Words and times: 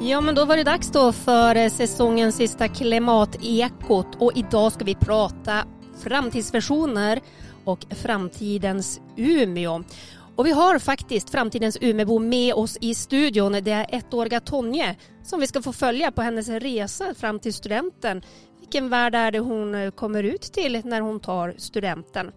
Ja, 0.00 0.20
men 0.20 0.34
då 0.34 0.44
var 0.44 0.56
det 0.56 0.64
dags 0.64 0.90
då 0.90 1.12
för 1.12 1.54
eh, 1.54 1.70
säsongens 1.70 2.36
sista 2.36 2.68
klimatekot 2.68 4.06
och 4.18 4.32
idag 4.34 4.72
ska 4.72 4.84
vi 4.84 4.94
prata 4.94 5.64
framtidsvisioner 6.02 7.20
och 7.64 7.86
framtidens 7.90 9.00
Umeå. 9.16 9.82
Och 10.36 10.46
vi 10.46 10.50
har 10.50 10.78
faktiskt 10.78 11.30
framtidens 11.30 11.78
Umeåbo 11.80 12.18
med 12.18 12.54
oss 12.54 12.78
i 12.80 12.94
studion. 12.94 13.52
Det 13.52 13.70
är 13.70 13.86
ettåriga 13.88 14.40
Tonje 14.40 14.96
som 15.24 15.40
vi 15.40 15.46
ska 15.46 15.62
få 15.62 15.72
följa 15.72 16.12
på 16.12 16.22
hennes 16.22 16.48
resa 16.48 17.14
fram 17.14 17.38
till 17.38 17.54
studenten. 17.54 18.22
Vilken 18.60 18.88
värld 18.88 19.14
är 19.14 19.30
det 19.30 19.38
hon 19.38 19.74
eh, 19.74 19.90
kommer 19.90 20.22
ut 20.22 20.42
till 20.42 20.80
när 20.84 21.00
hon 21.00 21.20
tar 21.20 21.54
studenten? 21.58 22.32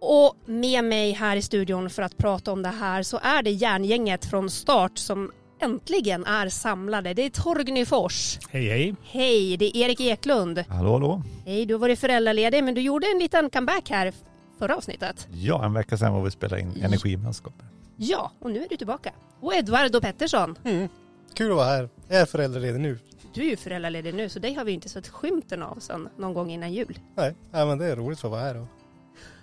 Och 0.00 0.36
med 0.46 0.84
mig 0.84 1.12
här 1.12 1.36
i 1.36 1.42
studion 1.42 1.90
för 1.90 2.02
att 2.02 2.16
prata 2.16 2.52
om 2.52 2.62
det 2.62 2.68
här 2.68 3.02
så 3.02 3.18
är 3.22 3.42
det 3.42 3.50
järngänget 3.50 4.24
från 4.24 4.50
start 4.50 4.98
som 4.98 5.30
äntligen 5.60 6.24
är 6.24 6.48
samlade. 6.48 7.14
Det 7.14 7.22
är 7.22 7.30
Torgny 7.30 7.84
Fors. 7.84 8.38
Hej 8.50 8.68
hej. 8.68 8.94
Hej, 9.02 9.56
det 9.56 9.76
är 9.76 9.84
Erik 9.84 10.00
Eklund. 10.00 10.64
Hallå 10.68 10.92
hallå. 10.92 11.22
Hej, 11.46 11.66
du 11.66 11.74
har 11.74 11.78
varit 11.78 11.98
föräldraledig 11.98 12.64
men 12.64 12.74
du 12.74 12.80
gjorde 12.80 13.06
en 13.06 13.18
liten 13.18 13.50
comeback 13.50 13.90
här 13.90 14.12
förra 14.58 14.76
avsnittet. 14.76 15.28
Ja, 15.32 15.64
en 15.64 15.72
vecka 15.72 15.96
sedan 15.96 16.12
var 16.12 16.22
vi 16.22 16.30
spelade 16.30 16.62
in 16.62 16.82
Energimästerskap. 16.82 17.54
Ja, 17.96 18.32
och 18.38 18.50
nu 18.50 18.64
är 18.64 18.68
du 18.68 18.76
tillbaka. 18.76 19.12
Och 19.40 19.54
Eduardo 19.54 20.00
Pettersson. 20.00 20.58
Mm. 20.64 20.88
Kul 21.34 21.50
att 21.50 21.56
vara 21.56 21.66
här. 21.66 21.88
Jag 22.08 22.20
är 22.20 22.26
föräldraledig 22.26 22.80
nu. 22.80 22.98
Du 23.34 23.40
är 23.40 23.50
ju 23.50 23.56
föräldraledig 23.56 24.14
nu 24.14 24.28
så 24.28 24.38
dig 24.38 24.54
har 24.54 24.64
vi 24.64 24.72
inte 24.72 24.88
sett 24.88 25.08
skymten 25.08 25.62
av 25.62 25.78
sedan 25.80 26.08
någon 26.16 26.34
gång 26.34 26.50
innan 26.50 26.72
jul. 26.72 26.98
Nej, 27.14 27.34
ja, 27.52 27.66
men 27.66 27.78
det 27.78 27.86
är 27.86 27.96
roligt 27.96 28.20
för 28.20 28.28
att 28.28 28.32
vara 28.32 28.40
här 28.40 28.56
och 28.56 28.66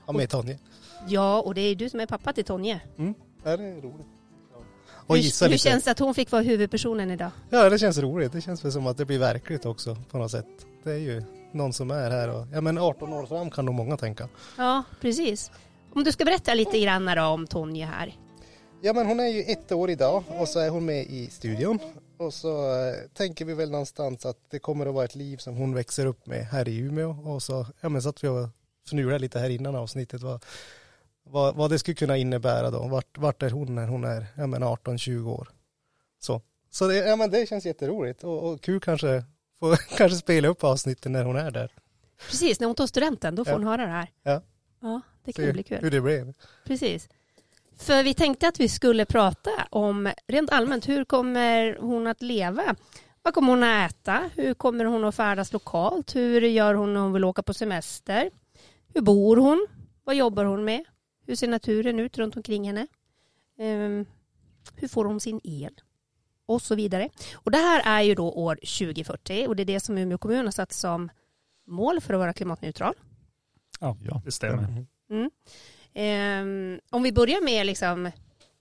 ha 0.05 0.13
med 0.13 0.29
Tonje. 0.29 0.59
Ja, 1.07 1.41
och 1.41 1.55
det 1.55 1.61
är 1.61 1.75
du 1.75 1.89
som 1.89 1.99
är 1.99 2.05
pappa 2.05 2.33
till 2.33 2.45
Tonje. 2.45 2.81
Ja, 3.43 3.57
det 3.57 3.63
är 3.63 3.81
roligt. 3.81 4.07
Och 5.07 5.15
Hur, 5.15 5.23
gissa 5.23 5.45
hur 5.45 5.51
lite. 5.51 5.63
känns 5.63 5.83
det 5.83 5.91
att 5.91 5.99
hon 5.99 6.15
fick 6.15 6.31
vara 6.31 6.41
huvudpersonen 6.41 7.11
idag? 7.11 7.31
Ja, 7.49 7.69
det 7.69 7.79
känns 7.79 7.97
roligt. 7.97 8.31
Det 8.31 8.41
känns 8.41 8.65
väl 8.65 8.71
som 8.71 8.87
att 8.87 8.97
det 8.97 9.05
blir 9.05 9.19
verkligt 9.19 9.65
också 9.65 9.97
på 10.11 10.17
något 10.17 10.31
sätt. 10.31 10.45
Det 10.83 10.91
är 10.91 10.97
ju 10.97 11.23
någon 11.51 11.73
som 11.73 11.91
är 11.91 12.11
här 12.11 12.29
och, 12.29 12.47
ja 12.53 12.61
men 12.61 12.77
18 12.77 13.13
år 13.13 13.25
fram 13.25 13.49
kan 13.51 13.65
nog 13.65 13.75
många 13.75 13.97
tänka. 13.97 14.29
Ja, 14.57 14.83
precis. 15.01 15.51
Om 15.93 16.03
du 16.03 16.11
ska 16.11 16.25
berätta 16.25 16.53
lite 16.53 16.79
grann 16.79 17.17
om 17.17 17.47
Tonje 17.47 17.85
här. 17.85 18.15
Ja 18.81 18.93
men 18.93 19.05
hon 19.05 19.19
är 19.19 19.27
ju 19.27 19.41
ett 19.41 19.71
år 19.71 19.89
idag 19.89 20.23
och 20.27 20.47
så 20.47 20.59
är 20.59 20.69
hon 20.69 20.85
med 20.85 21.05
i 21.05 21.27
studion. 21.27 21.79
Och 22.17 22.33
så 22.33 22.71
eh, 22.87 22.93
tänker 23.13 23.45
vi 23.45 23.53
väl 23.53 23.71
någonstans 23.71 24.25
att 24.25 24.37
det 24.49 24.59
kommer 24.59 24.85
att 24.85 24.93
vara 24.93 25.05
ett 25.05 25.15
liv 25.15 25.37
som 25.37 25.55
hon 25.55 25.73
växer 25.73 26.05
upp 26.05 26.25
med 26.27 26.45
här 26.45 26.67
i 26.67 26.77
Umeå. 26.77 27.09
Och 27.25 27.43
så, 27.43 27.65
ja 27.81 27.89
men 27.89 28.01
satt 28.01 28.23
vi 28.23 28.27
och 28.27 28.47
fnulade 28.87 29.19
lite 29.19 29.39
här 29.39 29.49
innan 29.49 29.75
avsnittet 29.75 30.21
vad, 30.21 30.45
vad, 31.25 31.55
vad 31.55 31.69
det 31.69 31.79
skulle 31.79 31.95
kunna 31.95 32.17
innebära 32.17 32.71
då. 32.71 32.87
Vart, 32.87 33.17
vart 33.17 33.43
är 33.43 33.49
hon 33.49 33.75
när 33.75 33.87
hon 33.87 34.03
är 34.03 34.25
ja, 34.37 34.47
men 34.47 34.63
18-20 34.63 35.29
år. 35.29 35.47
Så, 36.19 36.41
så 36.71 36.87
det, 36.87 36.95
ja, 36.95 37.15
men 37.15 37.31
det 37.31 37.49
känns 37.49 37.65
jätteroligt 37.65 38.23
och, 38.23 38.43
och 38.51 38.61
kul 38.61 38.79
kanske 38.79 39.23
få 39.59 39.75
kanske 39.97 40.17
spela 40.17 40.47
upp 40.47 40.63
avsnitten 40.63 41.11
när 41.11 41.23
hon 41.23 41.35
är 41.35 41.51
där. 41.51 41.71
Precis, 42.29 42.59
när 42.59 42.67
hon 42.67 42.75
tar 42.75 42.87
studenten, 42.87 43.35
då 43.35 43.45
får 43.45 43.51
Ja. 43.51 43.57
hon 43.57 43.67
höra 43.67 43.81
det 43.85 43.91
här. 43.91 44.07
Ja. 44.23 44.41
Ja, 44.81 45.01
det 45.23 45.33
kan 45.33 45.45
Se 45.45 45.51
bli 45.53 45.63
kul. 45.63 45.77
Hur 45.81 45.91
det 45.91 46.01
blev. 46.01 46.33
Precis. 46.65 47.09
För 47.77 48.03
vi 48.03 48.13
tänkte 48.13 48.47
att 48.47 48.59
vi 48.59 48.69
skulle 48.69 49.05
prata 49.05 49.49
om 49.69 50.11
rent 50.27 50.51
allmänt, 50.51 50.87
hur 50.87 51.05
kommer 51.05 51.77
hon 51.81 52.07
att 52.07 52.21
leva? 52.21 52.75
Vad 53.21 53.33
kommer 53.33 53.49
hon 53.49 53.63
att 53.63 53.91
äta? 53.91 54.29
Hur 54.35 54.53
kommer 54.53 54.85
hon 54.85 55.03
att 55.03 55.15
färdas 55.15 55.53
lokalt? 55.53 56.15
Hur 56.15 56.41
gör 56.41 56.73
hon 56.73 56.93
när 56.93 57.01
hon 57.01 57.13
vill 57.13 57.23
åka 57.23 57.43
på 57.43 57.53
semester? 57.53 58.29
Hur 58.93 59.01
bor 59.01 59.37
hon? 59.37 59.67
Vad 60.03 60.15
jobbar 60.15 60.45
hon 60.45 60.65
med? 60.65 60.83
Hur 61.25 61.35
ser 61.35 61.47
naturen 61.47 61.99
ut 61.99 62.17
runt 62.17 62.37
omkring 62.37 62.67
henne? 62.67 62.87
Ehm, 63.59 64.05
hur 64.75 64.87
får 64.87 65.05
hon 65.05 65.19
sin 65.19 65.41
el? 65.43 65.73
Och 66.45 66.61
så 66.61 66.75
vidare. 66.75 67.09
Och 67.33 67.51
det 67.51 67.57
här 67.57 67.99
är 67.99 68.01
ju 68.01 68.15
då 68.15 68.31
år 68.31 68.55
2040 68.55 69.47
och 69.47 69.55
det 69.55 69.63
är 69.63 69.65
det 69.65 69.79
som 69.79 69.97
Umeå 69.97 70.17
kommun 70.17 70.45
har 70.45 70.51
satt 70.51 70.71
som 70.71 71.09
mål 71.67 72.01
för 72.01 72.13
att 72.13 72.19
vara 72.19 72.33
klimatneutral. 72.33 72.93
Ja, 73.79 73.97
Ja, 74.01 74.21
det 74.25 74.31
stämmer. 74.31 74.63
Mm. 74.63 74.85
Mm. 75.09 75.29
Ehm, 75.93 76.79
om 76.89 77.03
vi 77.03 77.11
börjar 77.11 77.41
med, 77.43 77.65
liksom, 77.65 78.11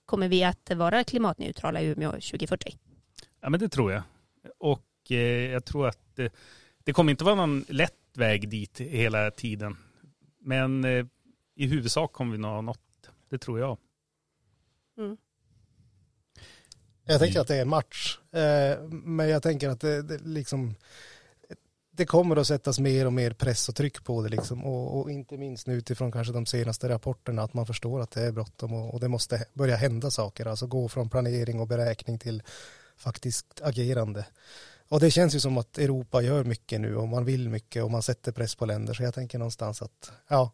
kommer 0.05 0.27
vi 0.27 0.43
att 0.43 0.71
vara 0.75 1.03
klimatneutrala 1.03 1.81
i 1.81 1.85
Umeå 1.85 2.11
2040? 2.11 2.77
Ja, 3.41 3.49
men 3.49 3.59
det 3.59 3.69
tror 3.69 3.91
jag. 3.91 4.03
Och 4.57 5.11
eh, 5.11 5.51
jag 5.51 5.65
tror 5.65 5.87
att 5.87 6.19
eh, 6.19 6.31
det 6.83 6.93
kommer 6.93 7.11
inte 7.11 7.23
vara 7.23 7.35
någon 7.35 7.65
lätt 7.69 7.93
väg 8.13 8.49
dit 8.49 8.79
hela 8.79 9.31
tiden. 9.31 9.77
Men 10.39 10.85
eh, 10.85 11.05
i 11.55 11.67
huvudsak 11.67 12.13
kommer 12.13 12.31
vi 12.31 12.37
nog 12.37 12.51
ha 12.51 12.61
nått. 12.61 13.09
Det 13.29 13.37
tror 13.37 13.59
jag. 13.59 13.77
Mm. 14.97 15.17
Jag 17.05 17.19
tänker 17.19 17.39
att 17.39 17.47
det 17.47 17.55
är 17.55 17.61
en 17.61 17.69
match. 17.69 18.19
Eh, 18.31 18.83
Men 18.89 19.29
jag 19.29 19.43
tänker 19.43 19.69
att 19.69 19.81
det, 19.81 20.01
det 20.01 20.17
liksom 20.17 20.75
det 21.91 22.05
kommer 22.05 22.35
att 22.35 22.47
sättas 22.47 22.79
mer 22.79 23.05
och 23.05 23.13
mer 23.13 23.31
press 23.31 23.69
och 23.69 23.75
tryck 23.75 24.03
på 24.03 24.21
det 24.21 24.29
liksom. 24.29 24.65
Och, 24.65 24.99
och 24.99 25.11
inte 25.11 25.37
minst 25.37 25.67
nu 25.67 25.73
utifrån 25.73 26.11
kanske 26.11 26.33
de 26.33 26.45
senaste 26.45 26.89
rapporterna 26.89 27.41
att 27.41 27.53
man 27.53 27.65
förstår 27.65 28.01
att 28.01 28.11
det 28.11 28.21
är 28.21 28.31
bråttom 28.31 28.73
och, 28.73 28.93
och 28.93 28.99
det 28.99 29.07
måste 29.07 29.45
börja 29.53 29.75
hända 29.75 30.11
saker. 30.11 30.45
Alltså 30.45 30.67
gå 30.67 30.89
från 30.89 31.09
planering 31.09 31.59
och 31.59 31.67
beräkning 31.67 32.19
till 32.19 32.43
faktiskt 32.97 33.61
agerande. 33.63 34.25
Och 34.87 34.99
det 34.99 35.11
känns 35.11 35.35
ju 35.35 35.39
som 35.39 35.57
att 35.57 35.77
Europa 35.77 36.21
gör 36.21 36.43
mycket 36.43 36.81
nu 36.81 36.95
och 36.95 37.07
man 37.07 37.25
vill 37.25 37.49
mycket 37.49 37.83
och 37.83 37.91
man 37.91 38.01
sätter 38.01 38.31
press 38.31 38.55
på 38.55 38.65
länder. 38.65 38.93
Så 38.93 39.03
jag 39.03 39.13
tänker 39.13 39.39
någonstans 39.39 39.81
att 39.81 40.11
ja, 40.27 40.51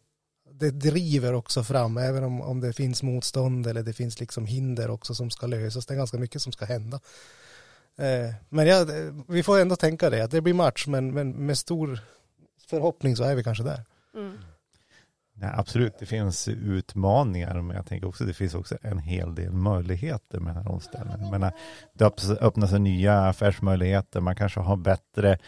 det 0.54 0.70
driver 0.70 1.32
också 1.32 1.64
fram, 1.64 1.96
även 1.96 2.24
om, 2.24 2.40
om 2.40 2.60
det 2.60 2.72
finns 2.72 3.02
motstånd 3.02 3.66
eller 3.66 3.82
det 3.82 3.92
finns 3.92 4.20
liksom 4.20 4.46
hinder 4.46 4.90
också 4.90 5.14
som 5.14 5.30
ska 5.30 5.46
lösas. 5.46 5.86
Det 5.86 5.94
är 5.94 5.98
ganska 5.98 6.18
mycket 6.18 6.42
som 6.42 6.52
ska 6.52 6.64
hända. 6.64 7.00
Eh, 7.98 8.34
men 8.48 8.66
ja, 8.66 8.86
vi 9.28 9.42
får 9.42 9.60
ändå 9.60 9.76
tänka 9.76 10.10
det, 10.10 10.24
att 10.24 10.30
det 10.30 10.40
blir 10.40 10.54
match, 10.54 10.86
men, 10.86 11.14
men 11.14 11.46
med 11.46 11.58
stor 11.58 12.00
förhoppning 12.66 13.16
så 13.16 13.24
är 13.24 13.34
vi 13.34 13.44
kanske 13.44 13.64
där. 13.64 13.84
Mm. 14.14 14.38
Nej, 15.34 15.50
absolut, 15.56 15.98
det 15.98 16.06
finns 16.06 16.48
utmaningar, 16.48 17.60
men 17.60 17.76
jag 17.76 17.86
tänker 17.86 18.08
också 18.08 18.24
det 18.24 18.34
finns 18.34 18.54
också 18.54 18.78
en 18.82 18.98
hel 18.98 19.34
del 19.34 19.52
möjligheter 19.52 20.40
med 20.40 20.54
den 20.54 20.64
här 20.64 20.72
omställningen. 20.72 21.30
Menar, 21.30 21.52
det 21.92 22.04
öppnas- 22.04 22.38
öppnar 22.40 22.66
sig 22.66 22.78
nya 22.78 23.28
affärsmöjligheter, 23.28 24.20
man 24.20 24.36
kanske 24.36 24.60
har 24.60 24.76
bättre, 24.76 25.38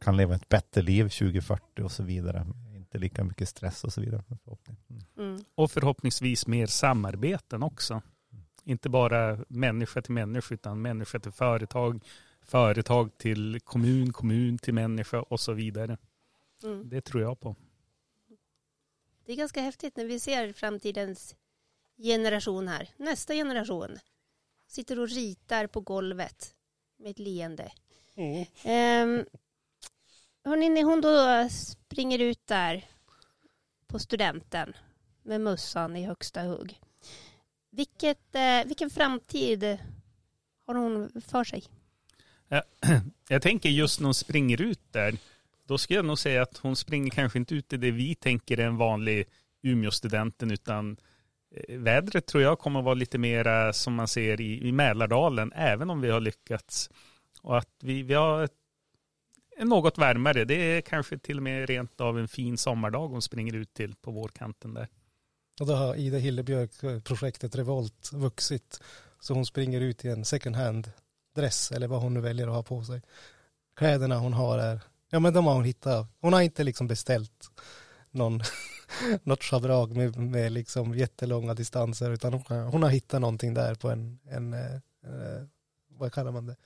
kan 0.00 0.16
leva 0.16 0.34
ett 0.34 0.48
bättre 0.48 0.82
liv 0.82 1.04
2040 1.04 1.82
och 1.82 1.92
så 1.92 2.02
vidare. 2.02 2.46
Inte 2.94 3.04
lika 3.04 3.24
mycket 3.24 3.48
stress 3.48 3.84
och 3.84 3.92
så 3.92 4.00
vidare. 4.00 4.22
Mm. 4.28 5.02
Mm. 5.18 5.44
Och 5.54 5.70
förhoppningsvis 5.70 6.46
mer 6.46 6.66
samarbeten 6.66 7.62
också. 7.62 8.02
Inte 8.64 8.88
bara 8.88 9.44
människa 9.48 10.02
till 10.02 10.12
människa 10.12 10.54
utan 10.54 10.82
människa 10.82 11.18
till 11.18 11.32
företag, 11.32 12.04
företag 12.42 13.18
till 13.18 13.60
kommun, 13.60 14.12
kommun 14.12 14.58
till 14.58 14.74
människa 14.74 15.22
och 15.22 15.40
så 15.40 15.52
vidare. 15.52 15.98
Mm. 16.62 16.88
Det 16.88 17.00
tror 17.00 17.22
jag 17.22 17.40
på. 17.40 17.56
Det 19.26 19.32
är 19.32 19.36
ganska 19.36 19.60
häftigt 19.60 19.96
när 19.96 20.04
vi 20.04 20.20
ser 20.20 20.52
framtidens 20.52 21.36
generation 21.96 22.68
här. 22.68 22.88
Nästa 22.96 23.34
generation 23.34 23.98
sitter 24.66 25.00
och 25.00 25.08
ritar 25.08 25.66
på 25.66 25.80
golvet 25.80 26.54
med 26.96 27.10
ett 27.10 27.18
leende. 27.18 27.72
Um, 28.64 29.24
hörni, 30.44 30.68
när 30.68 30.84
hon 30.84 31.00
då 31.00 31.48
springer 31.50 32.18
ut 32.18 32.46
där 32.46 32.84
på 33.86 33.98
studenten 33.98 34.72
med 35.22 35.40
mössan 35.40 35.96
i 35.96 36.04
högsta 36.04 36.42
hugg. 36.42 36.80
Vilket, 37.70 38.34
eh, 38.34 38.66
vilken 38.66 38.90
framtid 38.90 39.78
har 40.66 40.74
hon 40.74 41.22
för 41.26 41.44
sig? 41.44 41.64
Jag 43.28 43.42
tänker 43.42 43.68
just 43.68 44.00
när 44.00 44.04
hon 44.04 44.14
springer 44.14 44.62
ut 44.62 44.92
där, 44.92 45.16
då 45.66 45.78
skulle 45.78 45.98
jag 45.98 46.04
nog 46.04 46.18
säga 46.18 46.42
att 46.42 46.58
hon 46.58 46.76
springer 46.76 47.10
kanske 47.10 47.38
inte 47.38 47.54
ut 47.54 47.72
i 47.72 47.76
det 47.76 47.90
vi 47.90 48.14
tänker 48.14 48.60
är 48.60 48.66
en 48.66 48.76
vanlig 48.76 49.24
Umeåstudenten, 49.62 50.50
utan 50.50 50.96
eh, 51.50 51.78
vädret 51.78 52.26
tror 52.26 52.42
jag 52.42 52.58
kommer 52.58 52.78
att 52.78 52.84
vara 52.84 52.94
lite 52.94 53.18
mera 53.18 53.72
som 53.72 53.94
man 53.94 54.08
ser 54.08 54.40
i, 54.40 54.68
i 54.68 54.72
Mälardalen, 54.72 55.52
även 55.52 55.90
om 55.90 56.00
vi 56.00 56.10
har 56.10 56.20
lyckats. 56.20 56.90
Och 57.42 57.58
att 57.58 57.70
vi, 57.80 58.02
vi 58.02 58.14
har 58.14 58.42
ett, 58.42 58.52
något 59.58 59.98
varmare, 59.98 60.44
det 60.44 60.54
är 60.54 60.80
kanske 60.80 61.18
till 61.18 61.36
och 61.36 61.42
med 61.42 61.68
rent 61.68 62.00
av 62.00 62.18
en 62.18 62.28
fin 62.28 62.58
sommardag 62.58 63.08
hon 63.08 63.22
springer 63.22 63.54
ut 63.54 63.74
till 63.74 63.94
på 63.94 64.10
vårkanten 64.10 64.74
där. 64.74 64.88
Och 65.60 65.66
då 65.66 65.74
har 65.74 65.94
Ida 65.96 66.18
Hillebjörk-projektet 66.18 67.56
Revolt 67.56 68.10
vuxit. 68.12 68.80
Så 69.20 69.34
hon 69.34 69.46
springer 69.46 69.80
ut 69.80 70.04
i 70.04 70.08
en 70.08 70.24
second 70.24 70.56
hand 70.56 70.90
dress 71.36 71.72
eller 71.72 71.88
vad 71.88 72.00
hon 72.00 72.14
nu 72.14 72.20
väljer 72.20 72.46
att 72.46 72.54
ha 72.54 72.62
på 72.62 72.84
sig. 72.84 73.02
Kläderna 73.76 74.18
hon 74.18 74.32
har 74.32 74.58
är, 74.58 74.80
ja 75.10 75.20
men 75.20 75.34
de 75.34 75.46
har 75.46 75.54
hon 75.54 75.64
hittat. 75.64 76.06
Hon 76.20 76.32
har 76.32 76.40
inte 76.40 76.64
liksom 76.64 76.86
beställt 76.88 77.50
någon, 78.10 78.40
något 79.22 79.42
schabrak 79.42 79.90
med, 79.90 80.16
med 80.16 80.52
liksom 80.52 80.94
jättelånga 80.94 81.54
distanser 81.54 82.10
utan 82.10 82.32
hon, 82.32 82.42
har- 82.48 82.64
hon 82.64 82.82
har 82.82 82.90
hittat 82.90 83.20
någonting 83.20 83.54
där 83.54 83.74
på 83.74 83.90
en, 83.90 84.18
en 84.24 84.54
en 84.54 84.80
vad 85.88 86.12
kallar 86.12 86.32
man 86.32 86.46
det? 86.46 86.56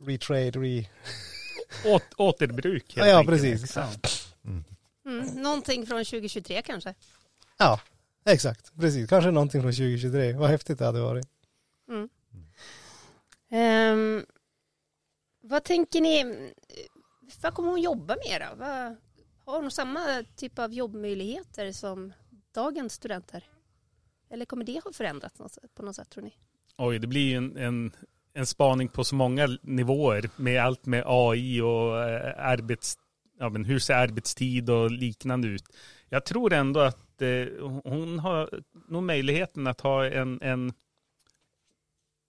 Retrade, 0.00 0.50
re... 0.50 0.86
Åt, 1.86 2.02
återbruk 2.16 2.82
helt 2.96 2.96
Ja, 2.96 3.12
ja, 3.12 3.18
enkelt. 3.18 3.42
precis. 3.42 3.76
Ja. 3.76 3.88
Mm. 4.44 4.64
Mm, 5.06 5.42
någonting 5.42 5.86
från 5.86 6.04
2023 6.04 6.62
kanske? 6.62 6.94
Ja, 7.58 7.80
exakt, 8.24 8.72
precis. 8.80 9.08
Kanske 9.08 9.30
någonting 9.30 9.62
från 9.62 9.72
2023. 9.72 10.32
Vad 10.32 10.50
häftigt 10.50 10.78
det 10.78 10.84
hade 10.86 11.00
varit. 11.00 11.26
Mm. 11.88 12.08
Ehm, 13.50 14.26
vad 15.40 15.64
tänker 15.64 16.00
ni, 16.00 16.50
vad 17.40 17.54
kommer 17.54 17.70
hon 17.70 17.82
jobba 17.82 18.16
med 18.28 18.40
då? 18.40 18.56
Vad, 18.56 18.96
har 19.44 19.62
hon 19.62 19.70
samma 19.70 20.24
typ 20.36 20.58
av 20.58 20.72
jobbmöjligheter 20.72 21.72
som 21.72 22.12
dagens 22.54 22.92
studenter? 22.92 23.44
Eller 24.30 24.44
kommer 24.44 24.64
det 24.64 24.80
ha 24.84 24.92
förändrats 24.92 25.36
på 25.74 25.82
något 25.82 25.96
sätt 25.96 26.10
tror 26.10 26.24
ni? 26.24 26.34
Oj, 26.76 26.98
det 26.98 27.06
blir 27.06 27.28
ju 27.28 27.36
en, 27.36 27.56
en, 27.56 27.92
en 28.34 28.46
spaning 28.46 28.88
på 28.88 29.04
så 29.04 29.14
många 29.14 29.58
nivåer 29.62 30.30
med 30.36 30.62
allt 30.62 30.86
med 30.86 31.02
AI 31.06 31.60
och 31.60 32.02
eh, 32.02 32.34
arbets, 32.38 32.98
ja, 33.38 33.48
men 33.48 33.64
hur 33.64 33.78
ser 33.78 33.94
arbetstid 33.94 34.70
och 34.70 34.90
liknande 34.90 35.48
ut. 35.48 35.64
Jag 36.08 36.24
tror 36.24 36.52
ändå 36.52 36.80
att 36.80 37.22
eh, 37.22 37.46
hon 37.84 38.18
har 38.18 38.50
nog 38.88 39.02
möjligheten 39.02 39.66
att 39.66 39.80
ha 39.80 40.06
en, 40.06 40.42
en 40.42 40.72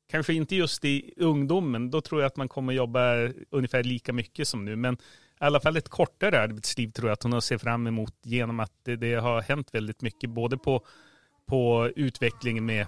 kanske 0.09 0.33
inte 0.33 0.55
just 0.55 0.85
i 0.85 1.13
ungdomen, 1.17 1.91
då 1.91 2.01
tror 2.01 2.21
jag 2.21 2.27
att 2.27 2.37
man 2.37 2.49
kommer 2.49 2.73
jobba 2.73 3.29
ungefär 3.49 3.83
lika 3.83 4.13
mycket 4.13 4.47
som 4.47 4.65
nu, 4.65 4.75
men 4.75 4.93
i 4.93 4.97
alla 5.37 5.59
fall 5.59 5.77
ett 5.77 5.89
kortare 5.89 6.41
arbetsliv 6.41 6.91
tror 6.91 7.09
jag 7.09 7.13
att 7.13 7.23
hon 7.23 7.33
har 7.33 7.41
sett 7.41 7.61
fram 7.61 7.87
emot 7.87 8.15
genom 8.23 8.59
att 8.59 8.71
det, 8.83 8.95
det 8.95 9.13
har 9.13 9.41
hänt 9.41 9.73
väldigt 9.73 10.01
mycket, 10.01 10.29
både 10.29 10.57
på, 10.57 10.85
på 11.45 11.91
utvecklingen 11.95 12.65
med 12.65 12.87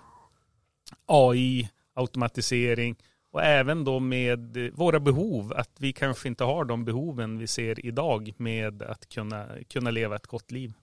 AI, 1.05 1.69
automatisering 1.97 2.95
och 3.31 3.43
även 3.43 3.83
då 3.83 3.99
med 3.99 4.71
våra 4.73 4.99
behov, 4.99 5.53
att 5.55 5.71
vi 5.79 5.93
kanske 5.93 6.27
inte 6.27 6.43
har 6.43 6.65
de 6.65 6.85
behoven 6.85 7.37
vi 7.37 7.47
ser 7.47 7.85
idag 7.85 8.33
med 8.37 8.81
att 8.81 9.09
kunna, 9.09 9.47
kunna 9.69 9.91
leva 9.91 10.15
ett 10.15 10.27
gott 10.27 10.51
liv. 10.51 10.73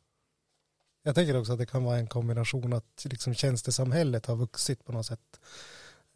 Jag 1.02 1.14
tänker 1.14 1.40
också 1.40 1.52
att 1.52 1.58
det 1.58 1.66
kan 1.66 1.84
vara 1.84 1.98
en 1.98 2.06
kombination 2.06 2.72
att 2.72 3.04
liksom 3.04 3.34
tjänstesamhället 3.34 4.26
har 4.26 4.36
vuxit 4.36 4.84
på 4.84 4.92
något 4.92 5.06
sätt. 5.06 5.40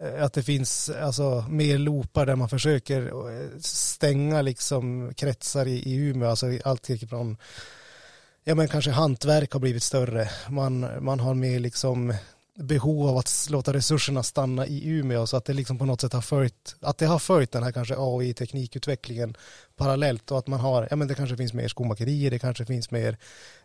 Eh, 0.03 0.25
att 0.25 0.33
det 0.33 0.43
finns 0.43 0.91
alltså, 0.91 1.45
mer 1.49 1.79
loopar 1.79 2.27
där 2.27 2.37
man 2.37 2.49
försöker 2.49 3.03
eh, 3.07 3.59
stänga 3.61 4.43
liksom 4.43 5.15
kretsar 5.15 5.67
i, 5.67 5.79
i 5.79 5.95
Umeå, 5.95 6.29
alltså 6.29 6.47
allt 6.65 6.89
från 7.09 7.37
ja 8.45 8.55
men 8.55 8.69
kanske 8.69 8.91
hantverk 8.91 9.53
har 9.53 9.61
blivit 9.61 9.83
större. 9.83 10.29
Man, 10.49 11.05
man 11.05 11.21
har 11.21 11.35
mer 11.35 11.61
liksom 11.61 12.15
behov 12.59 13.09
av 13.09 13.17
att 13.17 13.47
låta 13.51 13.73
resurserna 13.73 14.23
stanna 14.23 14.67
i 14.67 14.89
Umeå 14.89 15.27
så 15.27 15.37
att 15.37 15.45
det 15.45 15.53
liksom 15.53 15.79
på 15.79 15.85
något 15.85 16.01
sätt 16.01 16.13
har 16.13 16.21
följt, 16.21 16.77
att 16.81 16.99
det 16.99 17.07
har 17.07 17.19
följt 17.19 17.53
den 17.53 17.63
här 17.63 17.73
kanske 17.73 17.95
AI-teknikutvecklingen 17.99 19.35
parallellt 19.77 20.31
och 20.31 20.39
att 20.39 20.47
man 20.47 20.61
har, 20.61 20.89
ja 20.91 20.97
men 20.97 21.09
det 21.09 21.15
kanske 21.15 21.37
finns 21.37 21.55
mer 21.55 21.69
skomakerier, 21.69 22.31
det 22.31 22.39
kanske 22.39 22.67
finns 22.67 22.91
mer, 22.91 23.17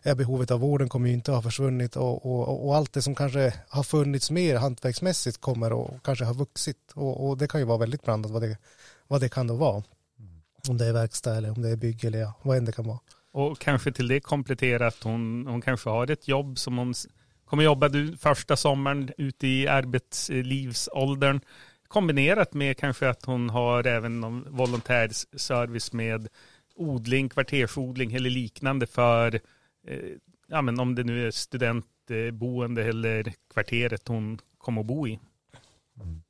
ja, 0.02 0.14
behovet 0.14 0.50
av 0.50 0.60
vården 0.60 0.88
kommer 0.88 1.08
ju 1.08 1.14
inte 1.14 1.32
ha 1.32 1.42
försvunnit 1.42 1.96
och, 1.96 2.26
och, 2.26 2.66
och 2.66 2.76
allt 2.76 2.92
det 2.92 3.02
som 3.02 3.14
kanske 3.14 3.54
har 3.68 3.82
funnits 3.82 4.30
mer 4.30 4.56
hantverksmässigt 4.56 5.40
kommer 5.40 5.72
och 5.72 5.90
kanske 6.04 6.24
har 6.24 6.34
vuxit 6.34 6.92
och, 6.94 7.28
och 7.28 7.38
det 7.38 7.48
kan 7.48 7.60
ju 7.60 7.66
vara 7.66 7.78
väldigt 7.78 8.02
blandat 8.02 8.32
vad 8.32 8.42
det, 8.42 8.56
vad 9.08 9.20
det 9.20 9.28
kan 9.28 9.46
då 9.46 9.54
vara. 9.54 9.82
Om 10.68 10.78
det 10.78 10.86
är 10.86 10.92
verkstad 10.92 11.36
eller 11.36 11.50
om 11.50 11.62
det 11.62 11.70
är 11.70 11.76
bygg 11.76 12.04
eller 12.04 12.18
ja, 12.18 12.34
vad 12.42 12.56
än 12.56 12.64
det 12.64 12.72
kan 12.72 12.86
vara. 12.86 12.98
Och 13.32 13.58
kanske 13.58 13.92
till 13.92 14.08
det 14.08 14.20
komplettera 14.20 14.86
att 14.86 15.02
hon, 15.02 15.46
hon 15.46 15.60
kanske 15.60 15.90
har 15.90 16.10
ett 16.10 16.28
jobb 16.28 16.58
som 16.58 16.78
hon 16.78 16.94
kommer 17.54 17.64
jobba 17.64 17.88
du- 17.88 18.16
första 18.16 18.56
sommaren 18.56 19.10
ute 19.18 19.46
i 19.46 19.68
arbetslivsåldern. 19.68 21.40
Kombinerat 21.88 22.54
med 22.54 22.78
kanske 22.78 23.08
att 23.08 23.24
hon 23.24 23.50
har 23.50 23.86
även 23.86 24.20
någon 24.20 24.46
volontärservice 24.50 25.92
med 25.92 26.28
odling, 26.74 27.28
kvartersodling 27.28 28.12
eller 28.12 28.30
liknande 28.30 28.86
för, 28.86 29.34
eh, 29.86 29.98
ja 30.46 30.62
men 30.62 30.80
om 30.80 30.94
det 30.94 31.04
nu 31.04 31.26
är 31.26 31.30
studentboende 31.30 32.84
eller 32.84 33.32
kvarteret 33.52 34.08
hon 34.08 34.38
kommer 34.58 34.80
att 34.80 34.86
bo 34.86 35.08
i. 35.08 35.18
Mm. 36.00 36.22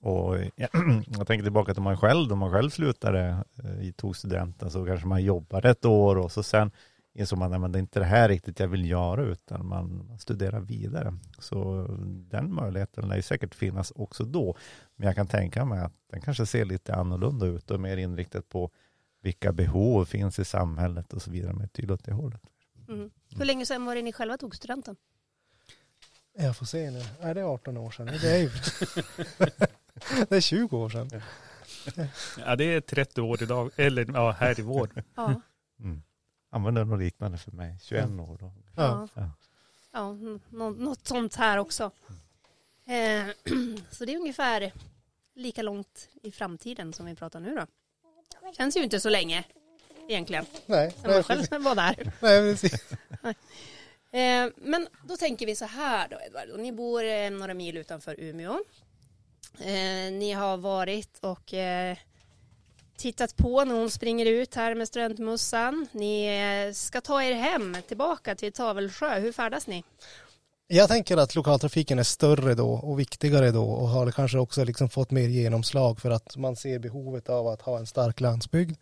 Och 0.00 0.36
ja, 0.56 0.68
jag 1.18 1.26
tänker 1.26 1.42
tillbaka 1.42 1.74
till 1.74 1.82
man 1.82 1.96
själv, 1.96 2.28
då 2.28 2.36
man 2.36 2.52
själv 2.52 2.70
slutade, 2.70 3.44
eh, 3.64 3.90
tog 3.96 4.16
studenten 4.16 4.70
så 4.70 4.86
kanske 4.86 5.06
man 5.06 5.24
jobbade 5.24 5.70
ett 5.70 5.84
år 5.84 6.16
och 6.18 6.32
så 6.32 6.42
sen 6.42 6.70
insåg 7.16 7.38
man 7.38 7.64
att 7.64 7.72
det 7.72 7.78
är 7.78 7.80
inte 7.80 7.98
det 7.98 8.04
här 8.04 8.28
riktigt 8.28 8.60
jag 8.60 8.68
vill 8.68 8.90
göra 8.90 9.22
utan 9.22 9.66
man, 9.66 10.18
studerar 10.18 10.60
vidare. 10.60 11.18
Så 11.38 11.86
den 12.08 12.54
möjligheten 12.54 13.08
lär 13.08 13.16
ju 13.16 13.22
säkert 13.22 13.54
finnas 13.54 13.92
också 13.96 14.24
då. 14.24 14.56
Men 14.96 15.06
jag 15.06 15.16
kan 15.16 15.26
tänka 15.26 15.64
mig 15.64 15.80
att 15.80 15.92
den 16.10 16.20
kanske 16.20 16.46
ser 16.46 16.64
lite 16.64 16.94
annorlunda 16.94 17.46
ut 17.46 17.70
och 17.70 17.80
mer 17.80 17.96
inriktat 17.96 18.48
på 18.48 18.70
vilka 19.22 19.52
behov 19.52 20.04
finns 20.04 20.38
i 20.38 20.44
samhället 20.44 21.12
och 21.12 21.22
så 21.22 21.30
vidare 21.30 21.52
med 21.52 21.72
tydligt 21.72 21.90
åt 21.90 22.04
det 22.04 22.12
hållet. 22.12 22.42
Mm. 22.88 23.10
Hur 23.36 23.44
länge 23.44 23.66
sedan 23.66 23.84
var 23.84 23.94
det 23.94 24.02
ni 24.02 24.12
själva 24.12 24.38
tog 24.38 24.56
studenten? 24.56 24.96
Jag 26.38 26.56
får 26.56 26.66
se 26.66 26.90
nu. 26.90 27.02
Är 27.20 27.34
det 27.34 27.44
18 27.44 27.76
år 27.76 27.90
sedan? 27.90 28.06
Det 28.06 28.30
är 28.30 28.38
ju 28.38 28.50
det 30.28 30.36
är 30.36 30.40
20 30.40 30.78
år 30.78 30.88
sedan. 30.88 31.22
Ja 32.38 32.56
det 32.56 32.64
är 32.64 32.80
30 32.80 33.20
år 33.20 33.42
idag, 33.42 33.70
eller 33.76 34.06
ja 34.14 34.30
här 34.30 34.60
i 34.60 34.62
vår. 34.62 34.90
Ja. 35.14 35.40
Mm. 35.80 36.02
Använder 36.56 36.84
något 36.84 36.98
liknande 36.98 37.38
för 37.38 37.50
mig, 37.50 37.76
21 37.82 38.04
år 38.04 38.36
då. 38.40 38.52
Ja. 38.76 39.08
Ja. 39.14 39.30
Ja, 39.92 40.12
något 40.70 41.06
sånt 41.06 41.34
här 41.34 41.58
också. 41.58 41.90
Eh, 42.86 43.26
så 43.90 44.04
det 44.04 44.14
är 44.14 44.18
ungefär 44.18 44.72
lika 45.34 45.62
långt 45.62 46.08
i 46.22 46.32
framtiden 46.32 46.92
som 46.92 47.06
vi 47.06 47.14
pratar 47.14 47.40
nu 47.40 47.54
då. 47.54 47.66
Känns 48.56 48.76
ju 48.76 48.82
inte 48.82 49.00
så 49.00 49.08
länge 49.08 49.44
egentligen, 50.08 50.46
Nej, 50.66 50.94
nej, 51.02 51.12
man 51.14 51.22
själv 51.22 51.62
var 51.62 51.74
där. 51.74 52.12
nej, 52.20 52.52
precis. 52.52 52.84
Eh, 54.10 54.50
men 54.56 54.88
då 55.04 55.16
tänker 55.16 55.46
vi 55.46 55.56
så 55.56 55.64
här 55.64 56.08
då 56.08 56.16
Edvard, 56.26 56.60
ni 56.60 56.72
bor 56.72 57.04
eh, 57.04 57.30
några 57.30 57.54
mil 57.54 57.76
utanför 57.76 58.20
Umeå. 58.20 58.58
Eh, 59.60 60.12
ni 60.12 60.32
har 60.32 60.56
varit 60.56 61.18
och 61.20 61.54
eh, 61.54 61.96
tittat 62.96 63.36
på 63.36 63.64
när 63.64 63.74
hon 63.74 63.90
springer 63.90 64.26
ut 64.26 64.54
här 64.54 64.74
med 64.74 64.88
studentmössan. 64.88 65.86
Ni 65.92 66.26
eh, 66.26 66.72
ska 66.72 67.00
ta 67.00 67.22
er 67.22 67.32
hem 67.32 67.76
tillbaka 67.88 68.34
till 68.34 68.52
Tavelsjö. 68.52 69.18
Hur 69.18 69.32
färdas 69.32 69.66
ni? 69.66 69.84
Jag 70.68 70.88
tänker 70.88 71.16
att 71.16 71.34
lokaltrafiken 71.34 71.98
är 71.98 72.02
större 72.02 72.54
då 72.54 72.70
och 72.70 73.00
viktigare 73.00 73.50
då 73.50 73.64
och 73.64 73.88
har 73.88 74.10
kanske 74.10 74.38
också 74.38 74.64
liksom 74.64 74.88
fått 74.88 75.10
mer 75.10 75.28
genomslag 75.28 76.00
för 76.00 76.10
att 76.10 76.36
man 76.36 76.56
ser 76.56 76.78
behovet 76.78 77.28
av 77.28 77.46
att 77.46 77.62
ha 77.62 77.78
en 77.78 77.86
stark 77.86 78.20
landsbygd. 78.20 78.76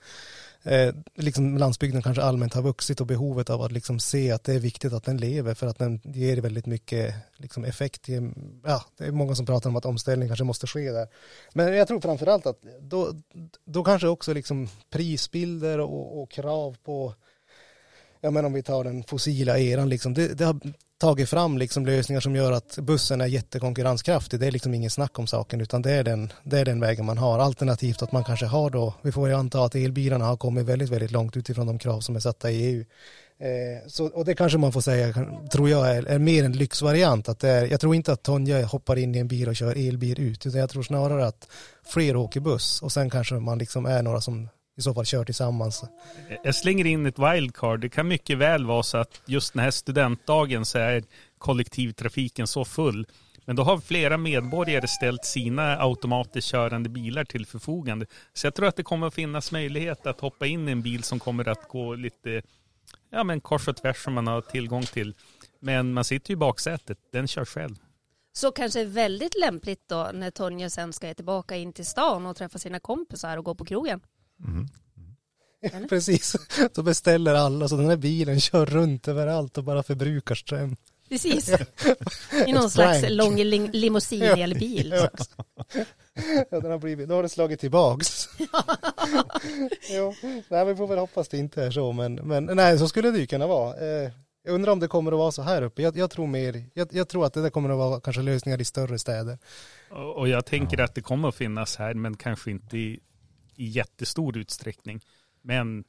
Eh, 0.67 0.95
liksom 1.15 1.59
landsbygden 1.59 2.03
kanske 2.03 2.23
allmänt 2.23 2.55
har 2.55 2.63
vuxit 2.63 3.01
och 3.01 3.07
behovet 3.07 3.51
av 3.51 3.63
att 3.63 3.73
liksom 3.73 4.01
se 4.01 4.31
att 4.31 4.45
det 4.45 4.55
är 4.55 4.59
viktigt 4.59 4.93
att 4.93 5.05
den 5.05 5.17
lever 5.17 5.55
för 5.55 5.67
att 5.67 5.79
den 5.79 6.01
ger 6.05 6.37
väldigt 6.37 6.67
mycket 6.67 7.15
liksom 7.37 7.65
effekt. 7.65 8.09
Ja, 8.65 8.85
det 8.99 9.05
är 9.05 9.13
många 9.13 9.35
som 9.35 9.47
pratar 9.47 9.71
om 9.71 9.77
att 9.77 9.85
omställning 9.85 10.29
kanske 10.29 10.45
måste 10.45 10.67
ske 10.67 10.93
där. 10.93 11.09
Men 11.55 11.75
jag 11.75 11.89
tror 11.89 12.01
framförallt 12.01 12.47
att 12.47 12.63
då, 12.81 13.13
då 13.65 13.85
kanske 13.85 14.09
också 14.09 14.33
liksom 14.33 14.69
prisbilder 14.91 15.81
och, 15.81 16.23
och 16.23 16.31
krav 16.31 16.77
på 16.85 17.15
ja 18.21 18.31
men 18.31 18.45
om 18.45 18.53
vi 18.53 18.63
tar 18.63 18.85
den 18.85 19.05
fossila 19.05 19.59
eran 19.59 19.89
liksom, 19.89 20.15
det, 20.15 20.39
det 20.39 20.45
har 20.45 20.61
tagit 21.05 21.29
fram 21.29 21.59
liksom 21.59 21.87
lösningar 21.87 22.21
som 22.21 22.37
gör 22.37 22.53
att 22.53 22.79
bussen 22.79 23.21
är 23.21 23.27
jättekonkurrenskraftig. 23.27 24.41
Det 24.41 24.47
är 24.47 24.51
liksom 24.51 24.75
ingen 24.75 24.91
snack 24.91 25.19
om 25.19 25.27
saken 25.27 25.61
utan 25.61 25.83
det 25.83 25.93
är 25.93 26.05
den, 26.05 26.33
det 26.43 26.59
är 26.59 26.65
den 26.65 26.81
vägen 26.81 27.07
man 27.07 27.19
har. 27.19 27.39
Alternativt 27.39 28.03
att 28.03 28.13
man 28.13 28.25
kanske 28.25 28.47
har 28.47 28.71
då, 28.71 28.95
vi 29.03 29.13
får 29.13 29.29
ju 29.29 29.35
anta 29.35 29.65
att 29.65 29.75
elbilarna 29.75 30.25
har 30.25 30.37
kommit 30.37 30.67
väldigt, 30.67 30.91
väldigt 30.91 31.11
långt 31.11 31.37
utifrån 31.37 31.67
de 31.67 31.79
krav 31.79 32.01
som 32.01 32.17
är 32.17 32.21
satta 32.21 32.51
i 32.51 32.67
EU. 32.67 32.85
Eh, 33.39 33.89
så, 33.89 34.07
och 34.07 34.25
det 34.25 34.35
kanske 34.35 34.59
man 34.59 34.73
får 34.73 34.81
säga, 34.81 35.27
tror 35.53 35.71
jag, 35.71 35.97
är, 35.97 36.03
är 36.05 36.19
mer 36.19 36.45
en 36.45 36.53
lyxvariant. 36.53 37.29
Att 37.29 37.39
det 37.39 37.49
är, 37.49 37.67
jag 37.67 37.81
tror 37.81 37.95
inte 37.95 38.13
att 38.13 38.23
Tonja 38.23 38.67
hoppar 38.67 38.99
in 38.99 39.15
i 39.15 39.19
en 39.19 39.29
bil 39.29 39.49
och 39.49 39.57
kör 39.57 39.89
elbil 39.89 40.21
ut, 40.21 40.47
utan 40.47 40.61
jag 40.61 40.71
tror 40.71 40.83
snarare 40.83 41.27
att 41.27 41.49
fler 41.87 42.17
åker 42.17 42.41
buss 42.41 42.83
och 42.83 42.93
sen 42.93 43.11
kanske 43.11 43.35
man 43.35 43.59
liksom 43.59 43.87
är 43.87 44.03
några 44.03 44.21
som 44.21 44.49
i 44.77 44.83
så 44.83 44.95
fall 44.95 45.05
kör 45.05 45.25
tillsammans. 45.25 45.85
Jag 46.43 46.55
slänger 46.55 46.87
in 46.87 47.07
ett 47.07 47.19
wildcard. 47.19 47.81
Det 47.81 47.89
kan 47.89 48.09
mycket 48.09 48.39
väl 48.39 48.67
vara 48.67 48.83
så 48.83 48.99
att 48.99 49.23
just 49.27 49.53
den 49.53 49.63
här 49.63 49.71
studentdagen 49.71 50.65
så 50.65 50.79
är 50.79 51.05
kollektivtrafiken 51.39 52.47
så 52.47 52.65
full. 52.65 53.07
Men 53.45 53.57
då 53.57 53.63
har 53.63 53.79
flera 53.79 54.17
medborgare 54.17 54.89
ställt 54.89 55.25
sina 55.25 55.83
automatiskt 55.83 56.49
körande 56.49 56.89
bilar 56.89 57.25
till 57.25 57.47
förfogande. 57.47 58.07
Så 58.33 58.47
jag 58.47 58.55
tror 58.55 58.67
att 58.67 58.77
det 58.77 58.83
kommer 58.83 59.07
att 59.07 59.15
finnas 59.15 59.53
möjlighet 59.53 60.07
att 60.07 60.21
hoppa 60.21 60.47
in 60.47 60.69
i 60.69 60.73
en 60.73 60.83
bil 60.83 61.03
som 61.03 61.19
kommer 61.19 61.49
att 61.49 61.69
gå 61.69 61.95
lite 61.95 62.43
ja, 63.11 63.25
men 63.25 63.41
kors 63.41 63.69
och 63.69 63.77
tvärs 63.77 64.05
som 64.05 64.13
man 64.13 64.27
har 64.27 64.41
tillgång 64.41 64.83
till. 64.83 65.15
Men 65.61 65.93
man 65.93 66.05
sitter 66.05 66.31
ju 66.31 66.33
i 66.33 66.37
baksätet. 66.37 66.99
Den 67.13 67.29
kör 67.29 67.45
själv. 67.45 67.75
Så 68.33 68.53
kanske 68.53 68.85
väldigt 68.85 69.41
lämpligt 69.41 69.89
då 69.89 70.11
när 70.15 70.31
Tonja 70.31 70.71
sen 70.71 70.93
ska 70.93 71.15
tillbaka 71.15 71.57
in 71.57 71.73
till 71.73 71.87
stan 71.87 72.27
och 72.27 72.37
träffa 72.37 72.59
sina 72.59 72.81
kompisar 72.81 73.37
och 73.37 73.45
gå 73.45 73.55
på 73.55 73.65
krogen. 73.65 74.01
Mm. 74.47 74.67
Eller? 75.63 75.89
Precis, 75.89 76.37
så 76.73 76.83
beställer 76.83 77.35
alla 77.35 77.69
så 77.69 77.77
den 77.77 77.89
här 77.89 77.97
bilen 77.97 78.41
kör 78.41 78.67
runt 78.67 79.09
överallt 79.09 79.59
och 79.59 79.65
bara 79.65 79.83
förbrukar 79.83 80.35
ström. 80.35 80.77
Precis. 81.09 81.49
I 82.47 82.53
någon 82.53 82.71
slags 82.71 83.05
lång 83.09 83.37
lim- 83.39 83.71
limousin 83.73 84.23
eller 84.23 84.59
bil. 84.59 84.95
Ja. 84.97 85.09
Ja, 86.51 86.61
den 86.61 86.71
har 86.71 86.79
blivit, 86.79 87.09
då 87.09 87.15
har 87.15 87.23
det 87.23 87.29
slagit 87.29 87.61
tillbaks. 87.61 88.29
jo, 89.91 90.15
nej, 90.49 90.65
vi 90.65 90.77
får 90.77 90.87
väl 90.87 90.99
hoppas 90.99 91.29
det 91.29 91.39
inte 91.39 91.65
är 91.65 91.71
så, 91.71 91.93
men, 91.93 92.15
men 92.15 92.45
nej, 92.45 92.79
så 92.79 92.89
skulle 92.89 93.11
det 93.11 93.19
ju 93.19 93.27
kunna 93.27 93.47
vara. 93.47 93.77
Eh, 93.77 94.11
Jag 94.45 94.55
undrar 94.55 94.73
om 94.73 94.81
det 94.81 94.89
kommer 94.89 95.13
att 95.13 95.19
vara 95.19 95.33
så 95.33 95.43
här 95.43 95.63
uppe. 95.63 95.83
Jag, 95.83 95.97
jag 95.97 96.11
tror 96.11 96.27
mer, 96.27 96.65
jag, 96.75 96.89
jag, 96.91 97.09
tror 97.09 97.27
att 97.27 97.33
det 97.35 97.43
där 97.43 97.51
kommer 97.51 97.71
att 97.71 97.77
vara 97.77 98.01
kanske 98.01 98.23
lösningar 98.23 98.61
i 98.61 98.65
större 98.65 98.99
städer. 98.99 99.39
Och, 99.91 100.17
och 100.17 100.29
jag 100.29 100.47
tänker 100.47 100.81
att 100.81 100.95
det 100.95 101.01
kommer 101.03 101.29
att 101.29 101.35
finnas 101.35 101.77
här, 101.77 101.95
men 101.95 102.17
kanske 102.17 102.51
inte 102.51 102.79
i, 102.79 103.01
i 103.57 103.67
jättestor 103.67 104.37
utsträckning. 104.37 105.01
Men 105.43 105.85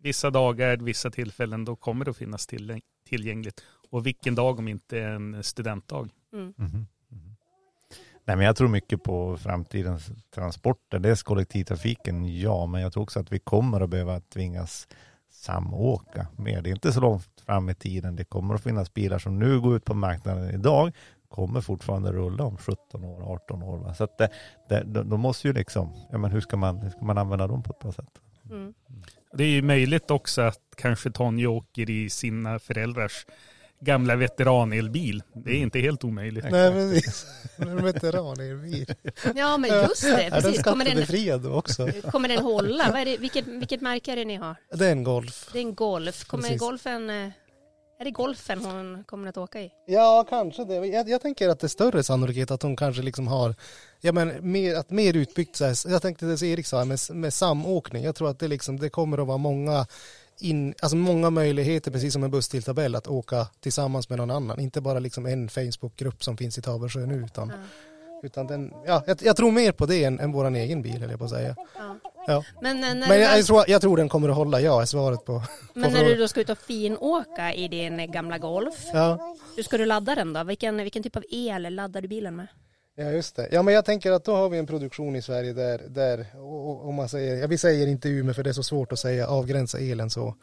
vissa 0.00 0.30
dagar, 0.30 0.76
vissa 0.76 1.10
tillfällen, 1.10 1.64
då 1.64 1.76
kommer 1.76 2.04
det 2.04 2.10
att 2.10 2.16
finnas 2.16 2.46
till, 2.46 2.80
tillgängligt. 3.08 3.62
Och 3.90 4.06
vilken 4.06 4.34
dag 4.34 4.58
om 4.58 4.68
inte 4.68 5.00
en 5.00 5.42
studentdag. 5.42 6.08
Mm. 6.32 6.54
Mm. 6.58 6.86
Nej, 8.26 8.36
men 8.36 8.46
jag 8.46 8.56
tror 8.56 8.68
mycket 8.68 9.02
på 9.02 9.36
framtidens 9.36 10.10
transporter. 10.34 10.98
Dels 10.98 11.22
kollektivtrafiken, 11.22 12.38
ja, 12.38 12.66
men 12.66 12.80
jag 12.80 12.92
tror 12.92 13.02
också 13.02 13.20
att 13.20 13.32
vi 13.32 13.38
kommer 13.38 13.80
att 13.80 13.90
behöva 13.90 14.20
tvingas 14.20 14.88
samåka 15.30 16.26
mer. 16.36 16.62
Det 16.62 16.70
är 16.70 16.74
inte 16.74 16.92
så 16.92 17.00
långt 17.00 17.40
fram 17.46 17.68
i 17.68 17.74
tiden. 17.74 18.16
Det 18.16 18.24
kommer 18.24 18.54
att 18.54 18.62
finnas 18.62 18.94
bilar 18.94 19.18
som 19.18 19.38
nu 19.38 19.60
går 19.60 19.76
ut 19.76 19.84
på 19.84 19.94
marknaden 19.94 20.50
idag 20.54 20.92
kommer 21.34 21.60
fortfarande 21.60 22.12
rulla 22.12 22.44
om 22.44 22.56
17 22.56 23.04
år, 23.04 23.32
18 23.34 23.62
år. 23.62 23.78
Va? 23.78 23.94
Så 23.94 24.04
att 24.04 24.18
det, 24.18 24.28
det, 24.68 24.82
de 24.84 25.20
måste 25.20 25.48
ju 25.48 25.54
liksom, 25.54 25.92
ja, 26.12 26.18
men 26.18 26.30
hur, 26.30 26.40
ska 26.40 26.56
man, 26.56 26.78
hur 26.78 26.90
ska 26.90 27.04
man 27.04 27.18
använda 27.18 27.46
dem 27.46 27.62
på 27.62 27.72
ett 27.72 27.78
bra 27.78 27.92
sätt? 27.92 28.20
Mm. 28.50 28.74
Det 29.32 29.44
är 29.44 29.48
ju 29.48 29.62
möjligt 29.62 30.10
också 30.10 30.42
att 30.42 30.60
kanske 30.76 31.10
Tonje 31.10 31.46
åker 31.46 31.90
i 31.90 32.10
sina 32.10 32.58
föräldrars 32.58 33.26
gamla 33.80 34.16
veteranelbil. 34.16 35.22
Det 35.34 35.50
är 35.50 35.56
inte 35.56 35.78
helt 35.78 36.04
omöjligt. 36.04 36.44
Nej, 36.50 36.72
precis. 36.72 37.26
En 37.56 37.84
veteranelbil. 37.84 38.86
Ja, 39.34 39.56
men 39.56 39.70
just 39.70 40.02
det. 40.02 40.30
Precis. 40.30 40.32
Är 40.32 40.42
den 40.42 40.54
skattebefriad 40.54 41.42
då 41.42 41.52
också? 41.52 41.88
Kommer 42.10 42.28
den 42.28 42.42
hålla? 42.42 42.90
Vad 42.90 43.00
är 43.00 43.04
det, 43.04 43.16
vilket, 43.16 43.46
vilket 43.46 43.80
märke 43.80 44.12
är 44.12 44.16
det 44.16 44.24
ni 44.24 44.36
har? 44.36 44.56
Det 44.72 44.86
är 44.86 44.92
en 44.92 45.04
Golf. 45.04 45.48
Det 45.52 45.58
är 45.58 45.62
en 45.62 45.74
Golf. 45.74 46.24
Kommer 46.24 46.42
precis. 46.42 46.60
Golfen... 46.60 47.32
Är 47.98 48.04
det 48.04 48.10
golfen 48.10 48.64
hon 48.64 49.04
kommer 49.06 49.28
att 49.28 49.36
åka 49.36 49.60
i? 49.60 49.70
Ja, 49.86 50.26
kanske 50.28 50.64
det. 50.64 50.74
Jag, 50.74 51.08
jag, 51.08 51.20
tänker 51.20 51.48
att 51.48 51.60
det 51.60 51.66
är 51.66 51.68
större 51.68 52.02
sannolikhet 52.02 52.50
att 52.50 52.62
hon 52.62 52.76
kanske 52.76 53.02
liksom 53.02 53.28
har, 53.28 53.54
ja 54.00 54.12
men 54.12 54.52
mer, 54.52 54.74
att 54.74 54.90
mer 54.90 55.16
utbyggt 55.16 55.56
så 55.56 55.64
här, 55.64 55.90
jag 55.90 56.02
tänkte 56.02 56.26
det 56.26 56.42
Erik 56.42 56.66
sa, 56.66 56.84
med, 56.84 56.98
med 57.10 57.34
samåkning. 57.34 58.04
Jag 58.04 58.14
tror 58.14 58.30
att 58.30 58.38
det 58.38 58.48
liksom, 58.48 58.78
det 58.78 58.90
kommer 58.90 59.18
att 59.18 59.26
vara 59.26 59.38
många 59.38 59.86
in, 60.38 60.74
alltså 60.82 60.96
många 60.96 61.30
möjligheter, 61.30 61.90
precis 61.90 62.12
som 62.12 62.24
en 62.24 62.30
busstilltabell, 62.30 62.94
att 62.94 63.06
åka 63.06 63.46
tillsammans 63.60 64.08
med 64.08 64.18
någon 64.18 64.30
annan. 64.30 64.60
Inte 64.60 64.80
bara 64.80 64.98
liksom 64.98 65.26
en 65.26 65.48
Facebookgrupp 65.48 66.24
som 66.24 66.36
finns 66.36 66.58
i 66.58 66.62
Tavelsjö 66.62 67.06
nu, 67.06 67.14
utan, 67.14 67.48
ja. 67.48 67.54
Utan 68.24 68.46
den, 68.46 68.72
ja, 68.86 69.02
jag, 69.06 69.18
jag, 69.22 69.36
tror 69.36 69.50
mer 69.52 69.72
på 69.72 69.86
det 69.86 70.04
än, 70.04 70.20
än 70.20 70.32
vår 70.32 70.54
egen 70.54 70.82
bil, 70.82 70.96
eller 70.96 71.10
jag 71.10 71.18
på 71.18 71.24
att 71.24 71.30
säga. 71.30 71.56
Ja. 71.78 71.96
Ja. 72.26 72.44
Men, 72.62 72.80
när 72.80 72.94
Men 72.94 73.20
jag, 73.20 73.38
jag, 73.38 73.46
tror, 73.46 73.64
jag 73.68 73.80
tror 73.80 73.96
den 73.96 74.08
kommer 74.08 74.28
att 74.28 74.36
hålla, 74.36 74.60
ja, 74.60 74.82
är 74.82 74.86
svaret 74.86 75.24
på. 75.24 75.42
Men 75.74 75.92
när 75.92 76.04
du 76.04 76.14
då 76.14 76.28
ska 76.28 76.40
ut 76.40 76.50
och 76.50 76.58
finåka 76.58 77.54
i 77.54 77.68
din 77.68 78.12
gamla 78.12 78.38
Golf, 78.38 78.84
ja. 78.92 79.36
hur 79.56 79.62
ska 79.62 79.78
du 79.78 79.86
ladda 79.86 80.14
den 80.14 80.32
då? 80.32 80.44
Vilken, 80.44 80.76
vilken 80.76 81.02
typ 81.02 81.16
av 81.16 81.24
el 81.30 81.74
laddar 81.74 82.00
du 82.00 82.08
bilen 82.08 82.36
med? 82.36 82.46
Ja 82.96 83.10
just 83.10 83.36
det. 83.36 83.48
Ja 83.52 83.62
men 83.62 83.74
jag 83.74 83.84
tänker 83.84 84.12
att 84.12 84.24
då 84.24 84.34
har 84.34 84.48
vi 84.48 84.58
en 84.58 84.66
produktion 84.66 85.16
i 85.16 85.22
Sverige 85.22 85.52
där, 85.52 85.82
där 85.88 86.26
om 86.82 86.94
man 86.94 87.08
säger, 87.08 87.36
ja 87.36 87.46
vi 87.46 87.58
säger 87.58 87.86
inte 87.86 88.08
Umeå 88.08 88.34
för 88.34 88.42
det 88.42 88.50
är 88.50 88.54
så 88.54 88.62
svårt 88.62 88.92
att 88.92 88.98
säga 88.98 89.28
avgränsa 89.28 89.78
elen 89.78 90.10
så. 90.10 90.34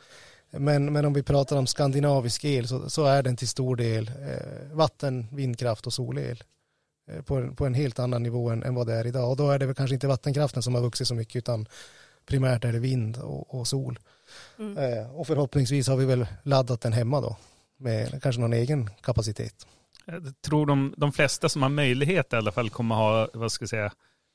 Men, 0.51 0.93
men 0.93 1.05
om 1.05 1.13
vi 1.13 1.23
pratar 1.23 1.57
om 1.57 1.67
skandinavisk 1.67 2.45
el 2.45 2.67
så, 2.67 2.89
så 2.89 3.05
är 3.05 3.23
den 3.23 3.37
till 3.37 3.47
stor 3.47 3.75
del 3.75 4.07
eh, 4.07 4.75
vatten, 4.75 5.27
vindkraft 5.31 5.87
och 5.87 5.93
solel. 5.93 6.43
Eh, 7.11 7.21
på, 7.21 7.35
en, 7.35 7.55
på 7.55 7.65
en 7.65 7.73
helt 7.73 7.99
annan 7.99 8.23
nivå 8.23 8.49
än, 8.49 8.63
än 8.63 8.75
vad 8.75 8.87
det 8.87 8.93
är 8.93 9.07
idag. 9.07 9.29
Och 9.29 9.37
då 9.37 9.51
är 9.51 9.59
det 9.59 9.65
väl 9.65 9.75
kanske 9.75 9.93
inte 9.93 10.07
vattenkraften 10.07 10.63
som 10.63 10.75
har 10.75 10.81
vuxit 10.81 11.07
så 11.07 11.15
mycket 11.15 11.35
utan 11.35 11.67
primärt 12.25 12.65
är 12.65 12.73
det 12.73 12.79
vind 12.79 13.17
och, 13.17 13.55
och 13.55 13.67
sol. 13.67 13.99
Mm. 14.59 14.77
Eh, 14.77 15.15
och 15.15 15.27
förhoppningsvis 15.27 15.87
har 15.87 15.97
vi 15.97 16.05
väl 16.05 16.27
laddat 16.43 16.81
den 16.81 16.93
hemma 16.93 17.21
då 17.21 17.37
med 17.77 18.23
kanske 18.23 18.41
någon 18.41 18.53
egen 18.53 18.89
kapacitet. 19.01 19.67
Jag 20.05 20.41
tror 20.41 20.65
de, 20.65 20.93
de 20.97 21.11
flesta 21.11 21.49
som 21.49 21.61
har 21.61 21.69
möjlighet 21.69 22.33
i 22.33 22.35
alla 22.35 22.51
fall 22.51 22.69
kommer 22.69 22.95
ha, 22.95 23.27
vad 23.33 23.51
ska 23.51 23.63
jag 23.63 23.69
säga, 23.69 23.91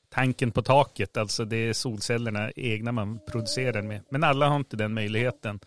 tanken 0.09 0.51
på 0.51 0.61
taket. 0.61 1.17
Alltså 1.17 1.45
det 1.45 1.57
är 1.57 1.73
solcellerna 1.73 2.51
egna 2.55 2.91
man 2.91 3.19
producerar 3.27 3.81
med. 3.81 4.01
Men 4.11 4.23
alla 4.23 4.47
har 4.47 4.55
inte 4.55 4.77
den 4.77 4.93
möjligheten. 4.93 5.59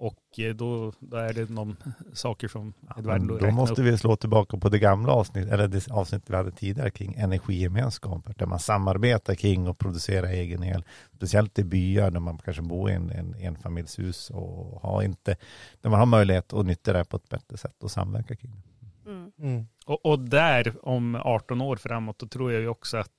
Och 0.00 0.38
eh, 0.38 0.54
då, 0.54 0.92
då 1.00 1.16
är 1.16 1.32
det 1.32 1.44
de 1.44 1.76
saker 2.12 2.48
som 2.48 2.72
värda 2.96 3.34
att 3.34 3.40
Då 3.40 3.50
måste 3.50 3.82
upp. 3.82 3.86
vi 3.86 3.98
slå 3.98 4.16
tillbaka 4.16 4.56
på 4.56 4.68
det 4.68 4.78
gamla 4.78 5.12
avsnittet, 5.12 5.52
eller 5.52 5.68
det 5.68 5.90
avsnitt 5.90 6.22
vi 6.26 6.36
hade 6.36 6.50
tidigare 6.50 6.90
kring 6.90 7.14
energigemenskaper, 7.14 8.34
där 8.38 8.46
man 8.46 8.58
samarbetar 8.58 9.34
kring 9.34 9.68
och 9.68 9.78
producerar 9.78 10.26
egen 10.26 10.64
el. 10.64 10.84
Speciellt 11.16 11.58
i 11.58 11.64
byar 11.64 12.10
där 12.10 12.20
man 12.20 12.38
kanske 12.38 12.62
bor 12.62 12.90
i 12.90 12.94
en, 12.94 13.10
en 13.10 13.34
enfamiljshus 13.34 14.30
och 14.30 14.82
har 14.82 15.02
inte, 15.02 15.36
där 15.80 15.90
man 15.90 15.98
har 15.98 16.06
möjlighet 16.06 16.52
att 16.52 16.66
nyttja 16.66 16.92
det 16.92 17.04
på 17.04 17.16
ett 17.16 17.28
bättre 17.28 17.56
sätt 17.56 17.82
och 17.82 17.90
samverka 17.90 18.36
kring 18.36 18.50
det. 18.50 19.10
Mm. 19.10 19.32
Mm. 19.38 19.66
Och, 19.86 20.06
och, 20.06 20.18
där 20.18 20.74
om 20.82 21.14
18 21.14 21.60
år 21.60 21.76
framåt, 21.76 22.18
då 22.18 22.26
tror 22.26 22.52
jag 22.52 22.60
ju 22.60 22.68
också 22.68 22.96
att 22.96 23.12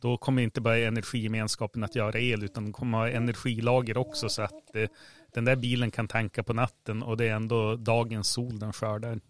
då 0.00 0.16
kommer 0.16 0.42
inte 0.42 0.60
bara 0.60 0.78
energigemenskapen 0.78 1.84
att 1.84 1.94
göra 1.94 2.18
el, 2.18 2.44
utan 2.44 2.64
de 2.64 2.72
kommer 2.72 2.98
ha 2.98 3.08
energilager 3.08 3.96
också, 3.96 4.28
så 4.28 4.42
att 4.42 4.74
eh, 4.74 4.88
den 5.34 5.44
där 5.44 5.56
bilen 5.56 5.90
kan 5.90 6.08
tanka 6.08 6.42
på 6.42 6.52
natten 6.52 7.02
och 7.02 7.16
det 7.16 7.28
är 7.28 7.34
ändå 7.34 7.76
dagens 7.76 8.28
sol 8.28 8.58
den 8.58 8.72
skördar. 8.72 9.20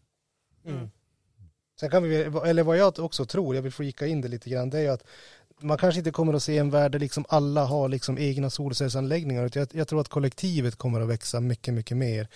Mm. 0.67 0.91
Sen 1.81 1.91
kan 1.91 2.03
vi, 2.03 2.17
eller 2.45 2.63
vad 2.63 2.77
jag 2.77 2.99
också 2.99 3.25
tror, 3.25 3.55
jag 3.55 3.63
vill 3.63 3.73
flika 3.73 4.07
in 4.07 4.21
det 4.21 4.29
lite 4.29 4.51
grann, 4.51 4.71
det 4.71 4.79
är 4.79 4.83
ju 4.83 4.89
att 4.89 5.05
man 5.61 5.79
kanske 5.79 5.99
inte 5.99 6.11
kommer 6.11 6.35
att 6.35 6.43
se 6.43 6.59
en 6.59 6.71
värld 6.71 6.93
där 6.93 6.99
liksom 6.99 7.25
alla 7.29 7.65
har 7.65 7.89
liksom 7.89 8.19
egna 8.19 8.51
solcellsanläggningar, 8.51 9.47
utan 9.47 9.61
jag, 9.61 9.69
jag 9.73 9.89
tror 9.89 10.01
att 10.01 10.09
kollektivet 10.09 10.77
kommer 10.77 11.01
att 11.01 11.09
växa 11.09 11.41
mycket, 11.41 11.75
mycket 11.75 11.97
mer. 11.97 12.29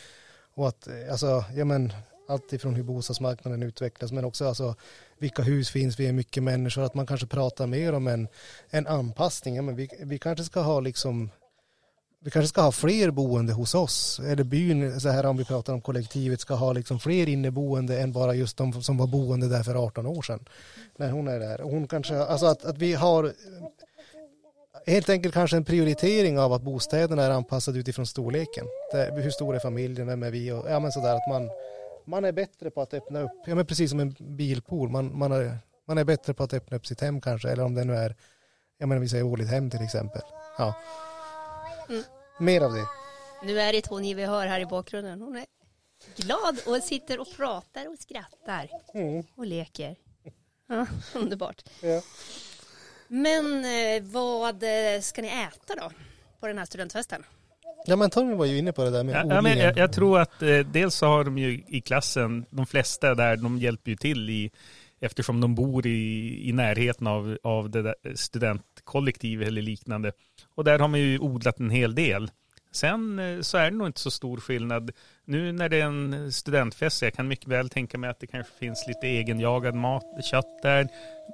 Och 0.54 0.68
att, 0.68 0.87
eh, 0.87 1.11
alltså, 1.11 1.44
ja 1.54 1.64
men, 1.64 1.92
allt 2.28 2.52
ifrån 2.52 2.75
hur 2.75 2.83
bostadsmarknaden 2.83 3.62
utvecklas 3.62 4.12
men 4.12 4.25
också 4.25 4.47
alltså 4.49 4.75
vilka 5.18 5.42
hus 5.42 5.71
finns, 5.71 6.00
vi 6.00 6.06
är 6.06 6.12
mycket 6.12 6.42
människor, 6.42 6.83
att 6.83 6.94
man 6.94 7.06
kanske 7.06 7.26
pratar 7.26 7.66
mer 7.66 7.92
om 7.92 8.06
en, 8.06 8.28
en 8.71 8.87
anpassning. 8.87 9.56
Ja, 9.56 9.62
men 9.62 9.76
vi, 9.76 9.88
vi 10.00 10.18
kanske 10.18 10.44
ska 10.44 10.61
ha 10.61 10.80
liksom 10.80 11.30
vi 12.25 12.31
kanske 12.31 12.49
ska 12.49 12.61
ha 12.61 12.73
fler 12.73 13.11
boende 13.11 13.52
hos 13.52 13.75
oss. 13.75 14.21
Eller 14.21 14.45
byn, 14.45 15.00
så 15.00 15.09
här 15.09 15.26
om 15.26 15.37
vi 15.37 15.45
pratar 15.45 15.73
om 15.73 15.81
kollektivet, 15.81 16.40
ska 16.40 16.54
ha 16.54 16.73
liksom 16.73 17.00
fler 17.00 17.28
inneboende 17.28 18.00
än 18.00 18.12
bara 18.12 18.35
just 18.35 18.57
de 18.57 18.83
som 18.83 18.97
var 18.97 19.07
boende 19.07 19.49
där 19.49 19.62
för 19.62 19.75
18 19.75 20.07
år 20.07 20.23
sedan. 20.23 20.45
När 20.97 21.11
hon 21.11 21.28
är 21.28 21.38
där. 21.38 21.59
Hon 21.59 21.87
kanske, 21.87 22.19
alltså 22.19 22.47
att, 22.47 22.64
att 22.64 22.78
vi 22.78 22.95
har 22.95 23.33
helt 24.87 25.09
enkelt 25.09 25.35
kanske 25.35 25.57
en 25.57 25.64
prioritering 25.64 26.38
av 26.38 26.52
att 26.52 26.62
bostäderna 26.62 27.23
är 27.23 27.31
anpassade 27.31 27.78
utifrån 27.78 28.07
storleken. 28.07 28.66
Det, 28.93 29.23
hur 29.23 29.31
stor 29.31 29.54
är 29.54 29.61
familjen, 29.61 30.07
vem 30.07 30.23
är 30.23 30.31
vi 30.31 30.52
och 30.52 30.71
ja 30.71 30.81
men 30.81 30.93
sådär 30.93 31.14
att 31.14 31.28
man 31.28 31.50
man 32.07 32.25
är 32.25 32.33
bättre 32.33 32.71
på 32.71 32.83
att 32.83 32.95
öppna 32.95 33.21
upp, 33.21 33.31
ja 33.47 33.54
men 33.54 33.66
precis 33.66 33.90
som 33.90 34.00
en 34.00 34.14
bilpool, 34.19 34.88
man, 34.88 35.19
man, 35.19 35.33
är, 35.33 35.59
man 35.87 35.99
är 35.99 36.04
bättre 36.04 36.35
på 36.35 36.43
att 36.43 36.52
öppna 36.52 36.76
upp 36.76 36.87
sitt 36.87 37.00
hem 37.00 37.21
kanske, 37.21 37.50
eller 37.50 37.64
om 37.64 37.75
det 37.75 37.85
nu 37.85 37.95
är, 37.95 38.14
jag 38.78 38.88
menar 38.88 39.00
vi 39.00 39.09
säger 39.09 39.25
årligt 39.25 39.50
hem 39.50 39.71
till 39.71 39.83
exempel. 39.83 40.23
Ja. 40.59 40.75
Mm. 41.88 42.03
Mer 42.38 42.61
av 42.61 42.73
det. 42.73 42.87
Nu 43.43 43.61
är 43.61 43.73
det 43.73 43.83
Tony 43.83 44.14
vi 44.14 44.25
hör 44.25 44.47
här 44.47 44.61
i 44.61 44.67
bakgrunden. 44.67 45.21
Hon 45.21 45.37
är 45.37 45.47
glad 46.17 46.59
och 46.67 46.76
sitter 46.76 47.21
och 47.21 47.37
pratar 47.37 47.88
och 47.88 47.99
skrattar 47.99 48.69
mm. 48.95 49.25
och 49.37 49.47
leker. 49.47 49.97
Ja, 50.69 50.87
underbart. 51.14 51.62
Ja. 51.83 52.03
Men 53.09 53.64
eh, 53.64 54.03
vad 54.03 54.62
eh, 54.62 55.00
ska 55.00 55.23
ni 55.23 55.29
äta 55.29 55.75
då 55.75 55.91
på 56.41 56.47
den 56.47 56.59
här 56.59 56.64
studentfesten? 56.64 57.25
Ja 57.87 57.97
men 57.97 58.11
Tommy 58.11 58.35
var 58.35 58.45
ju 58.45 58.59
inne 58.59 58.73
på 58.73 58.85
det 58.85 58.91
där 58.91 59.05
med 59.05 59.26
ja, 59.31 59.41
men 59.41 59.59
jag, 59.59 59.79
jag, 59.79 59.93
tror 59.93 60.21
att 60.21 60.43
eh, 60.43 60.59
dels 60.59 60.95
så 60.95 61.07
har 61.07 61.25
de 61.25 61.38
ju 61.38 61.64
i 61.69 61.81
klassen, 61.81 62.47
de 62.50 62.67
flesta 62.67 63.14
där, 63.14 63.37
de 63.37 63.59
hjälper 63.59 63.91
ju 63.91 63.97
till 63.97 64.31
i 64.31 64.50
eftersom 65.00 65.41
de 65.41 65.55
bor 65.55 65.87
i, 65.87 66.49
i 66.49 66.53
närheten 66.53 67.07
av, 67.07 67.38
av 67.43 67.71
det 67.71 67.83
där 67.83 67.95
studentkollektivet 68.14 69.49
eller 69.49 69.62
liknande. 69.62 70.12
Och 70.54 70.64
där 70.64 70.78
har 70.78 70.88
man 70.88 71.00
ju 71.00 71.18
odlat 71.18 71.61
en 71.61 71.70
hel 71.70 71.94
del. 71.94 72.30
Sen 72.73 73.18
eh, 73.18 73.40
så 73.40 73.58
är 73.58 73.70
det 73.70 73.76
nog 73.76 73.87
inte 73.87 74.00
så 74.00 74.11
stor 74.11 74.37
skillnad. 74.37 74.90
Nu 75.25 75.52
när 75.52 75.68
det 75.68 75.80
är 75.80 75.84
en 75.84 76.32
studentfest, 76.32 77.02
jag 77.02 77.14
kan 77.14 77.28
mycket 77.28 77.49
väl 77.49 77.68
tänka 77.68 77.99
mig 77.99 78.11
att 78.11 78.20
det 78.20 78.26
kanske 78.26 78.52
finns 78.52 78.84
lite 78.88 79.06
egenjagad 79.06 79.75
mat, 79.75 80.25
kött 80.25 80.62
där. 80.62 80.88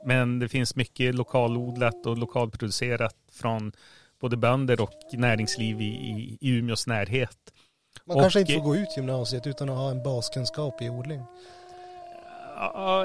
Men 0.04 0.38
det 0.38 0.48
finns 0.48 0.76
mycket 0.76 1.14
lokalodlat 1.14 2.06
och 2.06 2.18
lokalproducerat 2.18 3.16
från 3.32 3.72
både 4.20 4.36
bönder 4.36 4.80
och 4.80 4.98
näringsliv 5.12 5.80
i, 5.80 5.84
i, 5.84 6.38
i 6.40 6.50
Umeås 6.50 6.86
närhet. 6.86 7.38
Man 8.04 8.16
och, 8.16 8.22
kanske 8.22 8.40
inte 8.40 8.52
får 8.52 8.60
gå 8.60 8.76
ut 8.76 8.96
gymnasiet 8.96 9.46
utan 9.46 9.68
att 9.68 9.76
ha 9.76 9.90
en 9.90 10.02
baskunskap 10.02 10.82
i 10.82 10.88
odling. 10.88 11.22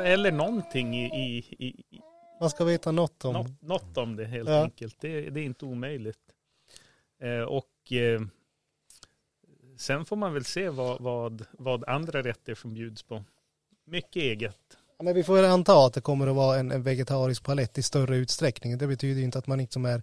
Eller 0.06 0.32
någonting 0.32 0.96
i, 0.96 1.06
i, 1.06 1.66
i 1.68 2.02
Man 2.40 2.50
ska 2.50 2.64
veta 2.64 2.92
något 2.92 3.26
om 3.26 3.34
något, 3.34 3.62
något 3.62 3.98
om 3.98 4.16
det 4.16 4.26
helt 4.26 4.50
ja. 4.50 4.64
enkelt. 4.64 4.96
Det, 5.00 5.30
det, 5.30 5.40
är 5.40 5.44
inte 5.46 5.66
omöjligt. 5.66 6.20
Eh, 7.22 7.42
och 7.42 7.92
eh, 7.92 8.22
sen 9.78 10.06
får 10.06 10.16
man 10.16 10.34
väl 10.34 10.46
se 10.46 10.70
vad, 10.70 11.02
vad, 11.02 11.46
vad 11.52 11.84
andra 11.84 12.24
rätter 12.24 12.56
som 12.56 12.74
bjuds 12.74 13.04
på. 13.04 13.24
Mycket 13.86 14.16
eget. 14.16 14.78
Ja, 14.98 15.04
men 15.04 15.16
vi 15.16 15.24
får 15.24 15.44
anta 15.44 15.86
att 15.86 15.94
det 15.94 16.02
kommer 16.02 16.28
att 16.28 16.36
vara 16.36 16.60
en, 16.60 16.72
en 16.72 16.84
vegetarisk 16.84 17.44
palett 17.44 17.78
i 17.78 17.84
större 17.84 18.18
utsträckning. 18.18 18.78
Det 18.78 18.88
betyder 18.88 19.22
inte 19.22 19.38
att 19.38 19.48
man 19.48 19.60
inte 19.60 19.74
som 19.74 19.86
är 19.86 20.02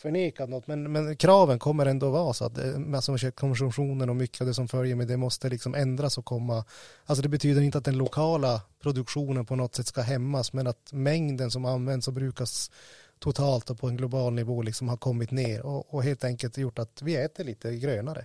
förnekat 0.00 0.48
något, 0.48 0.66
men, 0.66 0.92
men 0.92 1.16
kraven 1.16 1.58
kommer 1.58 1.86
ändå 1.86 2.10
vara 2.10 2.32
så 2.32 2.44
att 2.44 2.58
eh, 2.58 2.74
alltså 2.94 3.30
konsumtionen 3.30 4.10
och 4.10 4.16
mycket 4.16 4.40
av 4.40 4.46
det 4.46 4.54
som 4.54 4.68
följer 4.68 4.96
med 4.96 5.08
det 5.08 5.16
måste 5.16 5.48
liksom 5.48 5.74
ändras 5.74 6.18
och 6.18 6.24
komma. 6.24 6.64
Alltså 7.06 7.22
det 7.22 7.28
betyder 7.28 7.62
inte 7.62 7.78
att 7.78 7.84
den 7.84 7.98
lokala 7.98 8.60
produktionen 8.82 9.46
på 9.46 9.56
något 9.56 9.74
sätt 9.74 9.86
ska 9.86 10.00
hämmas, 10.00 10.52
men 10.52 10.66
att 10.66 10.92
mängden 10.92 11.50
som 11.50 11.64
används 11.64 12.08
och 12.08 12.14
brukas 12.14 12.70
totalt 13.18 13.70
och 13.70 13.80
på 13.80 13.88
en 13.88 13.96
global 13.96 14.32
nivå 14.32 14.62
liksom 14.62 14.88
har 14.88 14.96
kommit 14.96 15.30
ner 15.30 15.66
och, 15.66 15.94
och 15.94 16.02
helt 16.02 16.24
enkelt 16.24 16.58
gjort 16.58 16.78
att 16.78 17.02
vi 17.02 17.16
äter 17.16 17.44
lite 17.44 17.76
grönare. 17.76 18.24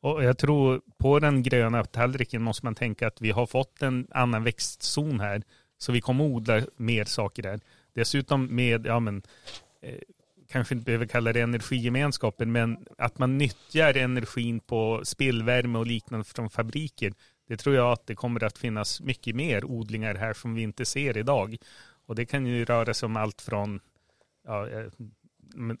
Och 0.00 0.24
jag 0.24 0.38
tror 0.38 0.80
på 0.98 1.18
den 1.18 1.42
gröna 1.42 1.84
tallriken 1.84 2.42
måste 2.42 2.66
man 2.66 2.74
tänka 2.74 3.06
att 3.06 3.20
vi 3.20 3.30
har 3.30 3.46
fått 3.46 3.82
en 3.82 4.06
annan 4.10 4.44
växtzon 4.44 5.20
här. 5.20 5.42
Så 5.78 5.92
vi 5.92 6.00
kommer 6.00 6.24
odla 6.24 6.62
mer 6.76 7.04
saker 7.04 7.42
där. 7.42 7.60
Dessutom 7.94 8.46
med, 8.56 8.86
ja 8.86 9.00
men, 9.00 9.22
eh, 9.82 9.98
kanske 10.48 10.74
inte 10.74 10.84
behöver 10.84 11.06
kalla 11.06 11.32
det 11.32 11.40
energigemenskapen, 11.40 12.52
men 12.52 12.86
att 12.98 13.18
man 13.18 13.38
nyttjar 13.38 13.96
energin 13.96 14.60
på 14.60 15.00
spillvärme 15.04 15.78
och 15.78 15.86
liknande 15.86 16.24
från 16.24 16.50
fabriker. 16.50 17.12
Det 17.48 17.56
tror 17.56 17.74
jag 17.74 17.92
att 17.92 18.06
det 18.06 18.14
kommer 18.14 18.44
att 18.44 18.58
finnas 18.58 19.00
mycket 19.00 19.36
mer 19.36 19.64
odlingar 19.64 20.14
här 20.14 20.32
som 20.32 20.54
vi 20.54 20.62
inte 20.62 20.84
ser 20.84 21.16
idag. 21.16 21.56
Och 22.06 22.14
det 22.14 22.26
kan 22.26 22.46
ju 22.46 22.64
röra 22.64 22.94
sig 22.94 23.06
om 23.06 23.16
allt 23.16 23.42
från 23.42 23.80
ja, 24.44 24.68
eh, 24.68 24.86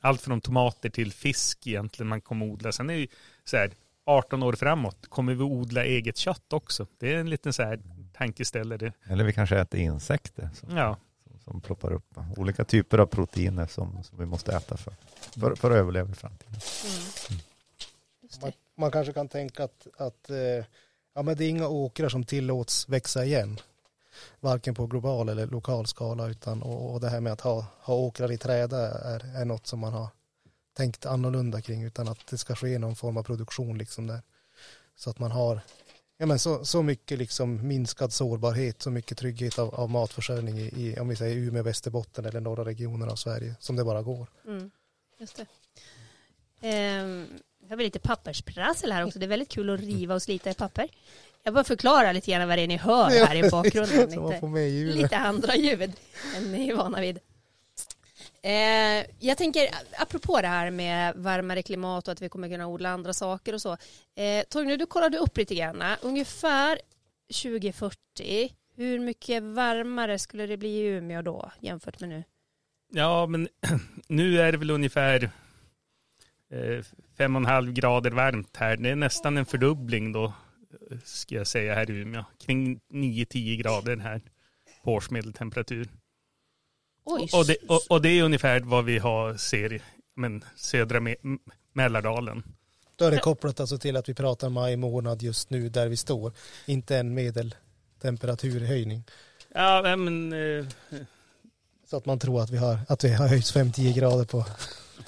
allt 0.00 0.22
från 0.22 0.40
tomater 0.40 0.90
till 0.90 1.12
fisk 1.12 1.66
egentligen 1.66 2.08
man 2.08 2.20
kommer 2.20 2.46
odla. 2.46 2.72
Sen 2.72 2.90
är 2.90 2.98
det 2.98 3.06
så 3.44 3.56
här, 3.56 3.70
18 4.06 4.42
år 4.42 4.52
framåt 4.52 5.06
kommer 5.08 5.34
vi 5.34 5.42
odla 5.42 5.84
eget 5.84 6.16
kött 6.16 6.52
också. 6.52 6.86
Det 6.98 7.12
är 7.12 7.18
en 7.18 7.30
liten 7.30 7.52
så 7.52 7.62
här 7.62 7.80
tankeställare. 8.12 8.92
Eller 9.04 9.24
vi 9.24 9.32
kanske 9.32 9.58
äter 9.58 9.80
insekter 9.80 10.48
som, 10.54 10.76
Ja, 10.76 10.96
som, 11.44 11.60
ploppar 11.60 11.92
upp. 11.92 12.18
Olika 12.36 12.64
typer 12.64 12.98
av 12.98 13.06
proteiner 13.06 13.66
som, 13.66 14.02
som 14.02 14.18
vi 14.18 14.26
måste 14.26 14.56
äta 14.56 14.76
för, 14.76 14.94
för, 15.40 15.54
för 15.54 15.70
att 15.70 15.76
överleva 15.76 16.10
i 16.10 16.14
framtiden. 16.14 16.54
Mm. 17.30 17.40
Just 18.22 18.42
Man, 18.42 18.52
man 18.74 18.90
kanske 18.90 19.12
kan 19.12 19.28
tänka 19.28 19.64
att, 19.64 19.86
att 19.96 20.30
eh, 20.30 20.64
ja, 21.14 21.22
men 21.22 21.36
det 21.36 21.44
är 21.44 21.48
inga 21.48 21.68
åkrar 21.68 22.08
som 22.08 22.24
tillåts 22.24 22.88
växa 22.88 23.24
igen. 23.24 23.58
Varken 24.40 24.74
på 24.74 24.86
global 24.86 25.28
eller 25.28 25.46
lokal 25.46 25.86
skala 25.86 26.28
utan 26.28 26.62
och, 26.62 26.92
och 26.92 27.00
det 27.00 27.08
här 27.08 27.20
med 27.20 27.32
att 27.32 27.40
ha, 27.40 27.66
ha 27.80 27.94
åkrar 27.94 28.32
i 28.32 28.38
träda 28.38 28.78
är, 28.88 29.40
är 29.40 29.44
något 29.44 29.66
som 29.66 29.78
man 29.78 29.92
har 29.92 30.08
tänkt 30.76 31.06
annorlunda 31.06 31.60
kring 31.60 31.82
utan 31.82 32.08
att 32.08 32.26
det 32.30 32.38
ska 32.38 32.54
ske 32.54 32.78
någon 32.78 32.96
form 32.96 33.16
av 33.16 33.22
produktion 33.22 33.78
liksom 33.78 34.06
där. 34.06 34.22
Så 34.96 35.10
att 35.10 35.18
man 35.18 35.30
har 35.30 35.60
ja, 36.18 36.26
men 36.26 36.38
så, 36.38 36.64
så 36.64 36.82
mycket 36.82 37.18
liksom 37.18 37.68
minskad 37.68 38.12
sårbarhet, 38.12 38.82
så 38.82 38.90
mycket 38.90 39.18
trygghet 39.18 39.58
av, 39.58 39.74
av 39.74 39.90
matförsörjning 39.90 40.58
i, 40.58 40.62
i, 40.62 41.00
om 41.00 41.08
vi 41.08 41.16
säger 41.16 41.36
Umeå, 41.36 41.62
Västerbotten 41.62 42.24
eller 42.24 42.40
norra 42.40 42.64
regionen 42.64 43.08
av 43.08 43.16
Sverige 43.16 43.54
som 43.60 43.76
det 43.76 43.84
bara 43.84 44.02
går. 44.02 44.26
Mm. 44.46 44.70
Just 45.18 45.36
det. 45.36 45.46
Ehm, 46.60 47.26
jag 47.62 47.68
har 47.68 47.76
väl 47.76 47.84
lite 47.84 47.98
pappersprassel 47.98 48.92
här 48.92 49.06
också. 49.06 49.18
Det 49.18 49.26
är 49.26 49.28
väldigt 49.28 49.48
kul 49.48 49.70
att 49.70 49.80
riva 49.80 50.14
och 50.14 50.22
slita 50.22 50.50
i 50.50 50.54
papper. 50.54 50.88
Jag 51.42 51.54
bara 51.54 51.64
förklara 51.64 52.12
lite 52.12 52.30
grann 52.30 52.48
vad 52.48 52.58
det 52.58 52.62
är 52.62 52.68
ni 52.68 52.76
hör 52.76 53.10
här 53.10 53.36
i 53.36 53.50
bakgrunden. 53.50 54.10
Lite, 54.54 55.02
lite 55.02 55.16
andra 55.16 55.56
ljud 55.56 55.92
än 56.36 56.52
ni 56.52 56.68
är 56.68 56.74
vana 56.74 57.00
vid. 57.00 57.18
Eh, 58.44 59.06
jag 59.18 59.38
tänker, 59.38 59.68
apropå 59.98 60.40
det 60.40 60.48
här 60.48 60.70
med 60.70 61.16
varmare 61.16 61.62
klimat 61.62 62.08
och 62.08 62.12
att 62.12 62.22
vi 62.22 62.28
kommer 62.28 62.48
kunna 62.48 62.66
odla 62.66 62.90
andra 62.90 63.12
saker 63.12 63.52
och 63.52 63.62
så. 63.62 63.72
Eh, 64.16 64.44
Torgny, 64.48 64.76
du 64.76 64.86
kollade 64.86 65.18
upp 65.18 65.36
lite 65.36 65.54
grann. 65.54 65.82
Ungefär 66.02 66.78
2040, 67.42 68.52
hur 68.76 68.98
mycket 68.98 69.42
varmare 69.42 70.18
skulle 70.18 70.46
det 70.46 70.56
bli 70.56 70.68
i 70.68 70.86
Umeå 70.86 71.22
då 71.22 71.50
jämfört 71.60 72.00
med 72.00 72.08
nu? 72.08 72.24
ja 72.94 73.26
men 73.26 73.48
nu 74.08 74.40
är 74.40 74.52
det 74.52 74.58
väl 74.58 74.70
ungefär 74.70 75.30
eh, 76.50 76.84
fem 77.18 77.36
och 77.36 77.40
en 77.40 77.46
halv 77.46 77.72
grader 77.72 78.10
varmt 78.10 78.56
här. 78.56 78.76
Det 78.76 78.90
är 78.90 78.96
nästan 78.96 79.36
en 79.36 79.46
fördubbling 79.46 80.12
då, 80.12 80.24
eh, 80.90 80.98
ska 81.04 81.34
jag 81.34 81.46
säga, 81.46 81.74
här 81.74 81.90
i 81.90 81.94
Umeå. 81.94 82.24
Kring 82.46 82.80
9-10 82.92 83.56
grader 83.56 83.96
här 83.96 84.20
på 84.84 84.92
årsmedeltemperatur. 84.92 85.88
Oj, 87.04 87.28
Och 87.32 87.46
det, 87.46 87.56
och, 87.68 87.80
och 87.90 88.02
det 88.02 88.08
är 88.08 88.22
ungefär 88.22 88.60
vad 88.60 88.84
vi 88.84 88.98
har 88.98 89.36
ser 89.36 89.72
i 89.72 89.82
men, 90.16 90.44
södra 90.56 91.00
Me- 91.00 91.16
M- 91.24 91.38
Mälardalen. 91.72 92.42
Då 92.96 93.04
är 93.04 93.10
det 93.10 93.18
kopplat 93.18 93.60
alltså 93.60 93.78
till 93.78 93.96
att 93.96 94.08
vi 94.08 94.14
pratar 94.14 94.48
maj 94.48 94.76
månad 94.76 95.22
just 95.22 95.50
nu 95.50 95.68
där 95.68 95.88
vi 95.88 95.96
står. 95.96 96.32
Inte 96.66 96.96
en 96.96 97.14
medeltemperaturhöjning. 97.14 99.02
Ja, 99.54 99.96
men 99.96 100.32
eh, 100.32 100.66
Så 101.86 101.96
att 101.96 102.06
man 102.06 102.18
tror 102.18 102.42
att 102.42 102.50
vi 102.50 102.56
har, 102.56 102.78
att 102.88 103.04
vi 103.04 103.12
har 103.14 103.28
höjts 103.28 103.56
5-10 103.56 103.94
grader 103.94 104.24
på, 104.24 104.44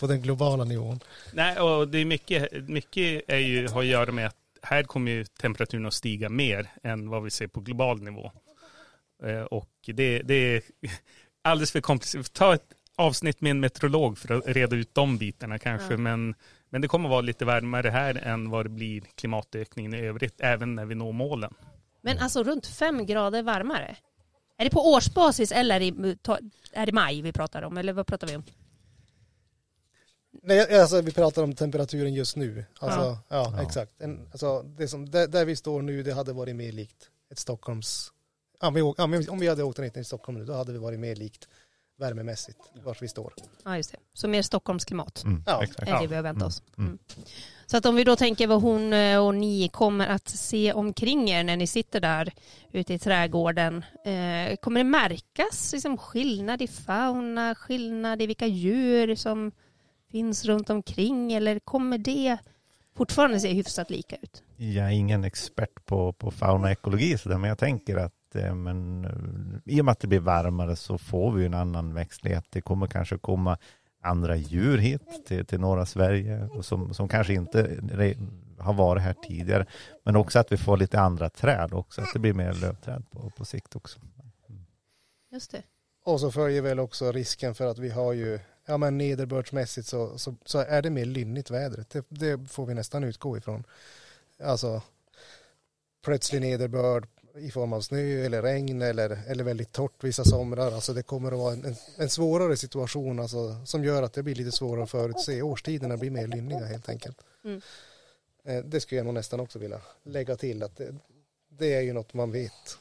på 0.01 0.07
den 0.07 0.23
globala 0.23 0.65
nivån. 0.65 1.01
nej, 1.33 1.61
och 1.61 1.89
det 1.89 1.99
är 1.99 2.05
mycket, 2.05 2.69
mycket 2.69 3.23
är 3.29 3.39
ju, 3.39 3.69
har 3.69 3.81
att 3.81 3.87
göra 3.87 4.13
med 4.13 4.27
att 4.27 4.37
här 4.63 4.83
kommer 4.83 5.11
ju 5.13 5.25
temperaturen 5.25 5.87
att 5.87 5.95
stiga 5.95 6.29
mer 6.29 6.71
än 6.83 7.09
vad 7.11 7.23
vi 7.23 7.31
ser 7.31 7.47
på 7.47 7.61
global 7.61 8.03
nivå. 8.03 8.33
Eh, 9.25 9.41
och 9.43 9.71
det, 9.87 10.23
det 10.23 10.35
är 10.35 10.63
alldeles 11.47 11.73
för 11.73 11.81
komplicerat. 11.81 12.33
Ta 12.33 12.55
ett 12.55 12.73
avsnitt 12.97 13.41
med 13.41 13.51
en 13.51 13.61
meteorolog 13.61 14.19
för 14.19 14.35
att 14.35 14.47
reda 14.47 14.77
ut 14.77 14.95
de 14.95 15.19
bitarna 15.19 15.59
kanske. 15.59 15.93
Ja. 15.93 15.99
Men, 15.99 16.35
men 16.71 16.81
det 16.81 16.89
kommer 16.89 17.09
vara 17.09 17.21
lite 17.21 17.45
varmare 17.45 17.89
här 17.89 18.15
än 18.15 18.51
vad 18.51 18.65
det 18.65 18.71
blir 18.71 19.01
klimatökningen 19.15 19.95
i 19.95 20.01
övrigt, 20.01 20.35
även 20.39 20.75
när 20.75 20.85
vi 20.85 20.95
når 20.95 21.13
målen. 21.13 21.55
Men 22.03 22.19
alltså 22.19 22.43
runt 22.43 22.67
fem 22.67 23.07
grader 23.07 23.43
varmare? 23.43 23.97
Är 24.59 24.65
det 24.65 24.71
på 24.71 24.93
årsbasis 24.93 25.53
eller 25.53 25.81
i, 25.81 25.89
är 26.73 26.87
det 26.87 26.93
maj 26.93 27.23
vi 27.23 27.33
pratar 27.33 27.63
om? 27.63 27.77
Eller 27.77 27.93
vad 27.93 28.07
pratar 28.07 28.27
vi 28.27 28.37
om? 28.37 28.45
Nej, 30.43 30.81
alltså 30.81 31.01
vi 31.01 31.13
pratar 31.13 31.43
om 31.43 31.55
temperaturen 31.55 32.15
just 32.15 32.37
nu. 32.37 32.65
Alltså, 32.79 33.01
ja, 33.01 33.53
Ja. 33.57 33.63
exakt. 33.63 34.01
En, 34.01 34.29
alltså, 34.33 34.63
det 34.63 34.89
som, 34.89 35.11
där, 35.11 35.27
där 35.27 35.45
vi 35.45 35.57
står 35.57 35.83
nu, 35.83 36.03
det 36.03 36.13
hade 36.15 36.33
varit 36.33 36.57
mer 36.57 36.73
likt 36.73 37.11
ett 37.31 37.39
Stockholms... 37.39 38.13
Ja, 38.61 38.71
vi, 38.71 38.83
om 39.29 39.39
vi 39.41 39.49
hade 39.49 39.63
åkt 39.63 39.79
ner 39.79 39.89
till 39.89 40.05
Stockholm 40.05 40.39
nu, 40.39 40.45
då 40.45 40.53
hade 40.53 40.73
vi 40.73 40.79
varit 40.79 41.01
mer 41.01 41.15
likt 41.17 41.49
värmemässigt 41.99 42.59
vart 42.85 43.03
vi 43.03 43.09
står. 43.09 43.33
Ja, 43.65 43.77
just 43.77 43.93
det. 43.93 43.99
Så 44.15 44.29
mer 44.29 44.43
Stockholmsklimat 44.43 45.25
Mm, 45.25 45.43
Ja. 45.47 45.63
är 45.79 46.01
det 46.01 46.07
vi 46.07 46.15
har 46.15 46.23
väntat 46.23 46.49
oss. 46.49 46.63
Mm. 46.79 46.89
Mm. 46.89 46.99
Så 47.67 47.77
att 47.77 47.87
om 47.87 47.95
vi 47.97 48.05
då 48.05 48.17
tänker 48.17 48.47
vad 48.47 48.63
hon 48.63 48.93
eh, 48.93 49.27
och 49.27 49.35
ni 49.35 49.69
kommer 49.69 50.07
att 50.09 50.29
se 50.29 50.73
omkring 50.73 51.31
er 51.31 51.45
när 51.45 51.57
ni 51.57 51.67
sitter 51.67 52.01
där 52.01 52.33
ute 52.73 52.95
i 52.95 52.99
trädgården. 52.99 53.85
Eh, 54.05 54.57
kommer 54.57 54.81
det 54.81 54.85
märkas 54.85 55.73
liksom, 55.73 55.99
skillnad 55.99 56.63
i 56.63 56.67
fauna, 56.67 57.55
skillnad 57.55 58.23
i 58.23 58.27
vilka 58.27 58.47
djur 58.47 59.15
som 59.15 59.53
finns 60.11 60.45
runt 60.45 60.71
omkring 60.71 61.33
eller 61.33 61.59
kommer 61.59 61.99
det 61.99 62.39
fortfarande 62.97 63.41
se 63.41 63.53
hyfsat 63.53 63.91
lika 63.91 64.17
ut? 64.17 64.43
Jag 64.57 64.87
är 64.87 64.91
ingen 64.91 65.25
expert 65.25 65.85
på, 65.87 66.13
på 66.13 66.31
fauna 66.31 66.65
och 66.65 66.71
ekologi, 66.71 67.19
så 67.19 67.29
där, 67.29 67.39
men 67.39 67.49
jag 67.49 67.59
tänker 67.59 67.97
att 67.97 68.13
men, 68.35 69.05
eh, 69.05 69.75
i 69.75 69.81
och 69.81 69.85
med 69.85 69.93
att 69.93 70.01
det 70.01 70.07
blir 70.07 70.21
varmare 70.21 70.77
så 70.77 70.99
får 70.99 71.33
vi 71.33 71.47
en 71.47 71.55
annan 71.55 71.95
växtlighet. 71.95 72.45
Det 72.51 72.61
kommer 72.61 72.87
kanske 72.87 73.19
komma 73.19 73.59
andra 74.03 74.37
djur 74.37 74.79
hit 74.79 75.27
till, 75.27 75.47
till 75.47 75.61
norra 75.61 75.87
Sverige 75.87 76.47
och 76.47 76.65
som, 76.65 76.95
som 76.95 77.09
kanske 77.09 77.35
inte 77.35 77.63
re- 77.67 78.29
har 78.59 78.75
varit 78.75 79.03
här 79.03 79.15
tidigare. 79.29 79.67
Men 80.05 80.17
också 80.17 80.39
att 80.39 80.53
vi 80.53 80.57
får 80.57 80.77
lite 80.77 81.01
andra 81.01 81.31
träd 81.31 81.73
också, 81.73 82.01
att 82.01 82.13
det 82.13 82.19
blir 82.19 82.33
mer 82.33 82.53
lövträd 82.53 83.11
på, 83.11 83.31
på 83.31 83.45
sikt 83.45 83.77
också. 83.77 83.99
Just 85.33 85.51
det. 85.51 85.63
Och 86.05 86.21
så 86.21 86.31
följer 86.31 86.63
väl 86.63 86.81
också 86.81 87.13
risken 87.13 87.55
för 87.55 87.67
att 87.67 87.79
vi 87.79 87.91
har 87.91 88.13
ju, 88.13 88.39
ja 88.67 88.77
men 88.77 88.99
nederbördsmässigt 88.99 89.89
så, 89.89 90.19
så, 90.19 90.35
så 90.45 90.59
är 90.59 90.83
det 90.83 90.91
mer 90.91 91.05
lynnigt 91.05 91.51
vädret. 91.51 91.91
Det, 91.91 92.05
det 92.09 92.51
får 92.51 92.67
vi 92.67 92.75
nästan 92.75 93.05
utgå 93.05 93.37
ifrån. 93.37 93.65
Alltså 94.43 94.83
plötslig 96.05 96.41
nederbörd 96.41 97.07
i 97.39 97.51
form 97.51 97.73
av 97.73 97.81
snö 97.81 98.25
eller 98.25 98.43
regn 98.43 98.83
eller, 98.83 99.23
eller 99.27 99.45
väldigt 99.45 99.73
torrt 99.73 100.05
vissa 100.05 100.25
somrar. 100.25 100.73
Alltså 100.73 100.93
det 100.93 101.03
kommer 101.03 101.33
att 101.33 101.39
vara 101.39 101.53
en, 101.53 101.77
en, 101.97 102.09
svårare 102.09 102.57
situation 102.57 103.21
alltså, 103.21 103.65
som 103.65 103.85
gör 103.85 104.03
att 104.03 104.13
det 104.13 104.23
blir 104.23 104.35
lite 104.35 104.53
svårare 104.53 104.83
att 104.83 104.91
förutse. 104.91 105.43
Årstiderna 105.43 105.97
blir 105.97 106.11
mer 106.11 106.27
lynniga 106.27 106.65
helt 106.65 106.89
enkelt. 106.89 107.19
Mm. 107.45 107.61
Eh, 108.45 108.65
Det 108.65 108.81
skulle 108.81 108.99
jag 108.99 109.05
nog 109.05 109.15
nästan 109.15 109.41
också 109.41 109.59
vilja 109.59 109.81
lägga 110.03 110.37
till 110.37 110.63
att 110.63 110.77
det, 110.77 110.95
det 111.49 111.75
är 111.75 111.81
ju 111.81 111.93
något 111.93 112.15
man 112.15 112.33
vet 112.33 112.79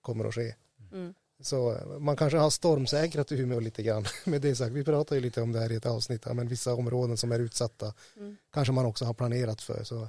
kommer 0.00 0.24
att 0.24 0.34
ske. 0.34 0.54
Mm. 0.92 1.14
Så 1.40 1.72
eh, 1.72 1.98
man 1.98 2.16
kanske 2.16 2.38
har 2.38 2.50
stormsäkrat 2.50 3.32
Umeå 3.32 3.60
lite 3.60 3.82
grann. 3.82 4.04
Med 4.24 4.40
det 4.40 4.54
sagt, 4.56 4.72
vi 4.72 4.84
pratar 4.84 5.16
ju 5.16 5.22
lite 5.22 5.42
om 5.42 5.52
det 5.52 5.60
här 5.60 5.72
i 5.72 5.76
ett 5.76 5.86
avsnitt, 5.86 6.26
men 6.34 6.48
vissa 6.48 6.74
områden 6.74 7.16
som 7.16 7.32
är 7.32 7.38
utsatta 7.38 7.94
Mm. 8.16 8.36
kanske 8.52 8.72
man 8.72 8.86
också 8.86 9.04
har 9.04 9.14
planerat 9.14 9.62
för. 9.62 9.84
Så 9.84 10.08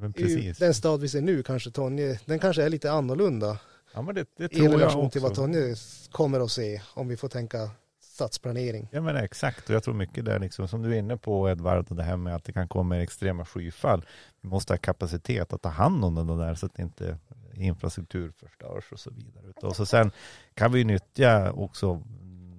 Men 0.00 0.12
precis. 0.12 0.58
den 0.58 0.74
stad 0.74 1.00
vi 1.00 1.08
ser 1.08 1.20
nu, 1.20 1.42
kanske 1.42 1.70
Tonje, 1.70 2.20
den 2.24 2.38
kanske 2.38 2.62
är 2.62 2.68
lite 2.68 2.92
annorlunda 2.92 3.58
Ja, 3.94 4.02
men 4.02 4.14
det, 4.14 4.26
det 4.36 4.44
i 4.44 4.48
tror 4.48 4.66
jag 4.66 4.80
relation 4.80 5.10
till 5.10 5.20
vad 5.20 5.30
också. 5.30 5.42
Tonje 5.42 5.74
kommer 6.10 6.40
att 6.40 6.50
se 6.50 6.80
om 6.94 7.08
vi 7.08 7.16
får 7.16 7.28
tänka 7.28 7.70
stadsplanering. 8.00 8.88
Ja 8.92 9.00
men 9.00 9.16
exakt 9.16 9.68
och 9.68 9.74
jag 9.74 9.82
tror 9.82 9.94
mycket 9.94 10.24
där 10.24 10.38
liksom 10.38 10.68
som 10.68 10.82
du 10.82 10.94
är 10.94 10.98
inne 10.98 11.16
på 11.16 11.50
Edvard 11.50 11.86
och 11.90 11.96
det 11.96 12.02
här 12.02 12.16
med 12.16 12.34
att 12.34 12.44
det 12.44 12.52
kan 12.52 12.68
komma 12.68 13.02
extrema 13.02 13.44
skyfall. 13.44 14.06
Vi 14.40 14.48
måste 14.48 14.72
ha 14.72 14.78
kapacitet 14.78 15.52
att 15.52 15.62
ta 15.62 15.68
hand 15.68 16.04
om 16.04 16.14
det 16.14 16.36
där 16.36 16.54
så 16.54 16.66
att 16.66 16.78
inte 16.78 17.18
infrastruktur 17.54 18.32
förstörs 18.36 18.92
och 18.92 19.00
så 19.00 19.10
vidare. 19.10 19.52
Och 19.62 19.76
så 19.76 19.86
sen 19.86 20.10
kan 20.54 20.72
vi 20.72 20.84
nyttja 20.84 21.52
också 21.52 22.02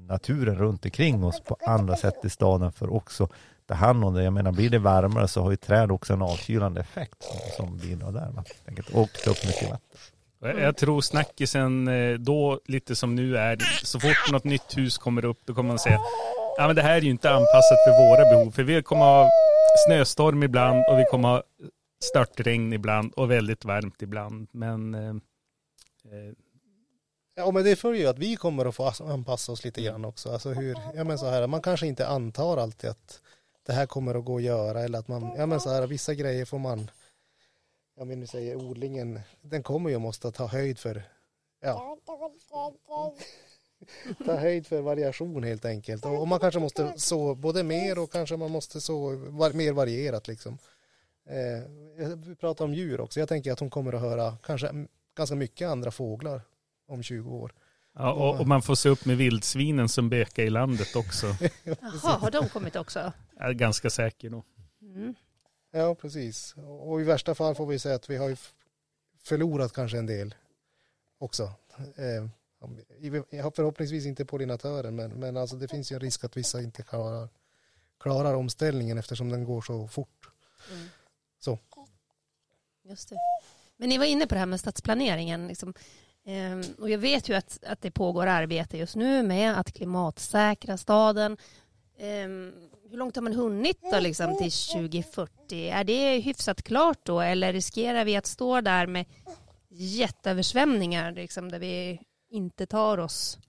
naturen 0.07 0.55
runt 0.55 0.85
omkring 0.85 1.23
oss 1.23 1.41
på 1.41 1.57
andra 1.65 1.95
sätt 1.95 2.25
i 2.25 2.29
staden 2.29 2.71
för 2.71 2.93
också 2.93 3.29
ta 3.69 3.75
hand 3.75 4.03
om 4.03 4.13
det. 4.13 4.23
Jag 4.23 4.33
menar, 4.33 4.51
blir 4.51 4.69
det 4.69 4.79
varmare 4.79 5.27
så 5.27 5.41
har 5.41 5.51
ju 5.51 5.57
träd 5.57 5.91
också 5.91 6.13
en 6.13 6.21
avkylande 6.21 6.81
effekt 6.81 7.23
som, 7.23 7.65
som 7.65 7.77
bidrar 7.77 8.11
där. 8.11 8.31
Va? 8.31 8.43
Och 8.93 9.09
ta 9.23 9.31
upp 9.31 9.45
mycket 9.45 9.69
vatten. 9.69 10.61
Jag 10.61 10.77
tror 10.77 11.01
snackisen 11.01 11.87
eh, 11.87 12.13
då, 12.19 12.59
lite 12.65 12.95
som 12.95 13.15
nu 13.15 13.37
är, 13.37 13.57
så 13.83 13.99
fort 13.99 14.31
något 14.31 14.43
nytt 14.43 14.77
hus 14.77 14.97
kommer 14.97 15.25
upp, 15.25 15.39
då 15.45 15.53
kommer 15.53 15.67
man 15.67 15.79
säga, 15.79 15.99
ja 16.57 16.67
men 16.67 16.75
det 16.75 16.81
här 16.81 16.97
är 16.97 17.01
ju 17.01 17.09
inte 17.09 17.29
anpassat 17.29 17.77
för 17.85 18.09
våra 18.09 18.29
behov, 18.29 18.51
för 18.51 18.63
vi 18.63 18.83
kommer 18.83 19.05
ha 19.05 19.29
snöstorm 19.87 20.43
ibland 20.43 20.83
och 20.89 20.99
vi 20.99 21.05
kommer 21.11 21.27
ha 21.27 21.43
störtregn 22.03 22.73
ibland 22.73 23.13
och 23.13 23.31
väldigt 23.31 23.65
varmt 23.65 24.01
ibland. 24.01 24.47
Men 24.51 24.95
eh, 24.95 25.09
eh 25.09 26.33
Ja 27.35 27.51
men 27.51 27.63
det 27.63 27.75
följer 27.75 28.01
ju 28.01 28.07
att 28.07 28.19
vi 28.19 28.35
kommer 28.35 28.65
att 28.65 28.75
få 28.75 28.91
anpassa 28.99 29.51
oss 29.51 29.65
lite 29.65 29.81
grann 29.81 30.05
också. 30.05 30.31
Alltså 30.31 30.49
hur, 30.49 30.77
ja 30.95 31.03
men 31.03 31.17
så 31.17 31.29
här, 31.29 31.47
man 31.47 31.61
kanske 31.61 31.87
inte 31.87 32.07
antar 32.07 32.57
alltid 32.57 32.89
att 32.89 33.21
det 33.65 33.73
här 33.73 33.85
kommer 33.85 34.15
att 34.15 34.25
gå 34.25 34.37
att 34.37 34.43
göra 34.43 34.81
eller 34.81 34.99
att 34.99 35.07
man, 35.07 35.33
ja 35.37 35.45
men 35.45 35.59
så 35.59 35.69
här, 35.69 35.87
vissa 35.87 36.13
grejer 36.13 36.45
får 36.45 36.59
man, 36.59 36.91
ja 37.95 38.05
men 38.05 38.19
nu 38.19 38.27
säger 38.27 38.55
odlingen, 38.55 39.19
den 39.41 39.63
kommer 39.63 39.89
ju 39.89 39.99
måste 39.99 40.31
ta 40.31 40.47
höjd 40.47 40.79
för, 40.79 41.03
ja, 41.61 41.97
ta 44.25 44.35
höjd 44.35 44.67
för 44.67 44.81
variation 44.81 45.43
helt 45.43 45.65
enkelt. 45.65 46.05
Och, 46.05 46.27
man 46.27 46.39
kanske 46.39 46.59
måste 46.59 46.99
så 46.99 47.35
både 47.35 47.63
mer 47.63 47.99
och 47.99 48.11
kanske 48.11 48.37
man 48.37 48.51
måste 48.51 48.81
så 48.81 49.15
var, 49.15 49.53
mer 49.53 49.73
varierat 49.73 50.27
liksom. 50.27 50.57
Eh, 51.29 52.15
vi 52.15 52.35
pratar 52.35 52.65
om 52.65 52.73
djur 52.73 53.01
också. 53.01 53.19
Jag 53.19 53.29
tänker 53.29 53.51
att 53.51 53.59
hon 53.59 53.69
kommer 53.69 53.93
att 53.93 54.01
höra 54.01 54.37
kanske 54.43 54.85
ganska 55.17 55.35
mycket 55.35 55.67
andra 55.67 55.91
fåglar 55.91 56.41
om 56.87 57.03
20 57.03 57.31
år. 57.31 57.53
Ja, 57.95 58.13
och, 58.13 58.39
och, 58.39 58.47
man 58.47 58.61
får 58.61 58.75
se 58.75 58.89
upp 58.89 59.05
med 59.05 59.17
vildsvinen 59.17 59.89
som 59.89 60.09
bökar 60.09 60.43
i 60.43 60.49
landet 60.49 60.95
också. 60.95 61.27
Jaha, 61.63 62.17
har 62.17 62.31
de 62.31 62.49
kommit 62.49 62.75
också? 62.75 63.13
Är 63.39 63.53
ganska 63.53 63.89
säker 63.89 64.29
nog. 64.29 64.43
Mm. 64.81 65.15
Ja, 65.71 65.95
precis. 65.95 66.55
Och 66.57 67.01
i 67.01 67.03
värsta 67.03 67.35
fall 67.35 67.55
får 67.55 67.65
vi 67.65 67.79
säga 67.79 67.95
att 67.95 68.09
vi 68.09 68.17
har 68.17 68.37
förlorat 69.23 69.73
kanske 69.73 69.97
en 69.97 70.05
del 70.05 70.35
också. 71.17 71.43
Eh, 71.95 72.27
förhoppningsvis 73.55 74.05
inte 74.05 74.25
pollinatören, 74.25 74.95
men, 74.95 75.11
men 75.11 75.37
alltså 75.37 75.55
det 75.55 75.67
finns 75.67 75.91
ju 75.91 75.93
en 75.93 75.99
risk 75.99 76.23
att 76.23 76.37
vissa 76.37 76.61
inte 76.61 76.83
klarar, 76.83 77.29
klarar 77.99 78.33
omställningen 78.33 78.97
eftersom 78.97 79.29
den 79.29 79.43
går 79.43 79.61
så 79.61 79.87
fort. 79.87 80.29
Mm. 80.71 80.87
Så. 81.39 81.59
Just 82.83 83.09
det. 83.09 83.15
Men 83.77 83.89
ni 83.89 83.97
var 83.97 84.05
inne 84.05 84.27
på 84.27 84.35
det 84.35 84.39
här 84.39 84.45
med 84.45 84.59
stadsplaneringen. 84.59 85.47
Liksom. 85.47 85.73
Ehm, 86.25 86.61
och 86.77 86.89
jag 86.89 86.97
vet 86.97 87.29
ju 87.29 87.33
att, 87.33 87.63
att 87.63 87.81
det 87.81 87.91
pågår 87.91 88.27
arbete 88.27 88.77
just 88.77 88.95
nu 88.95 89.23
med 89.23 89.59
att 89.59 89.71
klimatsäkra 89.71 90.77
staden. 90.77 91.37
Ehm, 91.99 92.53
hur 92.89 92.97
långt 92.97 93.15
har 93.15 93.23
man 93.23 93.33
hunnit 93.33 93.77
då 93.91 93.99
liksom 93.99 94.37
till 94.37 94.51
2040? 94.51 95.69
Är 95.69 95.83
det 95.83 96.19
hyfsat 96.19 96.63
klart 96.63 96.99
då 97.03 97.21
eller 97.21 97.53
riskerar 97.53 98.05
vi 98.05 98.15
att 98.15 98.25
stå 98.25 98.61
där 98.61 98.87
med 98.87 99.05
jätteöversvämningar 99.69 101.11
liksom, 101.11 101.51
där 101.51 101.59
vi 101.59 101.99
inte 102.31 102.65
tar 102.65 102.97
oss 102.97 103.39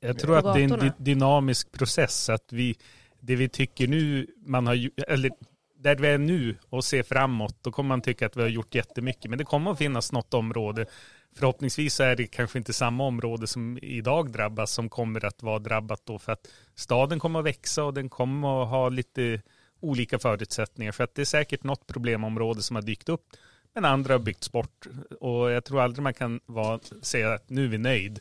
Jag 0.00 0.18
tror 0.18 0.38
att 0.38 0.54
det 0.54 0.62
är 0.62 0.84
en 0.84 0.92
dynamisk 0.98 1.72
process. 1.72 2.28
Att 2.28 2.52
vi, 2.52 2.76
det 3.20 3.36
vi 3.36 3.48
tycker 3.48 3.88
nu, 3.88 4.26
man 4.46 4.66
har, 4.66 4.90
eller 5.08 5.30
där 5.78 5.96
vi 5.96 6.08
är 6.08 6.18
nu 6.18 6.56
och 6.70 6.84
ser 6.84 7.02
framåt, 7.02 7.56
då 7.62 7.72
kommer 7.72 7.88
man 7.88 8.00
tycka 8.00 8.26
att 8.26 8.36
vi 8.36 8.42
har 8.42 8.48
gjort 8.48 8.74
jättemycket. 8.74 9.30
Men 9.30 9.38
det 9.38 9.44
kommer 9.44 9.70
att 9.70 9.78
finnas 9.78 10.12
något 10.12 10.34
område 10.34 10.86
Förhoppningsvis 11.36 12.00
är 12.00 12.16
det 12.16 12.26
kanske 12.26 12.58
inte 12.58 12.72
samma 12.72 13.04
område 13.04 13.46
som 13.46 13.78
idag 13.82 14.32
drabbas 14.32 14.72
som 14.72 14.88
kommer 14.88 15.24
att 15.24 15.42
vara 15.42 15.58
drabbat 15.58 16.00
då 16.04 16.18
för 16.18 16.32
att 16.32 16.48
staden 16.74 17.18
kommer 17.18 17.38
att 17.38 17.44
växa 17.44 17.84
och 17.84 17.94
den 17.94 18.08
kommer 18.08 18.62
att 18.62 18.68
ha 18.68 18.88
lite 18.88 19.42
olika 19.80 20.18
förutsättningar 20.18 20.92
för 20.92 21.04
att 21.04 21.14
det 21.14 21.22
är 21.22 21.26
säkert 21.26 21.64
något 21.64 21.86
problemområde 21.86 22.62
som 22.62 22.76
har 22.76 22.82
dykt 22.82 23.08
upp 23.08 23.26
men 23.74 23.84
andra 23.84 24.14
har 24.14 24.18
byggts 24.18 24.52
bort 24.52 24.86
och 25.20 25.50
jag 25.50 25.64
tror 25.64 25.80
aldrig 25.80 26.02
man 26.02 26.14
kan 26.14 26.40
vara, 26.46 26.80
säga 27.02 27.34
att 27.34 27.50
nu 27.50 27.64
är 27.64 27.68
vi 27.68 27.78
nöjd 27.78 28.20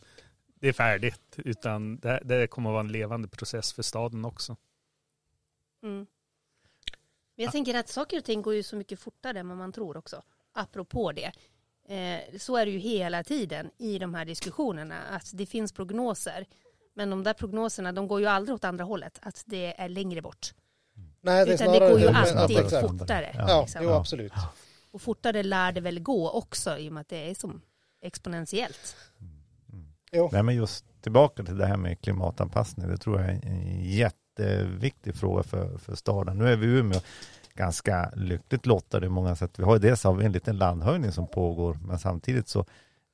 det 0.60 0.68
är 0.68 0.74
färdigt 0.74 1.36
utan 1.38 1.98
det, 1.98 2.22
det 2.24 2.48
kommer 2.48 2.70
att 2.70 2.74
vara 2.74 2.80
en 2.84 2.92
levande 2.92 3.28
process 3.28 3.74
för 3.74 3.84
staden 3.84 4.26
också. 4.26 4.56
Mm. 5.84 6.08
Men 7.36 7.44
jag 7.44 7.52
tänker 7.52 7.76
att 7.76 7.90
saker 7.90 8.18
och 8.18 8.24
ting 8.24 8.42
går 8.42 8.56
ju 8.56 8.64
så 8.64 8.76
mycket 8.76 9.00
fortare 9.00 9.40
än 9.40 9.48
vad 9.50 9.58
man 9.58 9.72
tror 9.72 9.98
också 9.98 10.24
apropå 10.54 11.12
det. 11.12 11.32
Eh, 11.88 12.38
så 12.40 12.58
är 12.58 12.66
det 12.66 12.72
ju 12.72 12.80
hela 12.80 13.24
tiden 13.24 13.72
i 13.78 14.00
de 14.00 14.14
här 14.14 14.26
diskussionerna, 14.26 14.96
att 15.12 15.32
det 15.34 15.46
finns 15.46 15.72
prognoser. 15.72 16.46
Men 16.94 17.10
de 17.10 17.24
där 17.24 17.34
prognoserna, 17.34 17.92
de 17.92 18.08
går 18.08 18.20
ju 18.20 18.26
aldrig 18.26 18.56
åt 18.56 18.64
andra 18.64 18.84
hållet, 18.84 19.20
att 19.22 19.44
det 19.46 19.82
är 19.82 19.90
längre 19.90 20.22
bort. 20.22 20.54
Nej, 21.22 21.46
det 21.46 21.54
Utan 21.54 21.72
det 21.72 21.80
går 21.80 22.00
ju 22.00 22.08
alltid 22.08 22.58
ja, 22.72 22.82
fortare. 22.82 23.36
Ja, 23.48 23.62
liksom. 23.62 23.84
jo, 23.84 23.90
absolut. 23.90 24.34
Och 24.92 25.02
fortare 25.02 25.44
lär 25.44 25.72
det 25.72 25.82
väl 25.82 26.00
gå 26.00 26.30
också, 26.30 26.78
i 26.78 26.90
och 26.90 26.94
med 26.94 27.02
att 27.02 27.10
det 27.10 27.30
är 27.30 27.36
som 27.36 27.62
exponentiellt. 28.02 28.96
Mm. 29.72 30.30
Nej, 30.32 30.44
men 30.44 30.56
just 30.56 30.86
tillbaka 31.02 31.44
till 31.44 31.58
det 31.58 31.66
här 31.66 31.78
med 31.78 32.02
klimatanpassning, 32.02 32.88
det 32.88 32.98
tror 32.98 33.22
jag 33.22 33.30
är 33.30 33.46
en 33.46 33.84
jätteviktig 33.84 35.16
fråga 35.16 35.44
för, 35.44 35.78
för 35.78 35.96
staden. 35.96 36.38
Nu 36.38 36.48
är 36.48 36.56
vi 36.56 36.66
i 36.66 36.70
Umeå 36.70 37.00
ganska 37.56 38.12
lyckligt 38.16 38.66
lottade 38.66 39.06
i 39.06 39.10
många 39.10 39.36
sätt. 39.36 39.60
Vi 39.60 39.64
har 39.64 39.74
ju 39.74 39.80
dels 39.80 40.04
har 40.04 40.14
vi 40.14 40.26
en 40.26 40.32
liten 40.32 40.58
landhöjning 40.58 41.12
som 41.12 41.28
pågår, 41.28 41.78
men 41.82 42.00
samtidigt 42.00 42.48
så 42.48 42.66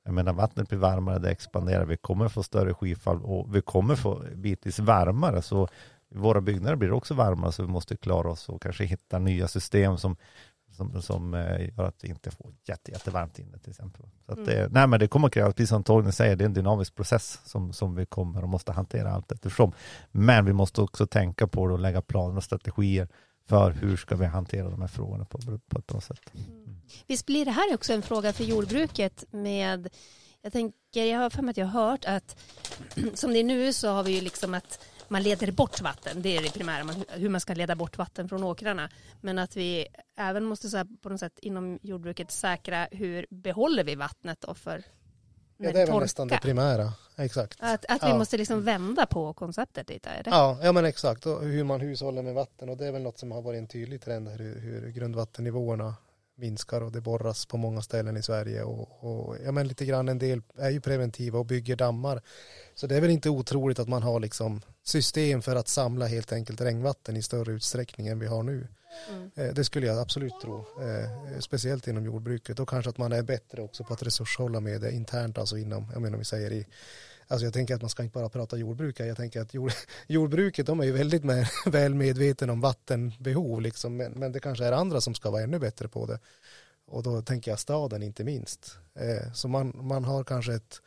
jag 0.04 0.14
menar 0.14 0.32
vattnet 0.32 0.68
blir 0.68 0.78
varmare, 0.78 1.18
det 1.18 1.30
expanderar, 1.30 1.84
vi 1.84 1.96
kommer 1.96 2.28
få 2.28 2.42
större 2.42 2.74
skyfall 2.74 3.22
och 3.22 3.56
vi 3.56 3.62
kommer 3.62 3.94
få 3.94 4.22
bitvis 4.34 4.78
varmare. 4.78 5.42
Så 5.42 5.68
våra 6.14 6.40
byggnader 6.40 6.76
blir 6.76 6.92
också 6.92 7.14
varmare 7.14 7.52
så 7.52 7.62
vi 7.62 7.68
måste 7.68 7.96
klara 7.96 8.30
oss 8.30 8.48
och 8.48 8.62
kanske 8.62 8.84
hitta 8.84 9.18
nya 9.18 9.48
system 9.48 9.98
som, 9.98 10.16
som, 10.70 11.02
som 11.02 11.34
eh, 11.34 11.68
gör 11.76 11.84
att 11.84 12.04
vi 12.04 12.08
inte 12.08 12.30
får 12.30 12.54
jätte, 12.64 12.90
jättevarmt 12.90 13.38
inne 13.38 13.58
till 13.58 13.70
exempel. 13.70 14.06
Så 14.26 14.34
det, 14.34 14.58
mm. 14.58 14.72
nej, 14.72 14.86
men 14.86 15.00
det 15.00 15.08
kommer 15.08 15.26
att 15.26 15.34
krävas, 15.34 15.54
precis 15.54 15.68
som 15.68 15.84
Torgny 15.84 16.12
säger, 16.12 16.36
det 16.36 16.44
är 16.44 16.46
en 16.46 16.54
dynamisk 16.54 16.94
process 16.94 17.40
som, 17.44 17.72
som 17.72 17.94
vi 17.94 18.06
kommer 18.06 18.42
och 18.42 18.48
måste 18.48 18.72
hantera 18.72 19.12
allt 19.12 19.32
eftersom. 19.32 19.72
Men 20.10 20.44
vi 20.44 20.52
måste 20.52 20.80
också 20.80 21.06
tänka 21.06 21.46
på 21.46 21.66
det 21.66 21.72
och 21.72 21.80
lägga 21.80 22.02
planer 22.02 22.36
och 22.36 22.44
strategier 22.44 23.08
för 23.46 23.70
hur 23.70 23.96
ska 23.96 24.16
vi 24.16 24.26
hantera 24.26 24.70
de 24.70 24.80
här 24.80 24.88
frågorna 24.88 25.24
på, 25.24 25.38
på 25.68 25.78
ett 25.78 25.86
bra 25.86 26.00
sätt. 26.00 26.32
Mm. 26.34 26.76
Visst 27.06 27.26
blir 27.26 27.44
det 27.44 27.50
här 27.50 27.74
också 27.74 27.92
en 27.92 28.02
fråga 28.02 28.32
för 28.32 28.44
jordbruket 28.44 29.24
med 29.30 29.88
jag 30.42 30.52
tänker, 30.52 31.04
jag 31.04 31.18
har 31.18 31.30
för 31.30 31.42
mig 31.42 31.50
att 31.50 31.56
jag 31.56 31.66
har 31.66 31.90
hört 31.90 32.04
att 32.04 32.36
som 33.14 33.32
det 33.32 33.38
är 33.38 33.44
nu 33.44 33.72
så 33.72 33.88
har 33.88 34.02
vi 34.02 34.12
ju 34.12 34.20
liksom 34.20 34.54
att 34.54 34.84
man 35.08 35.22
leder 35.22 35.52
bort 35.52 35.80
vatten, 35.80 36.22
det 36.22 36.36
är 36.36 36.42
det 36.42 36.52
primära, 36.52 36.94
hur 37.08 37.28
man 37.28 37.40
ska 37.40 37.54
leda 37.54 37.76
bort 37.76 37.98
vatten 37.98 38.28
från 38.28 38.44
åkrarna. 38.44 38.90
Men 39.20 39.38
att 39.38 39.56
vi 39.56 39.86
även 40.16 40.44
måste 40.44 40.68
så 40.68 40.84
på 41.02 41.08
något 41.08 41.20
sätt 41.20 41.38
inom 41.38 41.78
jordbruket 41.82 42.30
säkra 42.30 42.88
hur 42.90 43.26
behåller 43.30 43.84
vi 43.84 43.94
vattnet 43.94 44.40
då 44.40 44.54
för 44.54 44.84
Ja, 45.62 45.72
det 45.72 45.82
är 45.82 45.86
väl 45.86 46.00
nästan 46.00 46.28
det 46.28 46.38
primära. 46.42 46.92
Exakt. 47.16 47.58
Att, 47.60 47.84
att 47.88 48.02
vi 48.02 48.08
ja. 48.08 48.18
måste 48.18 48.36
liksom 48.36 48.64
vända 48.64 49.06
på 49.06 49.32
konceptet 49.32 49.88
lite? 49.88 50.08
Är 50.08 50.22
det? 50.22 50.30
Ja, 50.30 50.58
ja, 50.62 50.72
men 50.72 50.84
exakt. 50.84 51.26
Och 51.26 51.42
hur 51.42 51.64
man 51.64 51.80
hushåller 51.80 52.22
med 52.22 52.34
vatten. 52.34 52.68
Och 52.68 52.76
det 52.76 52.86
är 52.86 52.92
väl 52.92 53.02
något 53.02 53.18
som 53.18 53.32
har 53.32 53.42
varit 53.42 53.58
en 53.58 53.66
tydlig 53.66 54.02
trend 54.02 54.28
här, 54.28 54.38
hur, 54.38 54.60
hur 54.60 54.90
grundvattennivåerna 54.90 55.94
minskar 56.34 56.80
och 56.80 56.92
det 56.92 57.00
borras 57.00 57.46
på 57.46 57.56
många 57.56 57.82
ställen 57.82 58.16
i 58.16 58.22
Sverige. 58.22 58.62
Och, 58.62 58.88
och, 59.00 59.36
ja, 59.44 59.52
men 59.52 59.68
lite 59.68 59.84
grann 59.84 60.08
en 60.08 60.18
del 60.18 60.42
är 60.58 60.70
ju 60.70 60.80
preventiva 60.80 61.38
och 61.38 61.46
bygger 61.46 61.76
dammar. 61.76 62.22
Så 62.74 62.86
det 62.86 62.96
är 62.96 63.00
väl 63.00 63.10
inte 63.10 63.30
otroligt 63.30 63.78
att 63.78 63.88
man 63.88 64.02
har 64.02 64.20
liksom 64.20 64.60
system 64.82 65.42
för 65.42 65.56
att 65.56 65.68
samla 65.68 66.06
helt 66.06 66.32
enkelt 66.32 66.60
regnvatten 66.60 67.16
i 67.16 67.22
större 67.22 67.52
utsträckning 67.52 68.06
än 68.06 68.18
vi 68.18 68.26
har 68.26 68.42
nu. 68.42 68.68
Mm. 69.10 69.30
Eh, 69.34 69.54
det 69.54 69.64
skulle 69.64 69.86
jag 69.86 69.98
absolut 69.98 70.40
tro, 70.42 70.58
eh, 70.58 71.40
speciellt 71.40 71.86
inom 71.86 72.04
jordbruket 72.04 72.60
och 72.60 72.68
kanske 72.68 72.90
att 72.90 72.98
man 72.98 73.12
är 73.12 73.22
bättre 73.22 73.62
också 73.62 73.84
på 73.84 73.94
att 73.94 74.02
resurshålla 74.02 74.60
med 74.60 74.80
det 74.80 74.92
internt, 74.92 75.38
alltså 75.38 75.58
inom, 75.58 75.90
jag 75.92 76.02
menar 76.02 76.14
om 76.14 76.18
vi 76.18 76.24
säger 76.24 76.52
i 76.52 76.66
Alltså 77.28 77.44
jag 77.46 77.54
tänker 77.54 77.74
att 77.74 77.80
man 77.80 77.90
ska 77.90 78.02
inte 78.02 78.12
bara 78.18 78.28
prata 78.28 78.56
jordbruk 78.56 79.00
jag 79.00 79.16
tänker 79.16 79.40
att 79.40 79.54
jord, 79.54 79.72
jordbruket 80.06 80.66
de 80.66 80.80
är 80.80 80.84
ju 80.84 80.92
väldigt 80.92 81.24
med, 81.24 81.48
väl 81.66 81.94
medveten 81.94 82.50
om 82.50 82.60
vattenbehov 82.60 83.60
liksom, 83.60 83.96
men, 83.96 84.12
men, 84.12 84.32
det 84.32 84.40
kanske 84.40 84.64
är 84.64 84.72
andra 84.72 85.00
som 85.00 85.14
ska 85.14 85.30
vara 85.30 85.42
ännu 85.42 85.58
bättre 85.58 85.88
på 85.88 86.06
det. 86.06 86.18
Och 86.86 87.02
då 87.02 87.22
tänker 87.22 87.50
jag 87.50 87.58
staden 87.58 88.02
inte 88.02 88.24
minst. 88.24 88.78
Eh, 88.94 89.32
så 89.32 89.48
man, 89.48 89.72
man 89.82 90.04
har 90.04 90.24
kanske 90.24 90.54
ett 90.54 90.80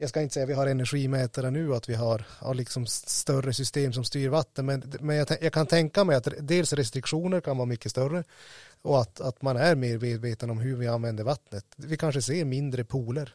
jag 0.00 0.08
ska 0.08 0.22
inte 0.22 0.34
säga 0.34 0.44
att 0.44 0.50
vi 0.50 0.54
har 0.54 0.66
energimätare 0.66 1.50
nu 1.50 1.70
och 1.70 1.76
att 1.76 1.88
vi 1.88 1.94
har, 1.94 2.24
har 2.38 2.54
liksom 2.54 2.86
större 2.86 3.52
system 3.52 3.92
som 3.92 4.04
styr 4.04 4.28
vatten, 4.28 4.66
men, 4.66 4.92
men 5.00 5.16
jag, 5.16 5.28
jag, 5.40 5.52
kan 5.52 5.66
tänka 5.66 6.04
mig 6.04 6.16
att 6.16 6.28
dels 6.38 6.72
restriktioner 6.72 7.40
kan 7.40 7.56
vara 7.56 7.66
mycket 7.66 7.90
större 7.90 8.24
och 8.82 9.00
att, 9.00 9.20
att 9.20 9.42
man 9.42 9.56
är 9.56 9.74
mer 9.76 9.98
medveten 9.98 10.50
om 10.50 10.58
hur 10.58 10.76
vi 10.76 10.86
använder 10.86 11.24
vattnet. 11.24 11.64
Vi 11.76 11.96
kanske 11.96 12.22
ser 12.22 12.44
mindre 12.44 12.84
pooler, 12.84 13.34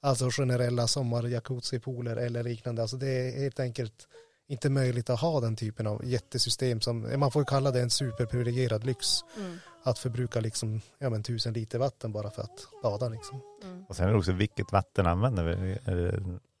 alltså 0.00 0.30
generella 0.30 0.86
sommarjacuzzi 0.86 1.80
pooler 1.80 2.16
eller 2.16 2.42
liknande. 2.42 2.82
Alltså 2.82 2.96
det 2.96 3.08
är 3.08 3.40
helt 3.40 3.60
enkelt 3.60 4.08
inte 4.48 4.70
möjligt 4.70 5.10
att 5.10 5.20
ha 5.20 5.40
den 5.40 5.56
typen 5.56 5.86
av 5.86 6.04
jättesystem 6.04 6.80
som, 6.80 7.20
man 7.20 7.30
får 7.30 7.44
kalla 7.44 7.70
det 7.70 7.80
en 7.80 7.90
superprivilegierad 7.90 8.84
lyx. 8.84 9.06
Mm 9.36 9.58
att 9.88 9.98
förbruka 9.98 10.40
liksom, 10.40 10.80
ja, 10.98 11.10
men, 11.10 11.22
tusen 11.22 11.52
liter 11.52 11.78
vatten 11.78 12.12
bara 12.12 12.30
för 12.30 12.42
att 12.42 12.68
bada. 12.82 13.08
Liksom. 13.08 13.40
Mm. 13.64 13.84
Och 13.88 13.96
sen 13.96 14.08
är 14.08 14.12
det 14.12 14.18
också 14.18 14.32
vilket 14.32 14.72
vatten 14.72 15.06
använder 15.06 15.44
vi? 15.44 15.78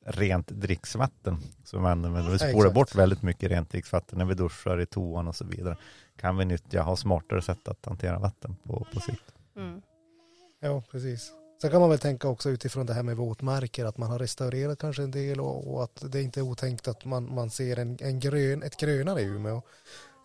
Rent 0.06 0.48
dricksvatten. 0.48 1.36
Så 1.64 1.80
man, 1.80 2.00
men 2.00 2.26
vi 2.26 2.32
Ja, 2.32 2.38
spolar 2.38 2.56
exakt. 2.56 2.74
bort 2.74 2.94
väldigt 2.94 3.22
mycket 3.22 3.50
rent 3.50 3.70
dricksvatten 3.70 4.18
när 4.18 4.24
vi 4.24 4.34
duschar 4.34 4.80
i 4.80 4.86
toan 4.86 5.28
och 5.28 5.36
så 5.36 5.44
vidare. 5.44 5.76
Kan 6.16 6.36
vi 6.36 6.44
nyttja, 6.44 6.82
ha 6.82 6.96
smartare 6.96 7.42
sätt 7.42 7.68
att 7.68 7.86
hantera 7.86 8.18
vatten 8.18 8.56
på, 8.62 8.86
på 8.92 9.00
sikt. 9.00 9.34
Mm. 9.56 9.82
Ja, 10.60 10.82
precis. 10.90 11.32
Sen 11.60 11.70
kan 11.70 11.80
man 11.80 11.90
väl 11.90 11.98
tänka 11.98 12.28
också 12.28 12.50
utifrån 12.50 12.86
det 12.86 12.94
här 12.94 13.02
med 13.02 13.16
våtmarker 13.16 13.84
att 13.84 13.98
man 13.98 14.10
har 14.10 14.18
restaurerat 14.18 14.78
kanske 14.78 15.02
en 15.02 15.10
del 15.10 15.40
och, 15.40 15.74
och 15.74 15.84
att 15.84 16.12
det 16.12 16.22
inte 16.22 16.40
är 16.40 16.42
otänkt 16.42 16.88
att 16.88 17.04
man, 17.04 17.34
man 17.34 17.50
ser 17.50 17.78
en, 17.78 17.98
en 18.00 18.20
grön, 18.20 18.62
ett 18.62 18.76
grönare 18.76 19.22
Umeå. 19.22 19.62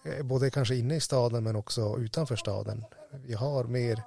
Eh, 0.05 0.25
både 0.25 0.49
kanske 0.49 0.75
inne 0.75 0.95
i 0.95 0.99
staden 0.99 1.43
men 1.43 1.55
också 1.55 1.97
utanför 1.99 2.35
staden. 2.35 2.85
Vi 3.25 3.33
har 3.33 3.63
mer, 3.63 4.03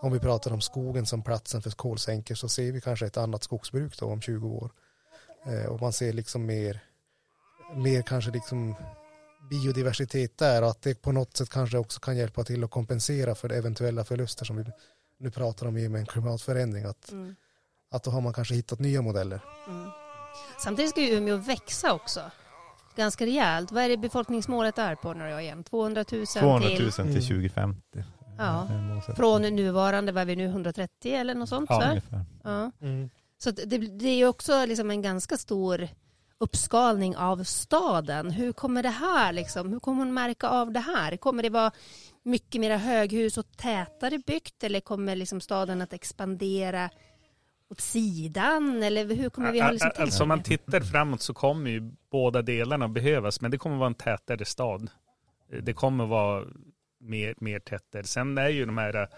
om 0.00 0.12
vi 0.12 0.18
pratar 0.18 0.52
om 0.52 0.60
skogen 0.60 1.06
som 1.06 1.22
platsen 1.22 1.62
för 1.62 1.70
kolsänkor 1.70 2.34
så 2.34 2.48
ser 2.48 2.72
vi 2.72 2.80
kanske 2.80 3.06
ett 3.06 3.16
annat 3.16 3.44
skogsbruk 3.44 3.98
då 3.98 4.06
om 4.06 4.20
20 4.20 4.48
år. 4.48 4.70
Eh, 5.46 5.66
och 5.66 5.80
man 5.80 5.92
ser 5.92 6.12
liksom 6.12 6.46
mer, 6.46 6.80
mer 7.76 8.02
kanske 8.02 8.30
liksom 8.30 8.74
biodiversitet 9.50 10.38
där 10.38 10.62
och 10.62 10.68
att 10.68 10.82
det 10.82 11.02
på 11.02 11.12
något 11.12 11.36
sätt 11.36 11.50
kanske 11.50 11.78
också 11.78 12.00
kan 12.00 12.16
hjälpa 12.16 12.44
till 12.44 12.64
att 12.64 12.70
kompensera 12.70 13.34
för 13.34 13.52
eventuella 13.52 14.04
förluster 14.04 14.44
som 14.44 14.56
vi 14.56 14.64
nu 15.22 15.30
pratar 15.30 15.66
om 15.66 15.76
i 15.76 15.86
och 15.86 15.90
med 15.90 15.98
en 16.00 16.06
klimatförändring 16.06 16.84
att, 16.84 17.10
Mm. 17.10 17.34
att 17.90 18.02
då 18.04 18.10
har 18.10 18.20
man 18.20 18.32
kanske 18.32 18.54
hittat 18.54 18.78
nya 18.78 19.02
modeller. 19.02 19.40
Mm. 19.68 19.90
Samtidigt 20.58 20.90
ska 20.90 21.00
ju 21.00 21.16
Umeå 21.16 21.36
växa 21.36 21.92
också. 21.92 22.20
Ganska 22.96 23.26
rejält. 23.26 23.72
Vad 23.72 23.82
är 23.84 23.88
det 23.88 23.96
befolkningsmålet 23.96 24.78
är 24.78 24.94
på 24.94 25.12
nu 25.14 25.30
då 25.30 25.40
igen? 25.40 25.64
200 25.64 26.04
000 26.12 26.26
200 26.26 26.68
000 26.68 26.76
till? 26.76 26.92
till 26.92 27.00
Mm. 27.00 27.20
2050. 27.22 28.04
Ja. 28.38 28.66
Det 28.68 28.74
är 28.74 28.80
målsättningen. 28.82 29.16
Från 29.16 29.42
nuvarande, 29.42 30.12
vad 30.12 30.20
är 30.20 30.26
vi 30.26 30.36
nu, 30.36 30.46
130 30.46 31.12
eller 31.14 31.34
något 31.34 31.48
sånt? 31.48 31.70
Ja, 31.70 32.00
så 32.10 32.24
ja. 32.44 32.70
Så 33.38 33.48
att 33.50 33.56
det, 33.56 33.78
det 33.78 34.08
är 34.08 34.16
ju 34.16 34.26
också 34.26 34.64
liksom 34.66 34.90
en 34.90 35.02
ganska 35.02 35.36
stor 35.36 35.88
uppskalning 36.38 37.16
av 37.16 37.44
staden. 37.44 38.30
Hur 38.30 38.52
kommer 38.52 38.82
det 38.82 38.88
här 38.88 39.32
liksom, 39.32 39.72
hur 39.72 39.80
kommer 39.80 39.98
hon 39.98 40.14
märka 40.14 40.48
av 40.48 40.72
det 40.72 40.80
här? 40.80 41.16
Kommer 41.16 41.42
det 41.42 41.50
vara 41.50 41.70
mycket 42.22 42.60
mera 42.60 42.76
höghus 42.76 43.38
och 43.38 43.56
tätare 43.56 44.18
byggt 44.18 44.64
eller 44.64 44.80
kommer 44.80 45.16
liksom 45.16 45.40
staden 45.40 45.82
att 45.82 45.92
expandera 45.92 46.90
åt 47.68 47.80
sidan 47.80 48.82
eller 48.82 49.14
hur 49.14 49.30
kommer 49.30 49.52
vi 49.52 49.60
ha 49.60 49.70
liksom 49.70 49.90
Alltså 49.96 50.22
om 50.22 50.28
man 50.28 50.42
tittar 50.42 50.80
framåt 50.80 51.22
så 51.22 51.34
kommer 51.34 51.70
ju 51.70 51.92
båda 52.10 52.42
delarna 52.42 52.88
behövas, 52.88 53.40
men 53.40 53.50
det 53.50 53.58
kommer 53.58 53.76
vara 53.76 53.86
en 53.86 53.94
tätare 53.94 54.44
stad. 54.44 54.90
Det 55.62 55.72
kommer 55.72 56.06
vara 56.06 56.46
mer, 56.98 57.34
mer 57.38 57.58
tätare. 57.58 58.04
Sen 58.04 58.38
är 58.38 58.48
ju 58.48 58.66
de 58.66 58.78
här, 58.78 59.08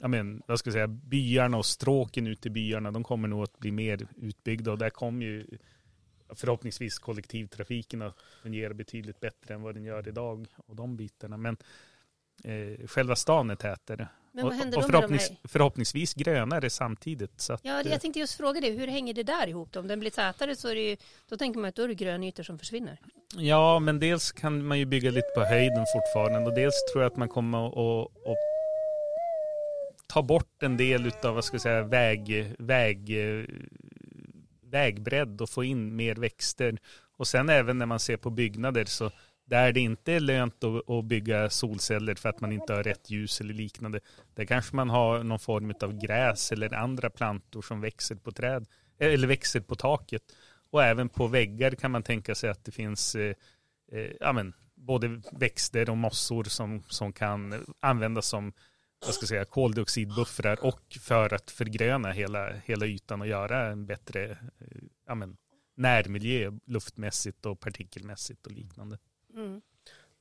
ja 0.00 0.08
men, 0.08 0.42
vad 0.46 0.58
ska 0.58 0.68
jag 0.68 0.74
säga, 0.74 0.88
byarna 0.88 1.56
och 1.56 1.66
stråken 1.66 2.26
ute 2.26 2.48
i 2.48 2.50
byarna, 2.50 2.90
de 2.90 3.04
kommer 3.04 3.28
nog 3.28 3.42
att 3.42 3.58
bli 3.58 3.72
mer 3.72 4.06
utbyggda 4.16 4.72
och 4.72 4.78
där 4.78 4.90
kommer 4.90 5.26
ju 5.26 5.46
förhoppningsvis 6.34 6.98
kollektivtrafiken 6.98 8.02
att 8.02 8.16
fungera 8.42 8.74
betydligt 8.74 9.20
bättre 9.20 9.54
än 9.54 9.62
vad 9.62 9.74
den 9.74 9.84
gör 9.84 10.08
idag 10.08 10.46
och 10.56 10.76
de 10.76 10.96
bitarna. 10.96 11.36
Men 11.36 11.56
eh, 12.44 12.86
själva 12.86 13.16
stan 13.16 13.50
är 13.50 13.54
tätare. 13.54 14.08
Men 14.32 14.44
vad 14.44 14.52
och, 14.52 14.58
händer 14.58 14.78
och 14.78 14.82
de 14.82 14.90
förhoppnings, 14.90 15.32
förhoppningsvis 15.44 16.14
grönare 16.14 16.70
samtidigt. 16.70 17.40
Så 17.40 17.52
att, 17.52 17.60
Ja, 17.64 17.80
eh, 17.80 17.90
jag 17.90 18.00
tänkte 18.00 18.20
just 18.20 18.34
fråga 18.34 18.60
det. 18.60 18.70
Hur 18.70 18.86
hänger 18.86 19.14
det 19.14 19.22
där 19.22 19.46
ihop? 19.46 19.72
Då? 19.72 19.80
Om 19.80 19.88
den 19.88 20.00
blir 20.00 20.10
tätare 20.10 20.56
så 20.56 20.68
är 20.68 20.74
det 20.74 20.90
ju, 20.90 20.96
då 21.28 21.36
tänker 21.36 21.60
man 21.60 21.68
att 21.68 21.74
då 21.74 21.82
är 21.82 21.88
det 21.88 21.94
grönytor 21.94 22.42
som 22.42 22.58
försvinner. 22.58 22.98
Ja, 23.36 23.78
men 23.78 24.00
dels 24.00 24.32
kan 24.32 24.66
man 24.66 24.78
ju 24.78 24.84
bygga 24.84 25.10
lite 25.10 25.28
på 25.34 25.40
höjden 25.40 25.86
fortfarande 25.94 26.50
och 26.50 26.54
dels 26.54 26.74
tror 26.92 27.02
jag 27.02 27.12
att 27.12 27.18
man 27.18 27.28
kommer 27.28 27.68
att, 27.68 28.06
att 28.06 28.36
ta 30.08 30.22
bort 30.22 30.62
en 30.62 30.76
del 30.76 31.12
av 31.22 31.34
vad 31.34 31.44
ska 31.44 31.54
jag 31.54 31.62
säga, 31.62 31.82
väg, 31.82 32.54
väg, 32.58 33.16
vägbredd 34.62 35.40
och 35.40 35.50
få 35.50 35.64
in 35.64 35.96
mer 35.96 36.14
växter. 36.14 36.78
Och 37.16 37.26
sen 37.26 37.48
även 37.48 37.78
när 37.78 37.86
man 37.86 38.00
ser 38.00 38.16
på 38.16 38.30
byggnader 38.30 38.84
så 38.84 39.10
där 39.50 39.72
det 39.72 39.80
inte 39.80 40.12
är 40.12 40.20
lönt 40.20 40.64
att, 40.64 41.04
bygga 41.04 41.50
solceller 41.50 42.14
för 42.14 42.28
att 42.28 42.40
man 42.40 42.52
inte 42.52 42.72
har 42.72 42.82
rätt 42.82 43.10
ljus 43.10 43.40
eller 43.40 43.54
liknande. 43.54 44.00
Där 44.34 44.44
kanske 44.44 44.76
man 44.76 44.90
har 44.90 45.22
någon 45.22 45.38
form 45.38 45.74
av 45.82 45.98
gräs 45.98 46.52
eller 46.52 46.74
andra 46.74 47.10
plantor 47.10 47.62
som 47.62 47.80
växer 47.80 48.14
på 48.14 48.32
träd 48.32 48.66
eh, 48.98 49.12
eller 49.12 49.28
växer 49.28 49.60
på 49.60 49.74
taket. 49.74 50.22
Och 50.70 50.84
även 50.84 51.08
på 51.08 51.26
väggar 51.26 51.70
kan 51.70 51.90
man 51.90 52.02
tänka 52.02 52.34
sig 52.34 52.50
att 52.50 52.64
det 52.64 52.72
finns 52.72 53.14
eh, 53.14 53.34
eh, 53.92 54.10
ja, 54.20 54.32
men, 54.32 54.52
både 54.74 55.20
växter 55.32 55.90
och 55.90 55.96
mossor 55.96 56.44
som, 56.44 56.82
som 56.88 57.12
kan 57.12 57.66
användas 57.80 58.26
som 58.26 58.52
vad 59.06 59.14
ska 59.14 59.26
säga, 59.26 59.44
koldioxidbuffrar 59.44 60.64
och 60.64 60.98
för 61.00 61.34
att 61.34 61.50
förgröna 61.50 62.12
hela, 62.12 62.52
hela 62.52 62.86
ytan 62.86 63.20
och 63.20 63.26
göra 63.26 63.70
en 63.70 63.86
bättre 63.86 64.30
eh, 64.30 64.82
ja, 65.06 65.14
men, 65.14 65.36
närmiljö 65.76 66.52
luftmässigt 66.66 67.46
och 67.46 67.60
partikelmässigt 67.60 68.46
och 68.46 68.52
liknande. 68.52 68.98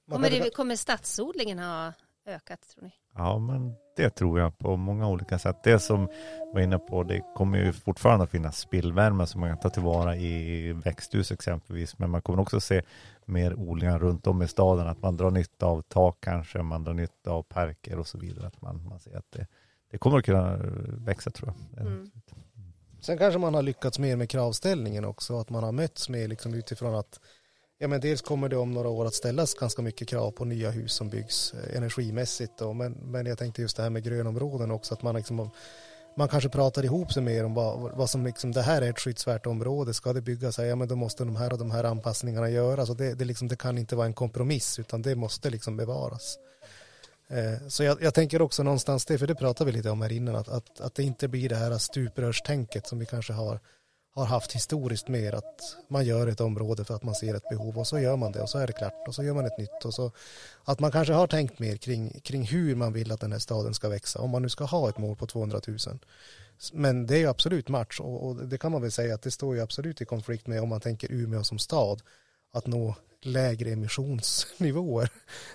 Mm. 0.10 0.22
Kommer, 0.22 0.43
det, 0.43 0.50
kommer 0.56 0.76
stadsodlingen 0.76 1.60
ha 1.60 1.93
ökat 2.26 2.62
tror 2.62 2.84
ni? 2.84 2.91
Ja, 3.15 3.39
men 3.39 3.76
det 3.95 4.10
tror 4.10 4.39
jag 4.39 4.58
på 4.58 4.78
många 4.78 5.08
olika 5.08 5.39
sätt. 5.39 5.63
Det 5.63 5.80
som 5.80 6.10
var 6.54 6.62
inne 6.62 6.80
på, 6.80 7.04
det 7.04 7.22
kommer 7.36 7.58
ju 7.58 7.74
fortfarande 7.74 8.24
att 8.24 8.32
finnas 8.32 8.60
spillvärme 8.60 9.28
som 9.28 9.41
man 9.41 9.50
kan 9.50 9.60
ta 9.60 9.69
tillvara 9.69 10.15
i 10.15 10.74
växthus 10.74 11.32
exempelvis. 11.32 11.98
Men 11.98 12.10
man 12.10 12.22
kommer 12.22 12.41
också 12.41 12.62
se 12.62 12.82
mer 13.26 13.54
odlingar 13.54 14.00
runt 14.00 14.28
om 14.28 14.41
i 14.41 14.48
staden. 14.48 14.88
Att 14.88 15.02
man 15.02 15.17
drar 15.17 15.32
nytta 15.32 15.65
av 15.65 15.82
tak 15.82 16.17
kanske, 16.19 16.62
man 16.62 16.84
drar 16.84 16.93
nytta 16.93 17.32
av 17.32 17.43
parker 17.43 18.00
och 18.00 18.08
så 18.08 18.17
vidare. 18.17 18.48
Att 18.48 18.62
man, 18.62 18.88
man 18.89 19.00
ser 19.00 19.17
att 19.17 19.32
det, 19.32 19.48
det 19.91 19.98
kommer 19.98 20.17
att 20.17 20.26
kunna 20.26 20.58
växa 20.88 21.32
tror 21.32 21.54
jag. 21.76 21.86
Mm. 21.88 22.12
Sen 23.02 23.17
kanske 23.17 23.39
man 23.39 23.54
har 23.54 23.62
lyckats 23.62 24.00
mer 24.00 24.15
med 24.15 24.30
kravställningen 24.30 25.06
också, 25.06 25.39
att 25.39 25.50
man 25.50 25.63
har 25.63 25.72
mötts 25.72 26.10
med 26.10 26.30
liksom 26.30 26.54
utifrån 26.54 26.95
att 26.95 27.19
ja 27.79 27.87
men 27.87 28.01
dels 28.01 28.21
kommer 28.21 28.49
det 28.49 28.57
om 28.57 28.71
några 28.71 28.89
år 28.89 29.05
att 29.05 29.13
ställas 29.13 29.53
ganska 29.53 29.81
mycket 29.81 30.07
krav 30.07 30.31
på 30.31 30.45
nya 30.45 30.69
hus 30.71 30.93
som 30.93 31.09
byggs 31.09 31.53
eh, 31.53 31.77
energimässigt 31.77 32.53
då, 32.57 32.73
men, 32.73 32.91
men 32.91 33.25
jag 33.25 33.37
tänkte 33.37 33.61
just 33.61 33.77
det 33.77 33.83
här 33.83 33.89
med 33.89 34.03
grönområden 34.03 34.71
också, 34.71 34.93
att 34.93 35.01
man 35.01 35.15
liksom 35.15 35.51
man 36.17 36.27
kanske 36.27 36.49
pratar 36.49 36.85
ihop 36.85 37.13
sig 37.13 37.23
mer 37.23 37.45
om 37.45 37.53
vad, 37.53 37.97
vad 37.97 38.09
som 38.09 38.25
liksom, 38.25 38.51
det 38.51 38.61
här 38.61 38.81
är 38.81 38.89
ett 38.89 38.99
skyddsvärt 38.99 39.45
område, 39.45 39.93
ska 39.93 40.13
det 40.13 40.21
byggas 40.21 40.57
här, 40.57 40.65
ja 40.65 40.75
men 40.75 40.87
då 40.87 40.95
måste 40.95 41.23
de 41.23 41.35
här 41.35 41.53
och 41.53 41.59
de 41.59 41.71
här 41.71 41.83
anpassningarna 41.83 42.49
göras. 42.49 42.89
Och 42.89 42.97
det, 42.97 43.13
det, 43.13 43.25
liksom, 43.25 43.47
det 43.47 43.55
kan 43.55 43.77
inte 43.77 43.95
vara 43.95 44.05
en 44.05 44.13
kompromiss 44.13 44.79
utan 44.79 45.01
det 45.01 45.15
måste 45.15 45.49
liksom 45.49 45.77
bevaras. 45.77 46.37
Eh, 47.29 47.67
Så 47.67 47.83
jag, 47.83 48.01
jag 48.01 48.13
tänker 48.13 48.41
också 48.41 48.63
någonstans 48.63 49.05
det, 49.05 49.17
för 49.17 49.27
det 49.27 49.35
pratade 49.35 49.71
vi 49.71 49.77
lite 49.77 49.89
om 49.89 50.01
här 50.01 50.11
innan, 50.11 50.35
att, 50.35 50.47
att, 50.47 50.81
att 50.81 50.95
det 50.95 51.03
inte 51.03 51.27
blir 51.27 51.49
det 51.49 51.55
här 51.55 51.77
stuprörstänket 51.77 52.87
som 52.87 52.99
vi 52.99 53.05
kanske 53.05 53.33
har, 53.33 53.59
har 54.13 54.26
haft 54.26 54.52
historiskt 54.52 55.08
mer, 55.08 55.34
att 55.34 55.78
man 55.88 56.06
gör 56.06 56.28
ett 56.28 56.41
område 56.41 56.86
för 56.86 56.95
att 56.95 57.04
man 57.04 57.15
ser 57.15 57.36
ett 57.36 57.50
behov 57.50 57.78
och 57.78 57.88
så 57.88 58.00
gör 58.00 58.15
man 58.15 58.32
det 58.32 58.41
och 58.41 58.50
så 58.50 58.58
är 58.58 58.67
det 58.67 58.74
klart 58.74 59.08
och 59.08 59.15
så 59.15 59.24
gör 59.24 59.34
man 59.34 59.45
ett 59.45 59.58
nytt 59.58 59.86
och 59.86 59.93
så 59.93 60.12
att 60.63 60.80
man 60.80 60.91
kanske 60.91 61.13
har 61.13 61.28
tänkt 61.28 61.60
mer 61.60 61.78
kring, 61.78 62.19
kring 62.19 62.43
hur 62.43 62.76
man 62.76 62.93
vill 62.93 63.12
att 63.12 63.19
den 63.19 63.32
här 63.32 63.39
staden 63.39 63.74
ska 63.74 63.89
växa, 63.89 64.19
om 64.19 64.30
man 64.30 64.41
nu 64.41 64.50
ska 64.50 64.63
ha 64.63 64.89
ett 64.89 64.98
mål 64.98 65.15
på 65.15 65.28
200 65.28 65.62
000. 65.67 65.78
Men 66.74 67.08
det 67.08 67.15
är 67.15 67.19
ju 67.19 67.28
absolut 67.28 67.69
match 67.69 68.00
och, 68.00 68.28
och 68.28 68.36
det 68.36 68.58
kan 68.58 68.72
man 68.72 68.82
väl 68.82 68.91
säga 68.91 69.15
att 69.15 69.22
det 69.22 69.32
står 69.32 69.56
ju 69.56 69.62
absolut 69.62 70.02
i 70.02 70.06
konflikt 70.06 70.48
med 70.48 70.62
om 70.62 70.69
man 70.69 70.82
tänker 70.82 71.12
Umeå 71.12 71.43
som 71.43 71.60
stad, 71.60 72.02
att 72.54 72.67
nå 72.67 72.95
lägre 73.21 73.71
emissionsnivåer. 73.71 75.10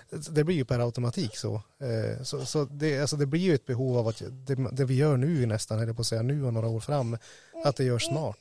Det 0.29 0.43
blir 0.43 0.55
ju 0.55 0.65
per 0.65 0.79
automatik 0.79 1.37
så. 1.37 1.55
Eh, 1.79 2.23
Så, 2.23 2.45
så 2.45 2.65
det, 2.65 3.01
alltså 3.01 3.15
det 3.15 3.25
blir 3.25 3.41
ju 3.41 3.55
ett 3.55 3.65
behov 3.65 3.97
av 3.97 4.07
att 4.07 4.21
det, 4.31 4.55
det 4.71 4.85
vi 4.85 4.95
gör 4.95 5.17
nu 5.17 5.45
nästan, 5.45 5.79
eller 5.79 5.93
på 5.93 6.01
att 6.01 6.07
säga 6.07 6.21
nu 6.21 6.45
och 6.45 6.53
några 6.53 6.67
år 6.67 6.79
fram, 6.79 7.17
att 7.65 7.75
det 7.75 7.83
görs 7.83 8.03
smart. 8.03 8.37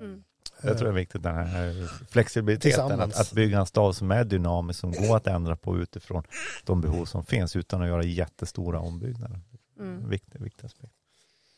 Mm. 0.00 0.24
Jag 0.62 0.78
tror 0.78 0.88
det 0.88 0.92
är 0.92 0.96
viktigt 0.98 1.22
den 1.22 1.34
här 1.34 1.88
flexibiliteten, 2.10 3.00
att, 3.00 3.20
att 3.20 3.32
bygga 3.32 3.58
en 3.58 3.66
stad 3.66 3.96
som 3.96 4.10
är 4.10 4.24
dynamisk, 4.24 4.80
som 4.80 4.92
går 4.92 5.16
att 5.16 5.26
ändra 5.26 5.56
på 5.56 5.78
utifrån 5.78 6.22
de 6.64 6.80
behov 6.80 7.04
som 7.04 7.24
finns 7.24 7.56
utan 7.56 7.82
att 7.82 7.88
göra 7.88 8.04
jättestora 8.04 8.80
ombyggnader. 8.80 9.40
Mm. 9.78 10.08
Viktig, 10.08 10.40
viktig 10.40 10.66
aspekt. 10.66 10.92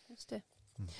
Just 0.08 0.28
det. 0.28 0.40
Mm. 0.78 0.90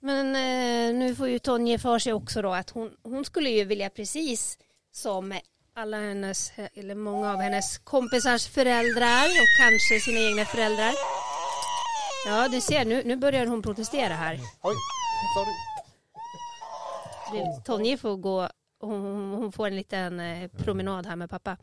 Men 0.00 0.26
eh, 0.26 0.98
nu 0.98 1.14
får 1.14 1.28
ju 1.28 1.38
Tonje 1.38 1.78
för 1.78 1.98
sig 1.98 2.12
också 2.12 2.42
då 2.42 2.52
att 2.54 2.70
hon, 2.70 2.90
hon 3.02 3.24
skulle 3.24 3.50
ju 3.50 3.64
vilja 3.64 3.90
precis 3.90 4.58
som 4.94 5.40
alla 5.74 6.00
hennes, 6.00 6.52
eller 6.74 6.94
många 6.94 7.32
av 7.32 7.40
hennes 7.40 7.78
kompisars 7.78 8.48
föräldrar 8.48 9.24
och 9.24 9.48
kanske 9.60 10.00
sina 10.00 10.20
egna 10.20 10.44
föräldrar. 10.44 10.92
Ja, 12.26 12.48
du 12.48 12.60
ser, 12.60 12.84
nu, 12.84 13.02
nu 13.04 13.16
börjar 13.16 13.46
hon 13.46 13.62
protestera 13.62 14.14
här. 14.14 14.34
Oj, 14.62 14.74
sorry. 15.36 15.54
Tonje 17.64 17.96
får 17.96 18.16
gå, 18.16 18.48
hon, 18.80 19.32
hon 19.32 19.52
får 19.52 19.66
en 19.66 19.76
liten 19.76 20.20
eh, 20.20 20.48
promenad 20.48 21.06
här 21.06 21.16
med 21.16 21.30
pappa. 21.30 21.56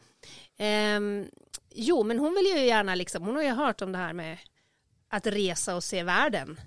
Ehm, 0.57 1.29
jo, 1.69 2.03
men 2.03 2.19
hon 2.19 2.33
vill 2.33 2.45
ju 2.45 2.65
gärna 2.65 2.95
liksom, 2.95 3.23
hon 3.23 3.35
har 3.35 3.43
ju 3.43 3.51
hört 3.51 3.81
om 3.81 3.91
det 3.91 3.97
här 3.97 4.13
med 4.13 4.37
att 5.09 5.27
resa 5.27 5.75
och 5.75 5.83
se 5.83 6.03
världen. 6.03 6.59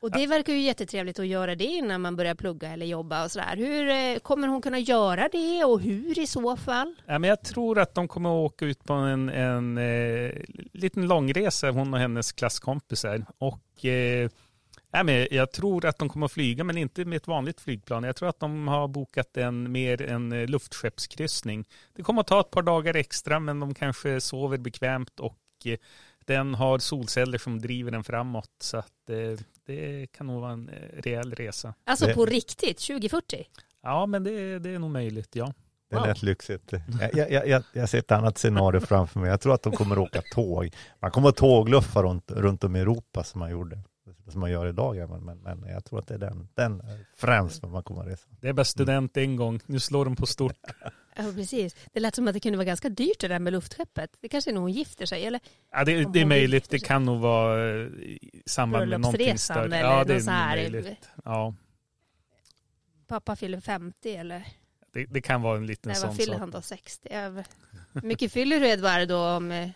Och 0.00 0.10
det 0.10 0.26
verkar 0.26 0.52
ju 0.52 0.60
jättetrevligt 0.60 1.18
att 1.18 1.26
göra 1.26 1.54
det 1.54 1.64
innan 1.64 2.00
man 2.00 2.16
börjar 2.16 2.34
plugga 2.34 2.68
eller 2.72 2.86
jobba 2.86 3.24
och 3.24 3.30
sådär. 3.30 3.56
Hur 3.56 3.88
eh, 3.88 4.18
kommer 4.18 4.48
hon 4.48 4.62
kunna 4.62 4.78
göra 4.78 5.28
det 5.32 5.64
och 5.64 5.80
hur 5.80 6.18
i 6.18 6.26
så 6.26 6.56
fall? 6.56 6.94
Ja, 7.06 7.18
men 7.18 7.30
jag 7.30 7.42
tror 7.42 7.78
att 7.78 7.94
de 7.94 8.08
kommer 8.08 8.28
att 8.28 8.52
åka 8.52 8.64
ut 8.64 8.84
på 8.84 8.92
en, 8.92 9.28
en 9.28 9.78
eh, 9.78 10.32
liten 10.72 11.06
långresa, 11.08 11.70
hon 11.70 11.94
och 11.94 12.00
hennes 12.00 12.32
klasskompisar. 12.32 13.26
Och 13.38 13.84
eh, 13.84 14.30
men 14.92 15.26
jag 15.30 15.52
tror 15.52 15.86
att 15.86 15.98
de 15.98 16.08
kommer 16.08 16.26
att 16.26 16.32
flyga, 16.32 16.64
men 16.64 16.78
inte 16.78 17.04
med 17.04 17.16
ett 17.16 17.26
vanligt 17.26 17.60
flygplan. 17.60 18.04
Jag 18.04 18.16
tror 18.16 18.28
att 18.28 18.40
de 18.40 18.68
har 18.68 18.88
bokat 18.88 19.36
en 19.36 19.72
mer 19.72 20.02
en 20.02 20.32
eh, 20.32 20.46
luftskeppskryssning. 20.46 21.64
Det 21.94 22.02
kommer 22.02 22.20
att 22.20 22.26
ta 22.26 22.40
ett 22.40 22.50
par 22.50 22.62
dagar 22.62 22.96
extra, 22.96 23.40
men 23.40 23.60
de 23.60 23.74
kanske 23.74 24.20
sover 24.20 24.58
bekvämt 24.58 25.20
och 25.20 25.38
eh, 25.64 25.78
den 26.26 26.54
har 26.54 26.78
solceller 26.78 27.38
som 27.38 27.58
driver 27.58 27.90
den 27.90 28.04
framåt. 28.04 28.50
Så 28.58 28.76
att 28.76 29.10
eh, 29.10 29.44
det 29.70 30.06
kan 30.12 30.26
nog 30.26 30.40
vara 30.40 30.52
en 30.52 30.70
rejäl 30.92 31.34
resa. 31.34 31.74
Alltså 31.84 32.06
Det- 32.06 32.14
på 32.14 32.26
riktigt, 32.26 32.78
2040? 32.78 33.44
Ja, 33.82 34.06
men 34.06 34.24
det, 34.24 34.58
det 34.58 34.70
är 34.70 34.78
nog 34.78 34.90
möjligt, 34.90 35.36
ja. 35.36 35.52
Det 35.90 35.96
Wow. 35.96 36.06
lät 36.06 36.22
lyxigt. 36.22 36.72
Jag, 37.12 37.30
jag, 37.30 37.46
jag- 37.48 37.62
jag, 37.72 37.88
ser 37.88 37.98
ett 37.98 38.10
annat 38.12 38.38
scenario 38.38 38.80
framför 38.80 39.20
mig. 39.20 39.30
Jag 39.30 39.40
tror 39.40 39.54
att 39.54 39.62
de 39.62 39.72
kommer 39.72 39.98
åka 39.98 40.22
tåg. 40.34 40.70
Man 41.00 41.10
kommer 41.10 41.28
att 41.28 41.36
tågluffa 41.36 42.02
runt, 42.02 42.30
runt 42.30 42.64
om 42.64 42.76
i 42.76 42.80
Europa 42.80 43.24
som 43.24 43.38
man 43.38 43.50
gjorde. 43.50 43.78
Som 44.28 44.40
man 44.40 44.50
gör 44.50 44.66
idag. 44.66 45.10
Men, 45.10 45.24
men, 45.24 45.58
men 45.60 45.70
jag 45.72 45.84
tror 45.84 45.98
att 45.98 46.06
det 46.06 46.14
är 46.14 46.18
den, 46.18 46.48
den 46.54 46.82
främst 47.16 47.62
man 47.66 47.82
kommer 47.82 48.00
att 48.00 48.06
resa. 48.08 48.28
Det 48.40 48.48
är 48.48 48.52
bara 48.52 48.64
student 48.64 49.16
en 49.16 49.36
gång. 49.36 49.60
Nu 49.66 49.80
slår 49.80 50.04
de 50.04 50.16
på 50.16 50.26
stort. 50.26 50.56
Ja, 51.16 51.32
precis. 51.34 51.76
Det 51.92 52.00
lät 52.00 52.14
som 52.14 52.28
att 52.28 52.34
det 52.34 52.40
kunde 52.40 52.58
vara 52.58 52.64
ganska 52.64 52.88
dyrt 52.88 53.20
det 53.20 53.28
där 53.28 53.38
med 53.38 53.52
luftskeppet. 53.52 54.10
Det 54.20 54.28
kanske 54.28 54.50
är 54.50 54.52
nog 54.54 54.62
hon 54.62 54.72
gifter 54.72 55.06
sig, 55.06 55.24
eller? 55.26 55.40
Ja, 55.72 55.84
det, 55.84 56.04
det 56.12 56.20
är 56.20 56.24
möjligt. 56.24 56.70
Det 56.70 56.78
kan 56.78 57.04
nog 57.04 57.20
vara 57.20 57.70
eh, 57.70 57.86
i 57.86 58.42
samband 58.46 58.88
med 58.88 59.00
någonting 59.00 59.38
större. 59.38 59.64
eller 59.64 59.80
Ja, 59.80 60.04
det 60.04 60.14
är 60.14 60.30
här. 60.30 60.56
möjligt. 60.56 61.08
Ja, 61.24 61.54
Pappa 63.08 63.36
fyller 63.36 63.60
50 63.60 64.14
eller? 64.16 64.46
det, 64.92 65.04
det 65.04 65.20
kan 65.20 65.42
vara 65.42 65.56
en 65.56 65.66
liten 65.66 65.88
Nej, 65.88 65.96
sån 65.96 66.08
vad 66.08 66.16
fyller 66.16 66.32
sak. 66.32 66.40
han 66.40 66.50
då? 66.50 66.62
60? 66.62 67.08
Över. 67.10 67.44
Hur 67.94 68.02
mycket 68.02 68.32
fyller 68.32 68.60
du 68.60 68.68
Edvard 68.68 69.08
då 69.08 69.18
om, 69.26 69.50
eh, 69.50 69.68